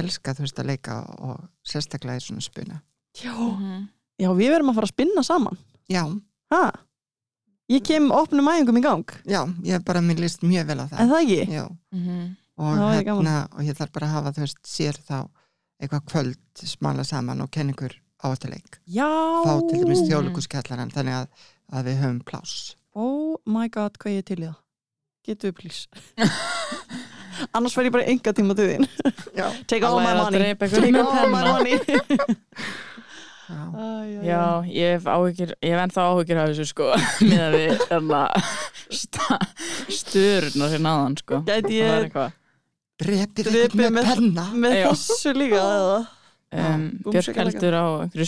elska 0.00 0.34
þú 0.38 0.44
veist 0.46 0.58
að 0.62 0.66
leika 0.70 0.98
og 1.18 1.40
sérstaklega 1.66 2.16
í 2.20 2.24
svona 2.26 2.40
spuna 2.44 2.80
Já. 3.20 3.32
Mhm. 3.34 3.88
Já, 4.20 4.28
við 4.36 4.50
verðum 4.52 4.70
að 4.70 4.74
fara 4.78 4.86
að 4.86 4.94
spinna 4.94 5.22
saman. 5.26 5.56
já, 5.90 6.04
Ha? 6.50 6.70
Ég 7.70 7.82
kem 7.86 8.10
opnum 8.10 8.48
æfingum 8.50 8.78
í 8.78 8.82
gang. 8.82 9.04
já, 9.26 9.46
ég 9.62 9.84
bara 9.84 10.00
mér 10.00 10.18
líst 10.18 10.42
mjög 10.42 10.66
vel 10.66 10.80
á 10.80 10.86
það 10.90 11.00
En 11.00 11.08
það 11.08 11.22
ekki? 11.22 11.52
já, 11.52 11.68
Mhm. 11.92 12.36
Og 12.60 12.76
Já, 12.76 12.86
er 12.98 13.06
gaman. 13.08 13.26
hérna 13.26 13.36
og 13.56 13.64
ég 13.66 13.78
þarf 13.80 13.94
bara 13.96 14.08
að 14.10 14.14
hafa 14.18 14.34
þú 14.36 14.44
veist 14.44 14.62
sér 14.68 15.00
þá 15.08 15.18
eitthvað 15.80 16.06
kvöld 16.12 16.64
smala 16.68 17.04
saman 17.08 17.40
og 17.40 17.50
áhættuleik 18.20 18.80
Já. 18.84 19.08
fá 19.46 19.52
til 19.70 19.80
dæmis 19.80 20.02
þjóðluguskjallaran 20.04 20.92
þannig 20.92 21.22
að, 21.22 21.46
að 21.72 21.88
við 21.88 22.00
höfum 22.02 22.20
pláss 22.28 22.74
Oh 22.98 23.38
my 23.46 23.68
god, 23.72 23.96
hvað 24.02 24.16
ég 24.16 24.22
er 24.24 24.26
til 24.28 24.40
í 24.42 24.46
það? 24.48 24.58
Getu 25.28 25.50
við 25.50 25.56
please. 25.60 25.84
Annars 27.56 27.76
fer 27.76 27.86
ég 27.86 27.94
bara 27.94 28.08
enga 28.10 28.32
tíma 28.34 28.56
til 28.58 28.66
þín. 28.72 28.86
já, 29.36 29.46
Take 29.70 29.86
all 29.86 30.00
my 30.02 30.14
money. 30.18 30.54
Take 30.58 30.98
all 30.98 31.30
my 31.30 31.44
money. 31.46 31.78
já. 31.86 32.00
Æ, 33.50 33.54
æ, 33.54 33.86
æ. 34.18 34.24
Já, 34.26 34.42
ég 34.74 34.96
hef 34.96 35.06
áhyggjur, 35.10 35.54
ég 35.62 35.72
hef 35.76 35.84
ennþá 35.84 36.08
áhyggjur 36.10 36.42
af 36.42 36.50
þessu 36.50 36.66
sko, 36.70 36.90
með 37.30 37.44
að 37.46 37.56
við 37.60 37.86
þarna 37.86 38.20
störurnar 40.00 40.74
hérna 40.74 40.96
aðan 40.98 41.18
sko. 41.22 41.40
Gæti 41.46 41.80
Það 42.10 42.39
ég 43.56 43.62
eitthvað. 43.64 43.80
með, 43.80 43.90
með- 43.96 44.08
penna 44.10 44.44
með 44.64 44.74
Já. 44.76 44.86
þessu 44.90 45.30
líka 45.36 45.60
eða? 45.60 46.00
Um, 46.50 46.82
Björk 47.06 47.36
heldur 47.38 47.74
á 47.78 47.86
einhverju 48.02 48.26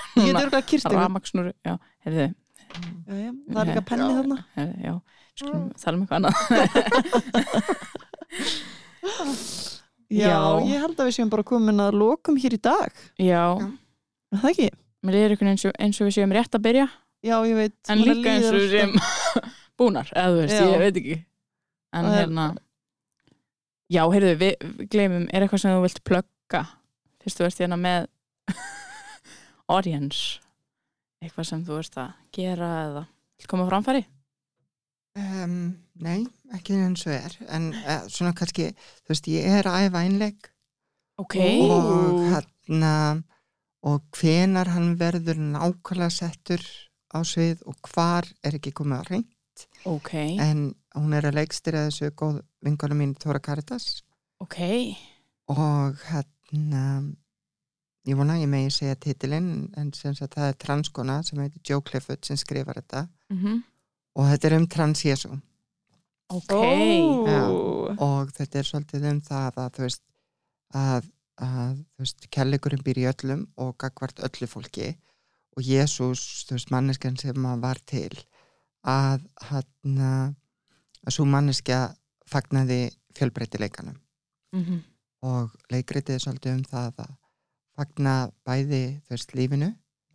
Já, 3.06 3.14
já, 3.26 3.30
Það 3.50 3.60
er 3.62 3.66
líka 3.70 3.82
penni 3.88 4.10
þarna. 4.16 4.36
já, 4.84 4.92
skulum 5.38 5.62
tala 5.82 5.96
um 5.96 6.02
eitthvað 6.04 6.18
annað. 6.20 6.34
Já, 10.06 10.62
ég 10.62 10.78
held 10.84 11.00
að 11.02 11.08
við 11.08 11.14
séum 11.16 11.30
bara 11.32 11.42
komin 11.46 11.80
að 11.82 11.96
lokum 11.98 12.36
hér 12.38 12.54
í 12.54 12.60
dag. 12.62 12.92
Já, 13.18 13.58
Já. 13.58 13.66
Er 14.34 14.38
Það 14.42 14.50
ekki? 14.52 14.68
mér 15.06 15.14
er 15.18 15.32
einhvern 15.34 15.50
og, 15.66 15.72
eins 15.82 15.98
og 16.02 16.06
við 16.08 16.14
séum 16.16 16.32
rétt 16.34 16.54
að 16.58 16.62
byrja, 16.66 16.86
Já, 17.26 17.36
ég 17.46 17.56
veit. 17.58 17.74
en 17.90 17.98
líka 18.02 18.28
eins 18.32 18.46
og 18.50 18.56
við 18.58 18.68
séum 18.74 18.92
búnar, 19.78 20.08
eða 20.14 20.30
þú 20.34 20.38
veist, 20.44 20.60
ég 20.62 20.78
veit 20.82 20.96
ekki. 21.02 21.16
En 21.96 22.04
er- 22.10 22.16
hérna, 22.22 22.44
já, 23.92 24.02
heyrðu, 24.02 24.34
við, 24.40 24.56
við 24.78 24.90
gleymum, 24.92 25.28
er 25.30 25.44
eitthvað 25.44 25.62
sem 25.62 25.76
þú 25.76 25.84
vilt 25.84 26.02
plugga, 26.06 26.64
fyrst 27.22 27.40
þú 27.40 27.48
ert 27.48 27.62
hérna 27.62 27.78
með 27.80 28.08
audience, 29.76 30.40
eitthvað 31.22 31.50
sem 31.50 31.64
þú 31.66 31.80
ert 31.82 32.00
að 32.02 32.12
gera 32.36 32.72
eða 32.86 33.06
koma 33.50 33.68
framfæri? 33.68 34.02
Um, 35.16 35.76
nei, 36.02 36.26
ekki 36.56 36.76
eins 36.76 37.06
og 37.06 37.14
er. 37.14 37.36
En 37.52 37.70
uh, 37.72 38.04
svona 38.12 38.34
kannski, 38.36 38.68
þú 39.04 39.12
veist, 39.14 39.28
ég 39.32 39.46
er 39.60 39.68
að 39.70 39.86
æfa 39.86 40.02
einleik. 40.04 40.50
Ok. 41.16 41.38
og 41.72 42.26
hérna 42.28 42.92
og 43.86 44.02
hvenar 44.18 44.68
hann 44.74 44.96
verður 45.00 45.38
nákvæmlega 45.40 46.12
settur 46.12 46.60
á 47.08 47.24
svið 47.24 47.62
og 47.70 47.78
hvar 47.88 48.26
er 48.44 48.58
ekki 48.58 48.74
komið 48.76 49.00
á 49.00 49.04
reynd 49.08 49.32
Ok, 49.88 50.12
en 50.12 50.74
hún 50.92 51.14
er 51.16 51.28
að 51.30 51.38
leikstýra 51.38 51.86
þessu 51.86 52.10
góð 52.18 52.42
vingunum 52.66 53.00
mín 53.00 53.14
Tóra 53.18 53.40
Karitas. 53.42 54.02
Ok, 54.42 54.58
og 55.52 56.02
hérna 56.10 56.82
ég 58.06 58.18
vona 58.18 58.36
að 58.36 58.44
ég 58.44 58.50
megi 58.52 58.74
segja 58.74 58.98
titilinn 59.00 59.70
en 59.78 59.92
sem 59.96 60.14
sagt 60.14 60.36
það 60.36 60.50
er 60.50 60.60
transkona 60.62 61.22
sem 61.26 61.40
heitir 61.42 61.64
Joe 61.64 61.82
Clifford 61.86 62.26
sem 62.26 62.38
skrifar 62.38 62.82
þetta. 62.82 63.06
Mm 63.32 63.64
og 64.16 64.24
þetta 64.30 64.48
er 64.48 64.54
um 64.56 64.66
trans-Jésu 64.72 65.28
ok, 66.32 66.52
Ó. 66.52 66.62
og 68.02 68.30
þetta 68.34 68.60
er 68.60 68.68
svolítið 68.68 69.08
um 69.10 69.20
það 69.26 69.60
að 69.62 69.74
þú 69.76 69.84
veist 69.84 70.02
að, 70.76 71.10
að 71.42 71.74
þú 71.76 72.04
veist, 72.04 72.28
kærleikurinn 72.34 72.86
býr 72.86 73.02
í 73.02 73.06
öllum 73.10 73.44
og 73.62 73.76
gagvart 73.80 74.22
öllu 74.26 74.48
fólki. 74.50 74.94
Og 75.56 75.64
Jésús, 75.64 76.44
þú 76.48 76.56
veist, 76.56 76.72
manneskjan 76.74 77.18
sem 77.20 77.46
var 77.62 77.80
til 77.88 78.10
að 78.86 79.22
hann 79.50 80.00
að 80.02 81.14
svo 81.14 81.26
manneskja 81.30 81.80
fagnaði 82.30 82.90
fjölbreytileikanum 83.18 83.96
mm 84.52 84.82
og 85.26 85.50
leikritið 85.72 86.14
er 86.14 86.20
svolítið 86.22 86.52
um 86.54 86.62
það 86.68 86.98
að 87.02 87.12
fagna 87.76 88.12
bæði 88.46 88.80
veist, 89.10 89.32
lífinu, 89.34 89.70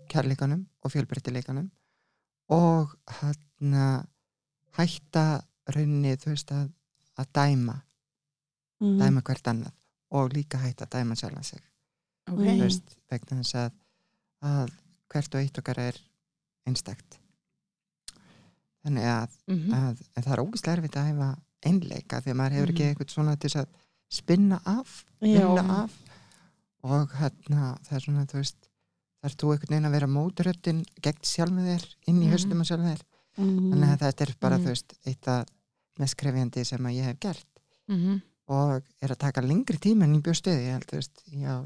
kærleikanum 0.07 0.61
og 0.85 0.91
fjölbreytileikanum 0.93 1.69
og 2.49 2.93
hann 3.19 3.73
hætta 4.77 5.23
rauninni, 5.67 6.15
þú 6.21 6.29
veist, 6.31 6.51
að, 6.51 6.69
að 7.17 7.27
dæma 7.33 7.81
Mhm. 8.81 8.97
dæma 8.99 9.21
hvert 9.21 9.47
annað 9.47 9.73
og 10.11 10.31
líka 10.33 10.57
hægt 10.57 10.81
að 10.81 10.89
dæma 10.95 11.15
sjálfa 11.15 11.43
sig 11.43 11.59
ok, 12.27 12.37
Mm. 12.39 12.45
þú 12.57 12.61
veist, 12.63 12.95
vegna 13.11 13.37
þess 13.41 13.55
að, 13.55 13.71
að 14.41 14.71
hvert 15.09 15.35
og 15.35 15.41
eitt 15.41 15.57
okkar 15.59 15.77
er 15.79 15.99
einstakt 16.67 17.19
þannig 18.85 19.03
að, 19.05 19.29
Mhm. 19.47 19.73
að 19.73 20.01
en 20.15 20.23
það 20.23 20.33
er 20.33 20.43
ógislega 20.45 20.77
erfitt 20.77 20.95
að 20.95 21.07
hefa 21.11 21.29
einleika 21.65 22.21
því 22.21 22.31
að 22.33 22.37
maður 22.39 22.55
hefur 22.57 22.71
ekki 22.73 22.83
Mhm. 22.83 22.91
eitthvað 22.95 23.13
svona 23.15 23.35
til 23.39 23.49
að 23.61 23.67
spinna 24.09 24.61
af, 24.65 25.05
af 25.21 25.91
og 26.83 27.09
hérna 27.19 27.77
það 27.85 27.95
er 27.95 27.99
svona, 28.05 28.25
þú 28.25 28.37
veist 28.41 28.67
þarf 29.23 29.35
þú 29.37 29.51
einhvern 29.53 29.69
veginn 29.69 29.85
að 29.85 29.91
vera 29.91 30.07
móturöttin 30.07 30.83
gegn 31.01 31.21
sjálfum 31.21 31.59
þér, 31.65 31.85
inn 32.07 32.21
í 32.21 32.25
Mhm. 32.25 32.31
haustum 32.31 32.59
og 32.59 32.65
sjálfum 32.65 32.89
þér 32.95 33.01
Mhm. 33.37 33.71
þannig 33.71 33.89
að 33.93 33.99
þetta 33.99 34.21
er 34.21 34.35
bara, 34.39 34.57
Mhm. 34.57 34.63
þú 34.65 34.67
veist, 34.67 34.93
eitt 35.05 35.27
af 35.27 35.45
mest 35.99 36.15
krefjandi 36.17 36.65
sem 36.65 36.79
að 36.79 36.95
ég 36.97 37.03
hef 37.03 37.19
gert 37.19 37.45
Mhm. 37.87 38.21
og 38.47 38.83
er 39.01 39.07
að 39.09 39.17
taka 39.17 39.41
lengri 39.41 39.77
tíma 39.77 40.03
en 40.03 40.15
ég 40.15 40.21
bjóð 40.23 40.41
stöði, 40.41 40.65
ég 40.67 40.71
held, 40.73 40.85
þú 40.87 40.97
veist, 40.97 41.23
já, 41.31 41.63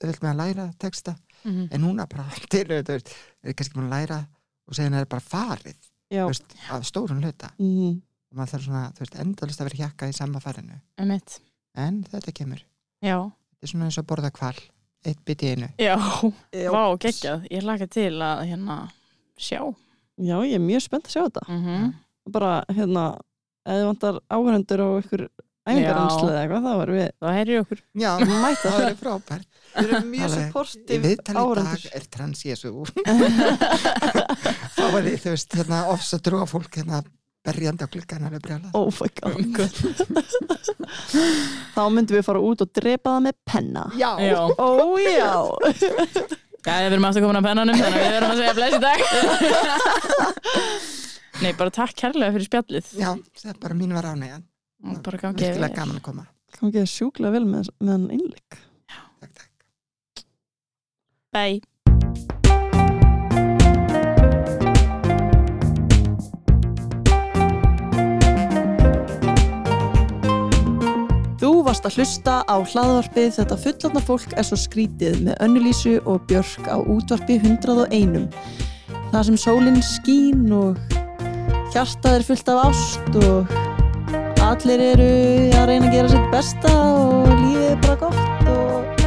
auðvitað 0.00 0.20
með 0.20 0.30
að 0.32 0.36
læra 0.36 0.74
texta, 0.78 1.16
Mhm. 1.44 1.68
en 1.70 1.80
núna 1.82 2.08
bara 2.08 2.24
til, 2.50 2.64
þú 2.64 2.84
veist, 2.84 3.14
er 3.44 3.52
kannski 3.52 3.74
búin 3.74 3.88
að 3.90 4.08
læra 4.08 4.26
og 4.66 4.74
segja 4.74 4.84
henni 4.88 5.00
er 5.00 5.04
bara 5.06 5.20
farið, 5.20 5.76
veist, 6.10 6.44
af 6.70 6.82
stórun 6.84 7.20
hluta 7.22 7.50
Mhm. 7.58 8.00
Og 8.30 8.38
maður 8.38 8.52
þarf 8.54 8.66
svona, 8.66 8.82
þú 8.94 9.04
veist, 9.04 9.16
endalist 9.24 9.60
að 9.62 9.68
vera 9.70 9.80
hjakka 9.84 10.08
í 10.10 10.16
sama 10.16 10.40
farinu, 10.42 10.80
Einmitt. 11.00 11.40
en 11.74 12.02
þetta 12.10 12.34
kemur, 12.36 12.62
Já, 13.02 13.16
þetta 13.26 13.66
er 13.66 13.72
svona 13.74 13.88
eins 13.90 13.98
og 13.98 14.04
að 14.04 14.10
borða 14.12 14.30
kval, 14.36 14.54
eitt 15.06 15.24
bit 15.26 15.42
í 15.42 15.52
einu. 15.54 15.68
já, 15.80 15.96
vá, 16.70 16.82
geggjað, 17.02 17.46
ég 17.50 17.66
laka 17.66 17.86
til 17.90 18.14
að 18.22 18.44
hérna 18.50 18.78
sjá. 19.40 19.62
Já, 20.20 20.36
ég 20.44 20.58
er 20.58 20.64
mjög 20.64 20.82
spennt 20.84 21.08
að 21.08 21.16
sjá 21.16 21.22
þetta. 21.26 21.46
Mm 21.48 21.90
Bara, 22.30 22.60
hérna, 22.68 23.04
ef 23.64 23.78
þið 23.78 23.86
vantar 23.88 24.18
áhörendur 24.30 24.82
á 24.84 24.88
ykkur 25.00 25.22
æfingarhanslu 25.70 26.26
eða 26.28 26.42
eitthvað, 26.42 26.66
þá 26.66 26.82
erum 26.84 26.98
við 26.98 27.08
Það 27.24 27.36
heyrir 27.38 27.62
okkur. 27.64 27.80
Já, 28.02 28.10
mæta 28.28 28.72
það 28.74 28.84
er 28.84 28.98
frábært. 29.00 29.48
Við 29.70 29.88
erum 29.88 30.10
mjög 30.12 30.34
supportive 30.34 31.00
viðtali 31.06 31.40
í 31.40 31.56
dag 31.58 31.86
er 31.96 32.06
trans-Jésu. 32.16 32.72
Þá 34.76 34.84
var 34.92 35.06
því, 35.06 35.14
þú 35.24 35.32
veist, 35.34 35.56
hérna, 35.58 35.80
ofs 35.94 36.12
að 36.16 36.22
drúa 36.28 36.46
fólk, 36.50 36.70
hérna, 36.80 37.00
berjandi 37.46 37.86
á 37.86 37.88
klukkan 37.88 38.26
alveg 38.28 38.42
brjálað. 38.44 38.70
Oh 38.76 38.90
my 39.00 39.08
god. 39.16 39.72
Þá 41.74 41.82
myndum 41.94 42.16
við 42.18 42.24
fara 42.26 42.42
út 42.44 42.64
og 42.64 42.70
drepa 42.76 43.14
það 43.16 43.24
með 43.28 43.36
penna. 43.48 43.84
Já, 43.96 44.10
Já, 44.20 44.40
Ó 44.60 44.68
já. 45.00 45.30
Já, 46.60 46.74
við 46.84 46.92
erum 46.92 47.06
aftur 47.08 47.24
komin 47.24 47.38
að 47.40 47.46
pennanum 47.48 47.78
þannig 47.80 47.96
að 47.96 48.04
við 48.04 48.16
erum 48.18 48.32
að 48.34 48.40
segja 48.42 48.54
bless 48.58 48.74
í 48.76 48.80
dag 48.84 49.00
Nei, 51.40 51.52
bara 51.56 51.72
takk 51.72 51.94
kærlega 51.96 52.34
fyrir 52.34 52.44
spjallið 52.50 52.90
já, 53.00 53.14
það 53.40 53.52
er 53.54 53.60
bara 53.62 53.76
mín 53.78 53.94
var 53.96 54.10
ánægjan. 54.10 54.42
og 54.84 54.98
bara 55.06 55.20
gangi 55.22 55.40
Virkilega 55.40 55.78
gaman 55.78 55.96
að 55.96 56.04
koma. 56.10 56.26
Að 56.60 56.76
sjúkla 56.92 57.30
vel 57.32 57.46
með, 57.48 57.70
með 57.80 57.92
hann 57.94 58.04
innleik. 58.12 58.58
Takk, 58.92 59.32
takk. 59.40 60.24
Bye 61.32 61.62
varst 71.70 71.86
að 71.86 72.00
hlusta 72.00 72.32
á 72.50 72.56
hlaðvarpið 72.58 73.36
Þetta 73.36 73.58
fullotna 73.62 74.00
fólk 74.02 74.32
er 74.34 74.46
svo 74.46 74.56
skrítið 74.58 75.20
með 75.26 75.36
Önnulísu 75.44 75.92
og 76.02 76.24
Björk 76.30 76.66
á 76.66 76.82
útvarpi 76.82 77.36
101. 77.38 78.26
Það 79.12 79.26
sem 79.28 79.38
sólinn 79.38 79.78
skín 79.84 80.48
og 80.54 80.80
hjartað 81.70 82.18
er 82.18 82.26
fullt 82.26 82.50
af 82.50 82.62
ást 82.70 83.20
og 83.22 83.54
allir 84.48 84.82
eru 84.90 85.10
að 85.60 85.68
reyna 85.70 85.86
að 85.86 85.94
gera 85.94 86.14
sitt 86.16 86.32
besta 86.34 86.74
og 86.74 87.30
lífið 87.36 87.68
er 87.68 87.84
bara 87.86 88.00
gott. 88.02 88.99